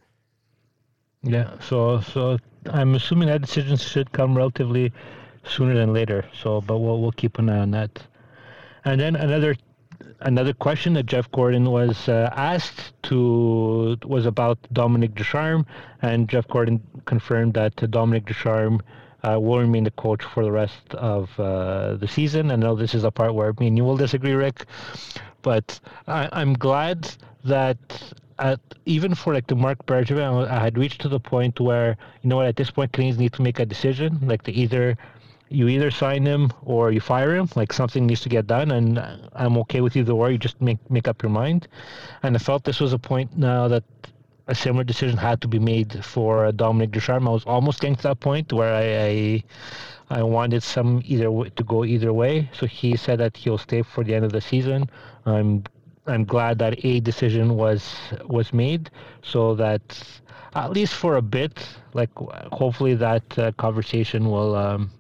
[1.23, 2.39] Yeah, so so
[2.71, 4.93] I'm assuming that decision should come relatively
[5.45, 6.25] sooner than later.
[6.43, 7.91] So, but we'll we'll keep an eye on that.
[8.85, 9.57] And then another
[10.21, 15.67] another question that Jeff Gorton was uh, asked to was about Dominique Ducharme,
[16.03, 18.81] and Jeff Gorton confirmed that Dominique Ducharme
[19.23, 22.51] uh, will remain the coach for the rest of uh, the season.
[22.51, 24.67] I know this is a part where me and you will disagree, Rick,
[25.43, 27.11] but I, I'm glad
[27.45, 27.79] that
[28.39, 32.29] at even for like the Marc Bergevin, I had reached to the point where you
[32.29, 34.97] know what at this point Canadiens need to make a decision, like to either
[35.51, 37.49] you either sign him or you fire him.
[37.57, 38.99] Like something needs to get done, and
[39.33, 40.31] I'm okay with either or.
[40.31, 41.69] You just make make up your mind.
[42.23, 43.85] And I felt this was a point now that
[44.47, 47.29] a similar decision had to be made for Dominique Ducharme.
[47.29, 51.51] I was almost getting to that point where I, I I wanted some either way,
[51.51, 52.51] to go either way.
[52.53, 54.89] So he said that he'll stay for the end of the season.
[55.27, 55.65] I'm
[56.09, 57.95] I'm glad that a decision was
[58.27, 58.91] was made
[59.23, 59.83] so that
[60.55, 62.11] at least for a bit, like
[62.53, 64.91] hopefully that uh, conversation will um,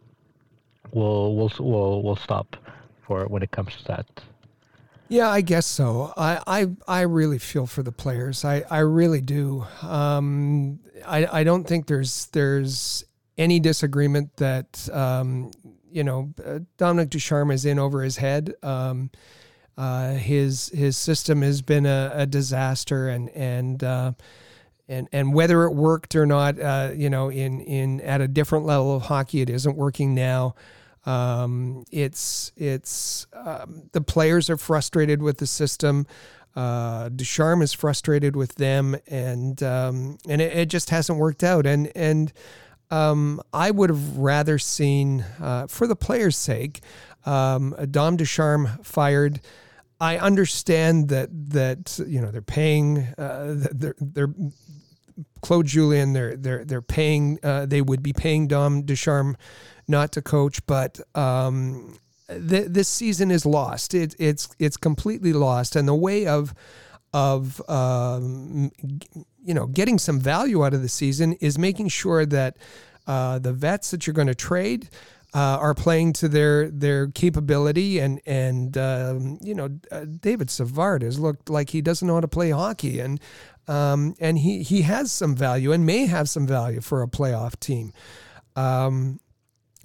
[0.92, 2.56] will will will will stop
[3.06, 4.06] for when it comes to that.
[5.08, 6.12] Yeah, I guess so.
[6.18, 8.44] I, I, I really feel for the players.
[8.44, 9.66] I, I really do.
[9.80, 13.04] Um, I, I don't think there's there's
[13.38, 15.50] any disagreement that um,
[15.90, 18.54] you know uh, Dominique Ducharme is in over his head.
[18.62, 19.10] Um,
[19.78, 24.12] uh, his his system has been a, a disaster, and and uh,
[24.88, 28.66] and and whether it worked or not, uh, you know, in in at a different
[28.66, 30.56] level of hockey, it isn't working now.
[31.06, 36.08] Um, it's it's um, the players are frustrated with the system.
[36.56, 41.66] Uh, Ducharme is frustrated with them, and um, and it, it, just hasn't worked out.
[41.66, 42.32] And and
[42.90, 46.80] um, I would have rather seen, uh, for the players' sake,
[47.24, 49.40] um, Dom Ducharme fired.
[50.00, 54.32] I understand that that you know they're paying uh, they're they're
[55.40, 59.36] Claude Julien they're they're they're paying uh, they would be paying Dom Ducharme
[59.88, 61.98] not to coach, but um,
[62.28, 63.94] th- this season is lost.
[63.94, 66.54] It, it's it's completely lost, and the way of
[67.12, 68.70] of um,
[69.42, 72.56] you know getting some value out of the season is making sure that
[73.06, 74.90] uh, the vets that you're going to trade.
[75.38, 81.02] Uh, are playing to their their capability and and um, you know uh, David Savard
[81.02, 83.20] has looked like he doesn't know how to play hockey and
[83.68, 87.56] um, and he he has some value and may have some value for a playoff
[87.60, 87.92] team.
[88.56, 89.20] Um,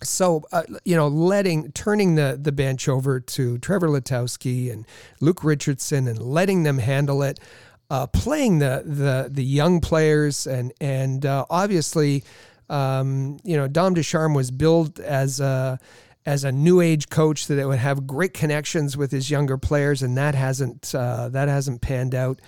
[0.02, 4.88] so uh, you know letting turning the the bench over to Trevor Letowski and
[5.20, 7.40] Luke Richardson and letting them handle it
[7.92, 12.24] uh, playing the the the young players and and uh, obviously
[12.74, 15.80] um, you know Dom Ducharme was billed as a
[16.26, 20.02] as a new age coach that it would have great connections with his younger players
[20.02, 22.42] and that hasn't uh, that hasn't panned out.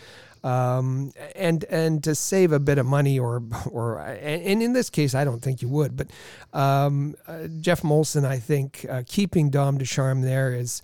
[0.44, 5.16] Um, and and to save a bit of money or or and in this case
[5.16, 6.12] I don't think you would but
[6.54, 10.84] um, uh, Geoff Molson I think uh, keeping Dom Ducharme there is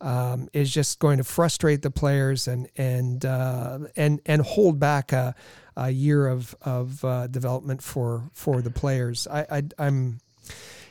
[0.00, 5.12] um, is just going to frustrate the players and and uh, and and hold back
[5.12, 5.34] a,
[5.80, 10.20] a year of of uh, development for for the players I, I I'm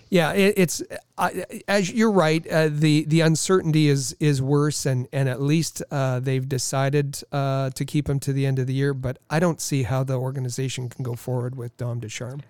[0.10, 0.82] yeah, it, it's
[1.18, 1.30] uh,
[1.68, 2.46] as you're right.
[2.48, 7.70] Uh, the the uncertainty is is worse, and and at least uh, they've decided uh,
[7.72, 8.96] to keep him to the end of the year.
[8.96, 12.42] But I don't see how the organization can go forward with Dom Ducharme.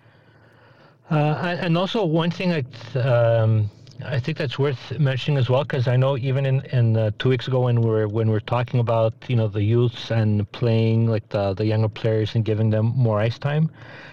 [1.10, 3.70] Uh, and also one thing I um,
[4.04, 7.28] I think that's worth mentioning as well, because I know even in in uh, two
[7.28, 10.50] weeks ago when we are when we are talking about you know the youths and
[10.52, 13.70] playing like the the younger players and giving them more ice time,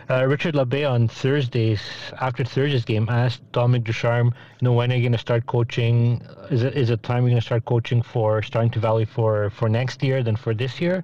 [0.10, 1.82] uh, Richard Labbé on Thursdays
[2.20, 6.22] after Thursday's game asked Dominique Ducharme, you know, when are you going to start coaching?
[6.50, 9.50] Is it is it time you're going to start coaching for Starting to Valley for
[9.50, 11.04] for next year than for this year?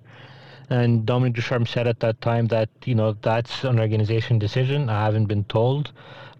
[0.69, 4.89] And Dominique Ducharme said at that time that you know that's an organization decision.
[4.89, 5.91] I haven't been told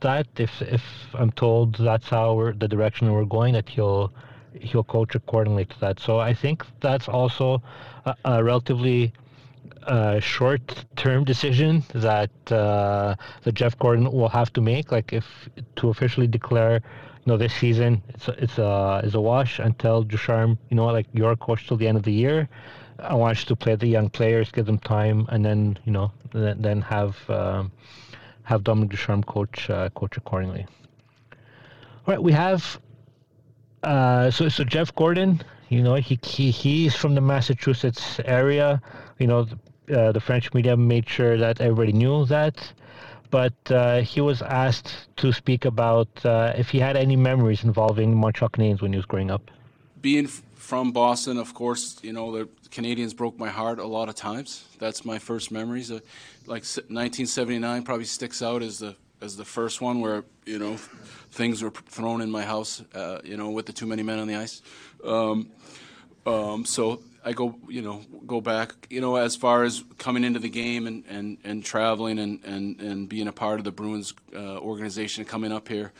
[0.03, 0.27] that.
[0.37, 4.13] If if I'm told that's how the direction we're going, that he'll
[4.59, 5.99] he'll coach accordingly to that.
[5.99, 7.61] So I think that's also
[8.05, 9.13] a, a relatively
[9.87, 14.91] uh, short-term decision that uh, that Jeff Gorton will have to make.
[14.91, 15.25] Like if
[15.77, 16.81] to officially declare,
[17.25, 20.85] you know, this season it's a, it's a is a wash until Ducharme, you know,
[20.85, 22.47] like you're coach till the end of the year.
[22.99, 26.11] I want you to play the young players, give them time, and then you know,
[26.31, 27.71] then, then have um,
[28.43, 30.65] have Dominique Ducharme coach uh, coach accordingly.
[31.31, 32.79] All right, we have
[33.83, 35.41] uh, so so Jeff Gorton.
[35.69, 38.81] You know, he, he he's from the Massachusetts area.
[39.19, 39.57] You know, the,
[39.99, 42.73] uh, the French media made sure that everybody knew that.
[43.31, 48.15] But uh, he was asked to speak about uh, if he had any memories involving
[48.15, 49.49] Montreal Canadiens when he was growing up.
[50.03, 54.15] Being from Boston, of course, you know the Canadiens broke my heart a lot of
[54.15, 54.65] times.
[54.77, 55.89] That's my first memories.
[55.89, 56.01] Uh,
[56.45, 60.75] like 1979 probably sticks out as the as the first one where you know
[61.31, 62.83] things were thrown in my house.
[62.93, 64.61] Uh, you know, with the too many men on the ice.
[65.05, 65.49] Um,
[66.25, 70.39] um, so I go, you know, go back, you know, as far as coming into
[70.39, 74.13] the game and, and, and traveling and, and, and being a part of the Bruins
[74.35, 75.93] uh, organization, coming up here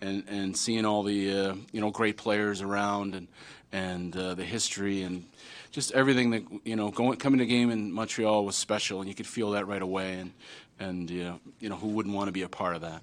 [0.00, 3.28] and, and seeing all the, uh, you know, great players around and,
[3.72, 5.24] and uh, the history and
[5.70, 9.14] just everything that you know going coming to game in Montreal was special, and you
[9.14, 10.14] could feel that right away.
[10.14, 10.32] And
[10.80, 13.02] and you know, you know who wouldn't want to be a part of that?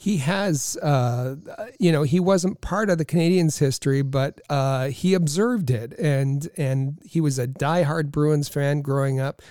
[0.00, 1.36] he has, uh,
[1.78, 6.48] you know, he wasn't part of the Canadiens' history, but uh, he observed it, and
[6.56, 9.42] and he was a diehard Bruins fan growing up.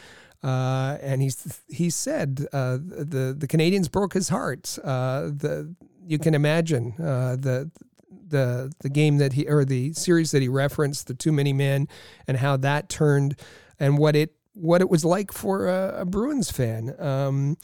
[0.41, 4.80] Uh, and he's he said uh, the the Canadiens broke his heart.
[4.84, 5.76] Uh, the
[6.10, 7.69] you can imagine uh, the
[8.27, 11.88] the the game that he or the series that he referenced, the Too Many Men,
[12.27, 13.40] and how that turned,
[13.80, 16.95] and what it what it was like for a, a Bruins fan.
[16.99, 17.57] Um,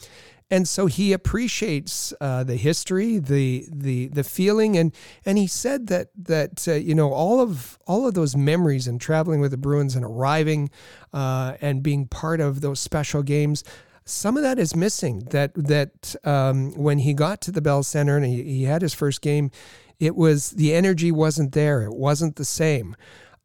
[0.48, 4.94] and so he appreciates uh, the history, the the the feeling, and
[5.24, 9.00] and he said that that uh, you know all of all of those memories and
[9.00, 10.70] traveling with the Bruins and arriving
[11.12, 13.64] uh, and being part of those special games.
[14.06, 15.26] Some of that is missing.
[15.30, 18.94] That that um, when he got to the Bell Center and he, he had his
[18.94, 19.50] first game,
[19.98, 21.82] it was the energy wasn't there.
[21.82, 22.96] It wasn't the same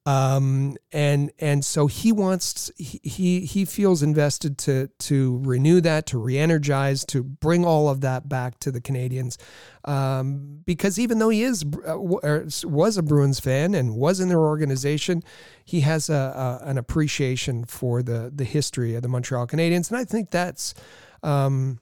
[0.06, 6.18] um, and and so he wants he he feels invested to to renew that to
[6.18, 9.38] re-energize to bring all of that back to the Canadiens
[9.86, 14.40] um, because even though he is uh, was a Bruins fan and was in their
[14.40, 15.22] organization
[15.64, 20.00] he has a, a an appreciation for the the history of the Montreal Canadiens and
[20.00, 20.74] I think that's
[21.22, 21.80] um,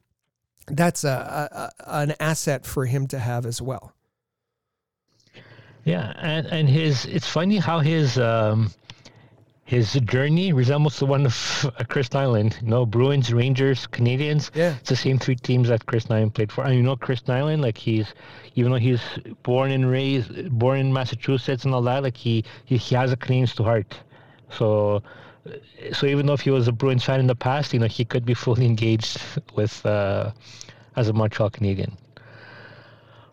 [0.68, 3.94] that's a, a an asset for him to have as well.
[5.86, 8.72] Yeah, and and his it's funny how his um
[9.66, 11.34] his journey resembles the one of
[11.90, 12.60] Chris Nilan.
[12.62, 14.50] You know, Bruins, Rangers, Canadiens.
[14.54, 16.64] Yeah, it's the same three teams that Chris Nilan played for.
[16.64, 18.14] And you know, Chris Nilan, like he's
[18.56, 19.02] even though he's
[19.44, 23.18] born and raised, born in Massachusetts and all that, like he he, he has a
[23.18, 23.96] Canadiens to heart.
[24.50, 25.04] So.
[25.94, 28.06] So even though if he was a Bruins fan in the past, you know he
[28.06, 29.20] could be fully engaged
[29.56, 30.32] with uh,
[30.96, 31.98] as a Montreal Canadien.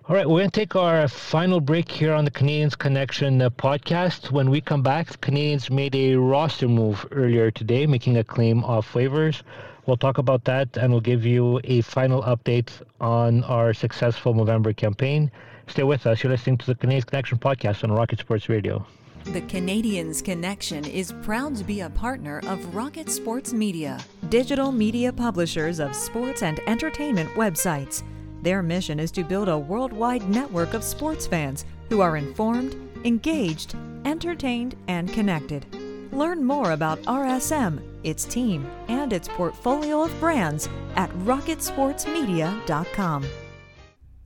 [0.08, 3.50] All right, we're going to take our final break here on the Canadiens Connection uh,
[3.50, 4.30] podcast.
[4.30, 8.62] When we come back, the Canadiens made a roster move earlier today, making a claim
[8.62, 9.42] off waivers.
[9.84, 12.70] We'll talk about that and we'll give you a final update
[13.00, 15.28] on our successful November campaign.
[15.66, 16.22] Stay with us.
[16.22, 18.86] You're listening to the Canadiens Connection podcast on Rocket Sports Radio.
[19.24, 25.12] The Canadiens Connection is proud to be a partner of Rocket Sports Media, digital media
[25.12, 28.04] publishers of sports and entertainment websites.
[28.42, 33.74] Their mission is to build a worldwide network of sports fans who are informed, engaged,
[34.04, 35.64] entertained, and connected.
[36.12, 43.26] Learn more about RSM, its team, and its portfolio of brands at rocketsportsmedia.com.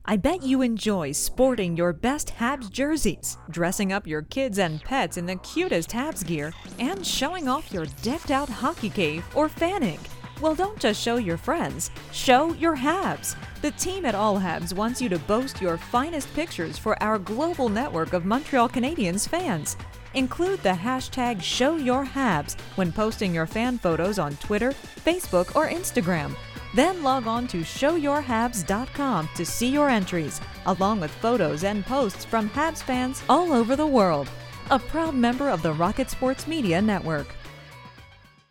[0.03, 5.17] I bet you enjoy sporting your best Habs jerseys, dressing up your kids and pets
[5.17, 9.99] in the cutest Habs gear, and showing off your decked out hockey cave or fanning.
[10.41, 13.35] Well, don't just show your friends, show your Habs.
[13.61, 17.69] The team at All Habs wants you to boast your finest pictures for our global
[17.69, 19.77] network of Montreal Canadiens fans.
[20.15, 26.35] Include the hashtag ShowYourHabs when posting your fan photos on Twitter, Facebook, or Instagram.
[26.73, 32.49] Then log on to showyourhabs.com to see your entries, along with photos and posts from
[32.49, 34.27] Habs fans all over the world.
[34.71, 37.27] A proud member of the Rocket Sports Media Network.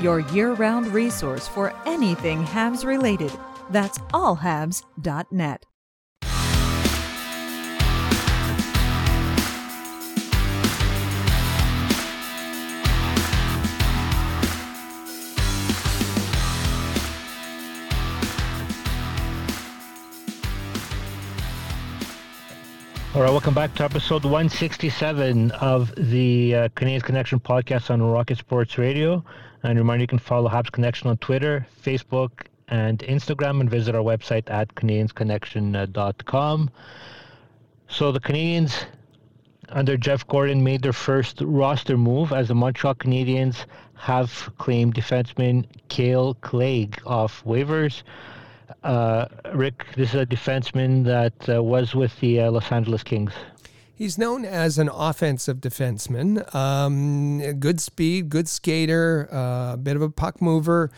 [0.00, 3.32] your year round resource for anything Habs related.
[3.70, 5.64] That's allhabs.net.
[23.14, 28.38] All right, welcome back to episode 167 of the uh, Canadiens Connection podcast on Rocket
[28.38, 29.22] Sports Radio.
[29.62, 32.30] And reminder you can follow Habs Connection on Twitter, Facebook,
[32.68, 36.70] and Instagram, and visit our website at CanadiensConnection.com.
[37.88, 38.84] So the Canadiens,
[39.68, 45.66] under Jeff Gorton made their first roster move as the Montreal Canadiens have claimed defenseman
[45.88, 48.02] Kale Clague off waivers.
[48.82, 53.32] Uh, Rick, this is a defenseman that uh, was with the uh, Los Angeles Kings.
[54.02, 56.52] He's known as an offensive defenseman.
[56.52, 60.90] Um, good speed, good skater, a uh, bit of a puck mover.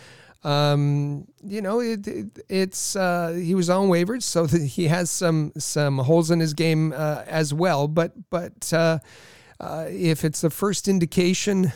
[0.42, 5.52] Um, you know, it, it, it's uh, he was on waivers, so he has some
[5.58, 7.88] some holes in his game uh, as well.
[7.88, 8.98] But but uh,
[9.60, 11.62] uh if it's the first indication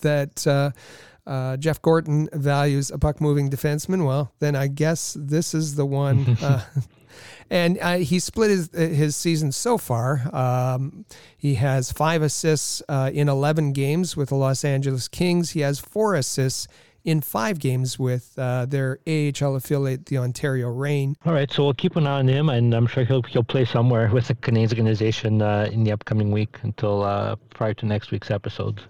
[0.00, 0.70] that uh,
[1.30, 5.84] uh, Jeff Gorton values a puck moving defenseman, well, then I guess this is the
[5.84, 6.38] one.
[7.50, 10.22] and uh, he split his his season so far.
[10.32, 11.04] Um,
[11.36, 15.50] he has five assists uh, in eleven games with the Los Angeles Kings.
[15.50, 16.68] He has four assists
[17.04, 21.16] in five games with uh, their AHL affiliate, the Ontario Reign.
[21.24, 23.64] All right, so we'll keep an eye on him, and I'm sure he'll he'll play
[23.64, 28.10] somewhere with the Canadiens organization uh, in the upcoming week until uh, prior to next
[28.10, 28.80] week's episode.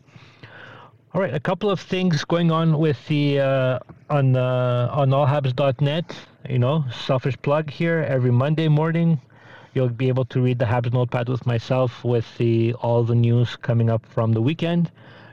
[1.12, 3.78] All right, a couple of things going on with the uh,
[4.10, 6.14] on uh, on allhabs.net.
[6.48, 8.04] You know, selfish plug here.
[8.08, 9.20] Every Monday morning,
[9.74, 13.56] you'll be able to read the Habs notepad with myself with the all the news
[13.56, 14.90] coming up from the weekend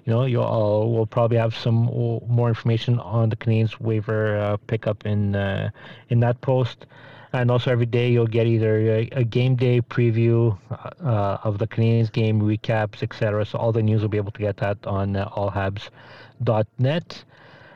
[0.07, 1.84] you know, you'll uh, we'll probably have some
[2.29, 5.69] more information on the Canadiens waiver uh, pickup in uh,
[6.07, 6.85] in that post,
[7.34, 11.67] and also every day you'll get either a, a game day preview uh, of the
[11.67, 13.45] Canadiens game recaps, etc.
[13.45, 17.23] So all the news will be able to get that on uh, allhabs.net,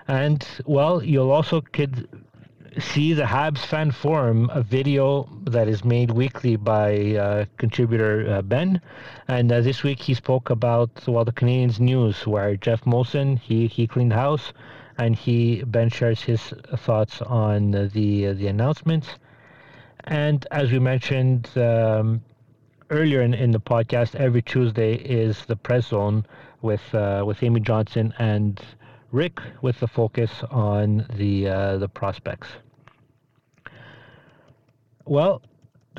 [0.08, 2.08] and well, you'll also could
[2.80, 8.42] see the Habs fan forum, a video that is made weekly by uh, contributor uh,
[8.42, 8.82] Ben.
[9.28, 13.68] And uh, this week he spoke about well the Canadiens news, where Geoff Molson he
[13.68, 14.54] he cleaned house,
[14.98, 19.08] and he Ben shares his thoughts on the the announcements.
[20.06, 22.22] And as we mentioned um,
[22.90, 26.26] earlier in, in the podcast, every Tuesday is the press zone
[26.62, 28.62] with uh, with Amy Johnson and
[29.12, 32.48] Rick with the focus on the uh, the prospects.
[35.06, 35.42] Well,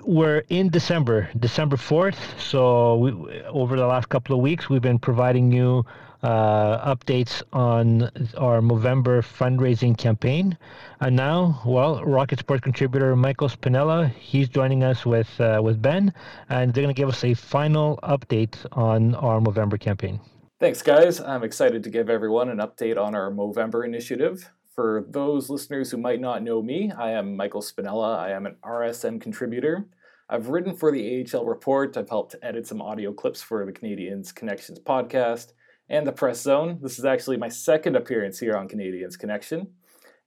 [0.04, 2.16] we're in December, December 4th.
[2.38, 5.84] So we, over the last couple of weeks, we've been providing you
[6.22, 8.04] uh, updates on
[8.36, 10.56] our Movember fundraising campaign.
[11.00, 16.14] And now, well, Rocket Sports contributor Michael Spinella, he's joining us with uh, with Ben,
[16.48, 20.20] and they're going to give us a final update on our Movember campaign.
[20.62, 21.20] Thanks, guys.
[21.20, 24.48] I'm excited to give everyone an update on our Movember initiative.
[24.76, 28.16] For those listeners who might not know me, I am Michael Spinella.
[28.16, 29.86] I am an RSM contributor.
[30.28, 31.96] I've written for the AHL Report.
[31.96, 35.52] I've helped edit some audio clips for the Canadiens Connections podcast
[35.88, 36.78] and the Press Zone.
[36.80, 39.66] This is actually my second appearance here on Canadiens Connection.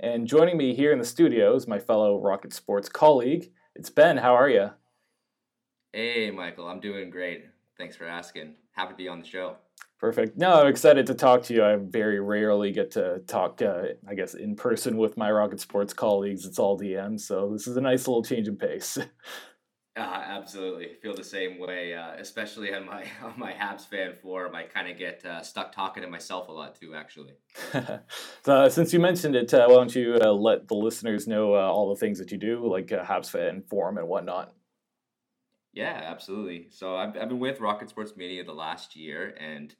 [0.01, 3.53] And joining me here in the studio is my fellow Rocket Sports colleague.
[3.73, 4.17] It's Ben.
[4.17, 4.71] How are you?
[5.93, 6.67] Hey, Michael.
[6.67, 7.45] I'm doing great.
[7.77, 8.55] Thanks for asking.
[8.73, 9.55] Happy to be on the show.
[9.99, 10.37] Perfect.
[10.37, 11.63] No, I'm excited to talk to you.
[11.63, 15.93] I very rarely get to talk, uh, I guess, in person with my Rocket Sports
[15.93, 16.45] colleagues.
[16.45, 18.97] It's all DM, so this is a nice little change of pace.
[19.97, 21.93] Uh, absolutely, feel the same way.
[21.93, 25.71] Uh, especially on my on my Habs fan forum, I kind of get uh, stuck
[25.71, 26.93] talking to myself a lot too.
[26.93, 27.31] Actually,
[28.43, 31.59] so, since you mentioned it, uh, why don't you uh, let the listeners know uh,
[31.59, 34.53] all the things that you do, like Habs fan forum and whatnot?
[35.75, 36.67] Yeah, absolutely.
[36.71, 39.75] So I've, I've been with Rocket Sports Media the last year, and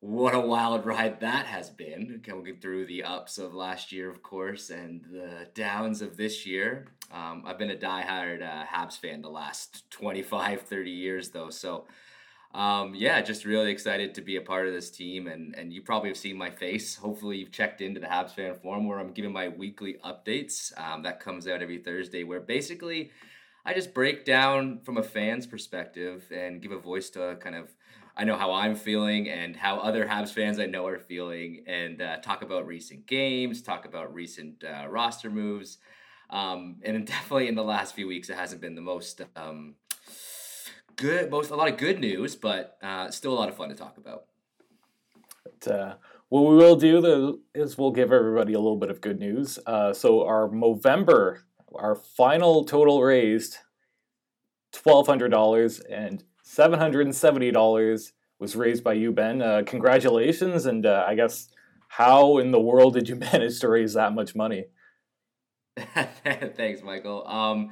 [0.00, 2.20] what a wild ride that has been.
[2.24, 6.88] Going through the ups of last year, of course, and the downs of this year.
[7.12, 11.50] Um, I've been a diehard uh, Habs fan the last 25, 30 years, though.
[11.50, 11.86] So,
[12.54, 15.28] um, yeah, just really excited to be a part of this team.
[15.28, 16.96] And, and you probably have seen my face.
[16.96, 20.76] Hopefully, you've checked into the Habs fan forum where I'm giving my weekly updates.
[20.80, 23.12] Um, that comes out every Thursday, where basically
[23.64, 27.74] I just break down from a fan's perspective and give a voice to kind of
[28.16, 32.00] I know how I'm feeling and how other Habs fans I know are feeling, and
[32.00, 35.78] uh, talk about recent games, talk about recent uh, roster moves,
[36.30, 39.74] um, and definitely in the last few weeks it hasn't been the most um,
[40.96, 43.74] good, most a lot of good news, but uh, still a lot of fun to
[43.74, 44.26] talk about.
[45.44, 45.94] But, uh,
[46.28, 49.58] what we will do though is we'll give everybody a little bit of good news.
[49.66, 51.40] Uh, so our Movember
[51.78, 53.58] our final total raised
[54.72, 59.40] $1,200 and $770 was raised by you, Ben.
[59.40, 60.66] Uh, congratulations.
[60.66, 61.48] And uh, I guess,
[61.88, 64.66] how in the world did you manage to raise that much money?
[65.76, 67.26] Thanks, Michael.
[67.26, 67.70] Um,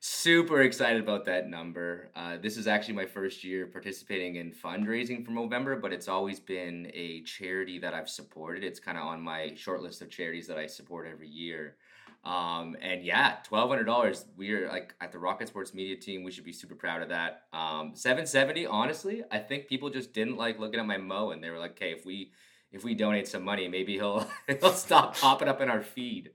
[0.00, 2.10] super excited about that number.
[2.14, 6.40] Uh, this is actually my first year participating in fundraising for Movember, but it's always
[6.40, 8.64] been a charity that I've supported.
[8.64, 11.76] It's kind of on my short list of charities that I support every year.
[12.24, 14.24] Um, and yeah, twelve hundred dollars.
[14.36, 16.24] We're like at the Rocket Sports Media team.
[16.24, 17.42] We should be super proud of that.
[17.52, 18.66] Um, seven seventy.
[18.66, 21.72] Honestly, I think people just didn't like looking at my mo, and they were like,
[21.72, 22.32] "Okay, if we
[22.72, 24.26] if we donate some money, maybe he'll
[24.60, 26.30] he'll stop popping up in our feed."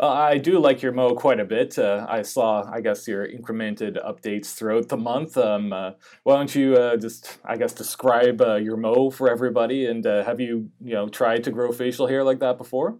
[0.00, 1.78] I do like your mo quite a bit.
[1.78, 5.36] Uh, I saw, I guess, your incremented updates throughout the month.
[5.36, 5.92] Um, uh,
[6.22, 9.86] why don't you uh, just, I guess, describe uh, your mo for everybody?
[9.86, 12.98] And uh, have you, you know, tried to grow facial hair like that before?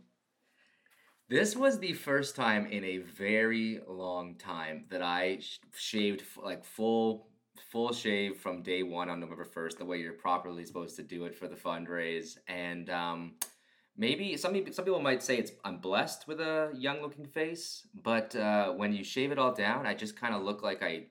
[1.28, 6.64] This was the first time in a very long time that I sh- shaved like
[6.64, 7.28] full
[7.70, 11.26] full shave from day one on November first, the way you're properly supposed to do
[11.26, 13.34] it for the fundraise, and um,
[13.94, 17.86] maybe some people, some people might say it's I'm blessed with a young looking face,
[18.02, 21.08] but uh, when you shave it all down, I just kind of look like I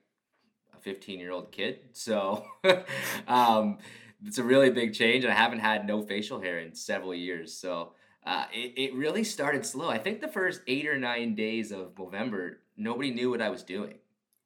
[0.76, 1.78] a 15 year old kid.
[1.92, 2.44] So
[3.28, 3.78] um,
[4.26, 7.54] it's a really big change, and I haven't had no facial hair in several years.
[7.54, 7.92] So
[8.28, 9.88] uh, it it really started slow.
[9.88, 13.62] I think the first eight or nine days of November, nobody knew what I was
[13.62, 13.94] doing.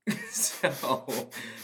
[0.31, 0.73] so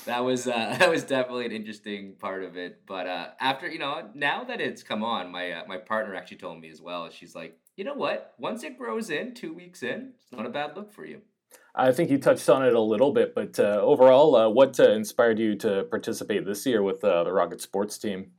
[0.04, 2.82] that was uh, that was definitely an interesting part of it.
[2.86, 6.38] But uh, after you know, now that it's come on, my uh, my partner actually
[6.38, 7.08] told me as well.
[7.08, 8.34] She's like, you know what?
[8.36, 11.22] Once it grows in, two weeks in, it's not a bad look for you.
[11.72, 14.90] I think you touched on it a little bit, but uh, overall, uh, what uh,
[14.90, 18.32] inspired you to participate this year with the Rocket Sports team?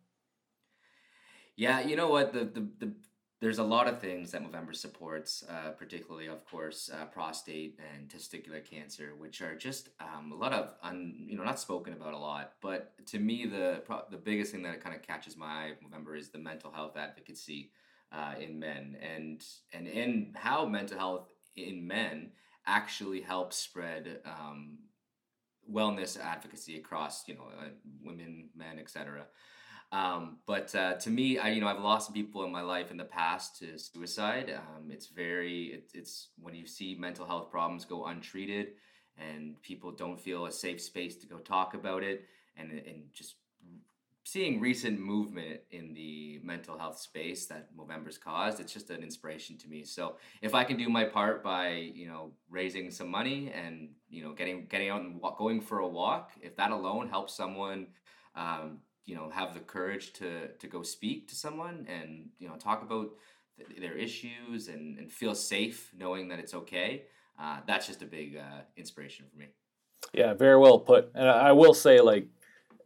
[1.56, 2.94] Yeah, you know what the the, the
[3.42, 8.10] there's a lot of things that Movember supports, uh, particularly, of course, uh, prostate and
[8.10, 12.14] testicular cancer, which are just um, a lot of, un, you know, not spoken about
[12.14, 12.54] a lot.
[12.62, 16.30] But to me, the the biggest thing that kind of catches my eye Movember is
[16.30, 17.72] the mental health advocacy
[18.12, 19.44] uh, in men, and
[19.74, 22.32] and in how mental health in men
[22.66, 24.80] actually helps spread um,
[25.72, 27.70] wellness advocacy across, you know, uh,
[28.04, 29.26] women, men, etc.
[29.92, 32.98] Um, but uh, to me, I you know I've lost people in my life in
[32.98, 34.54] the past to suicide.
[34.56, 38.74] Um, it's very it, it's when you see mental health problems go untreated,
[39.18, 42.26] and people don't feel a safe space to go talk about it,
[42.56, 43.36] and and just
[44.26, 49.58] seeing recent movement in the mental health space that Movember's caused, it's just an inspiration
[49.58, 49.84] to me.
[49.84, 54.22] So if I can do my part by you know raising some money and you
[54.24, 57.88] know getting getting out and walk, going for a walk, if that alone helps someone.
[58.36, 58.80] Um,
[59.10, 62.82] you know have the courage to to go speak to someone and you know talk
[62.84, 63.10] about
[63.58, 67.04] th- their issues and, and feel safe knowing that it's okay
[67.42, 69.46] uh, that's just a big uh, inspiration for me.
[70.14, 71.12] Yeah very well put.
[71.16, 72.28] And i will say like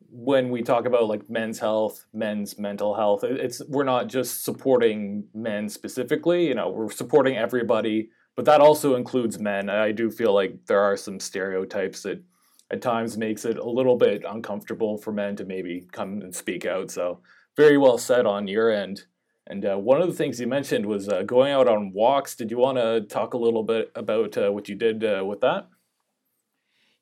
[0.09, 5.25] when we talk about like men's health men's mental health it's we're not just supporting
[5.33, 9.69] men specifically you know we're supporting everybody but that also includes men.
[9.69, 12.21] I do feel like there are some stereotypes that
[12.73, 16.65] at times makes it a little bit uncomfortable for men to maybe come and speak
[16.65, 16.89] out.
[16.89, 17.21] So
[17.55, 19.03] very well said on your end.
[19.45, 22.35] And uh, one of the things you mentioned was uh, going out on walks.
[22.35, 25.41] Did you want to talk a little bit about uh, what you did uh, with
[25.41, 25.67] that?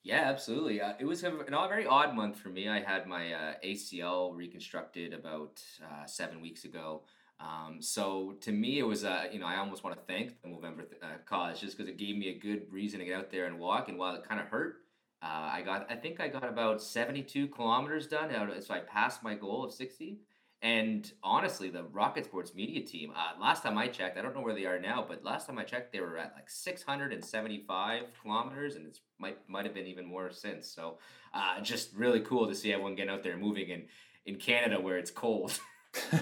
[0.03, 0.81] Yeah, absolutely.
[0.81, 2.67] Uh, it was a, a, very odd month for me.
[2.67, 5.61] I had my uh, ACL reconstructed about
[6.05, 7.03] seven weeks ago.
[7.39, 10.89] Um, so to me, it was, you know, I almost want to thank the Movember
[10.89, 13.57] th- cause just because it gave me a good reason to get out there and
[13.57, 13.87] walk.
[13.87, 14.81] And while it kind of hurt,
[15.21, 18.31] uh, I got, I think I got about 72 kilometers done.
[18.61, 20.19] So I passed my goal of 60.
[20.63, 24.41] And honestly, the Rocket Sports media team, uh, last time I checked, I don't know
[24.41, 28.75] where they are now, but last time I checked, they were at like 675 kilometers,
[28.75, 30.67] and it might might have been even more since.
[30.67, 30.99] So,
[31.33, 33.85] uh, just really cool to see everyone getting out there moving in
[34.27, 35.59] in Canada where it's cold.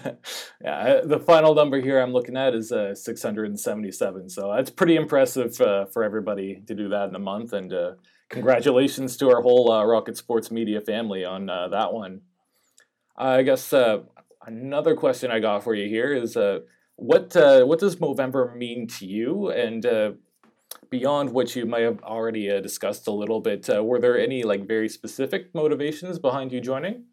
[0.61, 4.29] yeah, the final number here I'm looking at is uh, 677.
[4.29, 7.91] So that's pretty impressive uh, for everybody to do that in a month, and uh,
[8.29, 12.21] congratulations to our whole uh, Rocket Sports Media family on uh, that one.
[13.17, 14.03] I guess uh,
[14.45, 16.59] another question I got for you here is uh,
[16.95, 19.49] what uh, what does Movember mean to you?
[19.49, 20.11] And uh,
[20.89, 24.87] beyond what you might have already discussed a little bit, were there any like very
[24.87, 27.05] specific motivations behind you joining?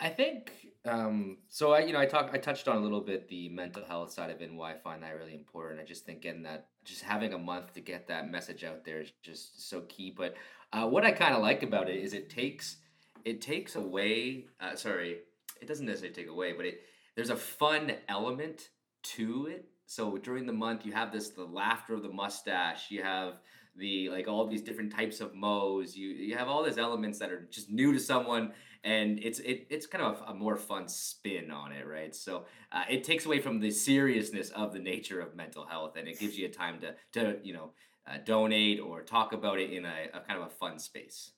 [0.00, 3.28] I think um, so I, you know, I talked, I touched on a little bit
[3.28, 5.80] the mental health side of it and why I find that really important.
[5.80, 9.00] I just think getting that, just having a month to get that message out there
[9.00, 10.12] is just so key.
[10.14, 10.34] But
[10.72, 12.76] uh, what I kind of like about it is it takes,
[13.24, 14.46] it takes away.
[14.60, 15.18] Uh, sorry,
[15.60, 16.80] it doesn't necessarily take away, but it
[17.14, 18.70] there's a fun element
[19.02, 19.68] to it.
[19.86, 22.90] So during the month, you have this the laughter of the mustache.
[22.90, 23.34] You have
[23.76, 25.96] the like all these different types of mows.
[25.96, 28.52] You you have all these elements that are just new to someone
[28.84, 32.44] and it's it, it's kind of a, a more fun spin on it right so
[32.70, 36.20] uh, it takes away from the seriousness of the nature of mental health and it
[36.20, 37.70] gives you a time to to you know
[38.06, 41.32] uh, donate or talk about it in a, a, kind of a fun space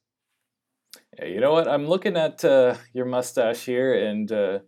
[1.19, 4.59] yeah, you know what i'm looking at uh, your mustache here and uh,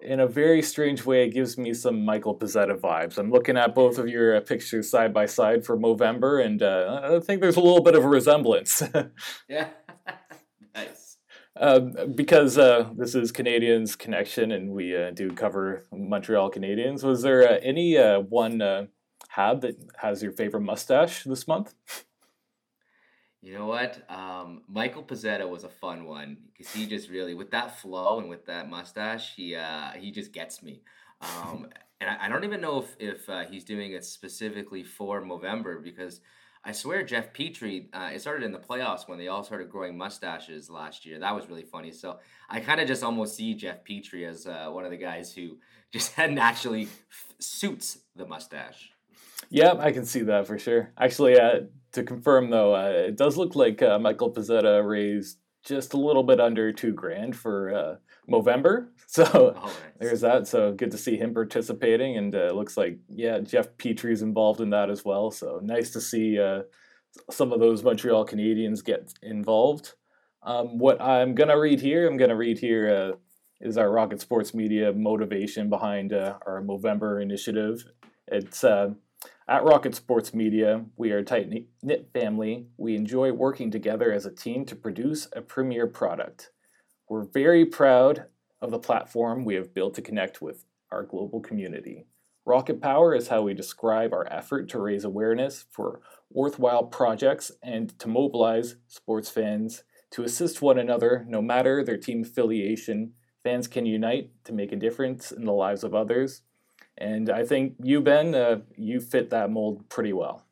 [0.00, 3.18] in a very strange way, it gives me some Michael Pezzetta vibes.
[3.18, 7.00] I'm looking at both of your uh, pictures side by side for Movember, and uh,
[7.02, 8.82] I think there's a little bit of a resemblance.
[9.48, 9.68] yeah.
[11.60, 17.22] Um, because uh, this is Canadiens Connection and we uh, do cover Montreal Canadiens, was
[17.22, 18.86] there uh, any uh, one uh,
[19.28, 21.74] Hab that has your favorite mustache this month?
[23.40, 24.02] You know what?
[24.10, 28.28] Um, Michael Pezzetta was a fun one because he just really, with that flow and
[28.28, 30.82] with that mustache, he uh, he just gets me.
[31.20, 31.68] Um,
[32.00, 35.82] and I, I, don't even know if if uh, he's doing it specifically for Movember
[35.82, 36.20] because
[36.64, 39.96] I swear Jeff Petry, uh, it started in the playoffs when they all started growing
[39.96, 41.18] mustaches last year.
[41.18, 41.92] That was really funny.
[41.92, 42.18] So
[42.50, 45.58] I kind of just almost see Jeff Petry as uh, one of the guys who
[45.92, 46.88] just naturally
[47.38, 48.90] suits the mustache.
[49.50, 50.92] Yeah, I can see that for sure.
[50.98, 51.60] Actually, uh,
[51.92, 56.22] to confirm though, uh, it does look like uh, Michael Pezzetta raised just a little
[56.22, 57.96] bit under two grand for uh,
[58.28, 58.88] Movember.
[59.10, 59.72] So oh, nice.
[59.98, 60.46] there's that.
[60.46, 64.68] So good to see him participating, and uh, looks like yeah, Jeff Petry's involved in
[64.68, 65.30] that as well.
[65.30, 66.64] So nice to see uh,
[67.30, 69.94] some of those Montreal Canadiens get involved.
[70.42, 73.16] Um, what I'm gonna read here, I'm gonna read here uh,
[73.66, 77.82] is our Rocket Sports Media motivation behind uh, our Movember initiative.
[78.26, 78.90] It's uh,
[79.48, 81.50] at Rocket Sports Media, we are a tight
[81.82, 82.66] knit family.
[82.76, 86.50] We enjoy working together as a team to produce a premier product.
[87.08, 88.26] We're very proud
[88.60, 92.06] of the platform we have built to connect with our global community.
[92.44, 97.98] Rocket Power is how we describe our effort to raise awareness for worthwhile projects and
[97.98, 103.12] to mobilize sports fans to assist one another no matter their team affiliation.
[103.42, 106.42] Fans can unite to make a difference in the lives of others.
[106.96, 110.46] And I think you, Ben, uh, you fit that mold pretty well.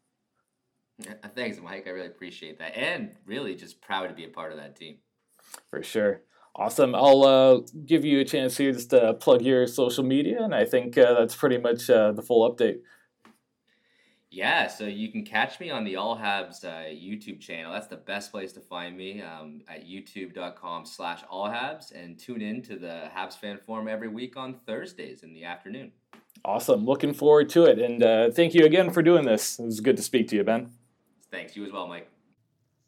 [1.35, 1.87] Thanks, Mike.
[1.87, 2.77] I really appreciate that.
[2.77, 4.99] And really just proud to be a part of that team.
[5.71, 6.23] For sure.
[6.59, 6.95] Awesome.
[6.95, 10.65] I'll uh, give you a chance here just to plug your social media, and I
[10.65, 12.79] think uh, that's pretty much uh, the full update.
[14.31, 17.73] Yeah, so you can catch me on the All Habs uh, YouTube channel.
[17.73, 22.63] That's the best place to find me um, at youtube.com slash allhabs and tune in
[22.63, 25.93] to the Habs Fan Forum every week on Thursdays in the afternoon.
[26.45, 26.85] Awesome.
[26.85, 27.79] Looking forward to it.
[27.79, 29.59] And uh, thank you again for doing this.
[29.59, 30.71] It was good to speak to you, Ben.
[31.31, 31.57] Thanks.
[31.57, 32.11] You as well, Mike.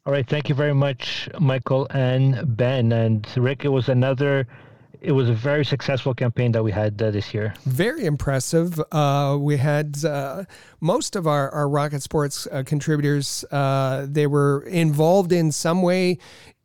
[0.05, 3.65] All right, thank you very much, Michael and Ben and Rick.
[3.65, 4.47] It was another.
[5.01, 7.53] It was a very successful campaign that we had uh, this year.
[7.65, 8.81] Very impressive.
[8.91, 10.45] Uh, we had uh,
[10.81, 13.45] most of our, our Rocket Sports uh, contributors.
[13.51, 16.17] Uh, they were involved in some way,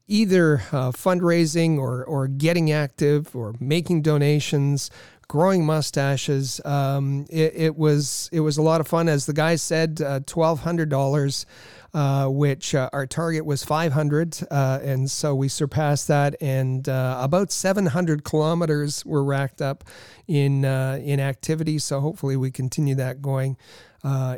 [0.07, 4.91] either uh, fundraising or or getting active or making donations
[5.29, 6.61] growing mustaches.
[6.65, 9.09] Um, it, it, was it was a lot of fun.
[9.09, 11.47] As the guy said, uh, twelve hundred dollars,
[11.93, 16.37] uh, which uh, our target was five hundred, uh, and so we surpassed that.
[16.41, 19.85] And uh, about seven hundred kilometers were racked up
[20.27, 21.79] in uh, in activity.
[21.79, 23.57] So hopefully we continue that going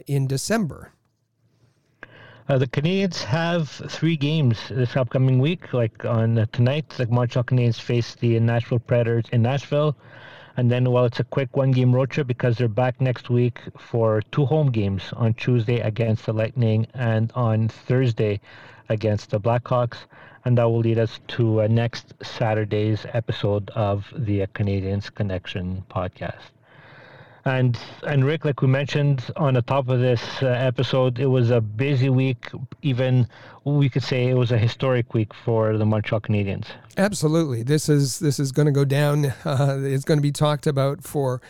[0.06, 0.92] in December.
[2.48, 5.72] Uh, the Canadiens have three games this upcoming week.
[5.72, 9.96] Like on uh, tonight, the Montreal Canadiens face the Nashville Predators in Nashville.
[10.56, 13.60] And then, well, it's a quick one game road trip because they're back next week
[13.78, 18.40] for two home games on Tuesday against the Lightning and on Thursday
[18.88, 19.98] against the Blackhawks.
[20.46, 26.55] And that will lead us to uh, next Saturday's episode of the Canadiens Connection podcast.
[27.46, 31.50] And and Rick, like we mentioned on the top of this uh, episode, it was
[31.50, 32.50] a busy week.
[32.82, 33.28] Even
[33.62, 36.66] we could say it was a historic week for the Montreal Canadiens.
[36.96, 39.32] Absolutely, this is this is going to go down.
[39.46, 41.40] Uh, it's going to be talked about for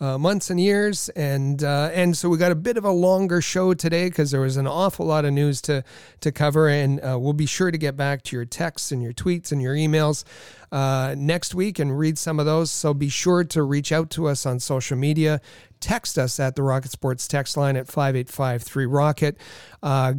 [0.00, 3.40] uh, months and years, and uh, and so we got a bit of a longer
[3.40, 5.84] show today because there was an awful lot of news to
[6.20, 9.12] to cover, and uh, we'll be sure to get back to your texts and your
[9.12, 10.24] tweets and your emails
[10.72, 12.70] uh, next week and read some of those.
[12.70, 15.40] So be sure to reach out to us on social media
[15.84, 19.36] text us at the Rocket Sports text line at 5853 Rocket.
[19.82, 20.14] Uh,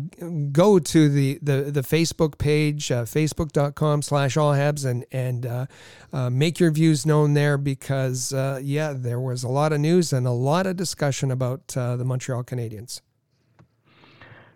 [0.52, 5.66] go to the, the, the Facebook page, uh, facebook.com slash allhabs, and, and uh,
[6.14, 10.14] uh, make your views known there because, uh, yeah, there was a lot of news
[10.14, 13.02] and a lot of discussion about uh, the Montreal Canadiens.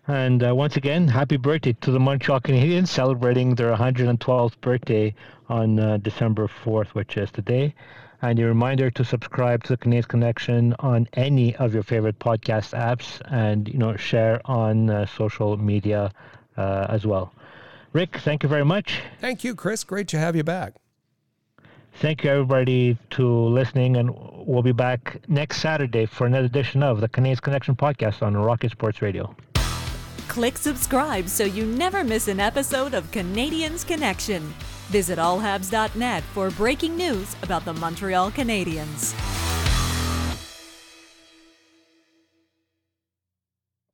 [0.06, 5.12] And uh, once again, happy birthday to the Montreal Canadiens, celebrating their 112th birthday
[5.48, 7.74] on uh, December 4th, which is today.
[8.22, 12.78] And a reminder to subscribe to the Canadiens Connection on any of your favorite podcast
[12.78, 16.12] apps and, you know, share on uh, social media
[16.56, 17.32] uh, as well.
[17.92, 19.00] Rick, thank you very much.
[19.20, 19.84] Thank you, Chris.
[19.84, 20.74] Great to have you back.
[21.94, 24.14] Thank you, everybody, to listening, and
[24.46, 28.70] we'll be back next Saturday for another edition of the Canadiens Connection podcast on Rocket
[28.70, 29.34] Sports Radio.
[30.28, 34.54] Click subscribe so you never miss an episode of Canadiens Connection.
[34.90, 39.39] Visit allhabs.net for breaking news about the Montreal Canadiens.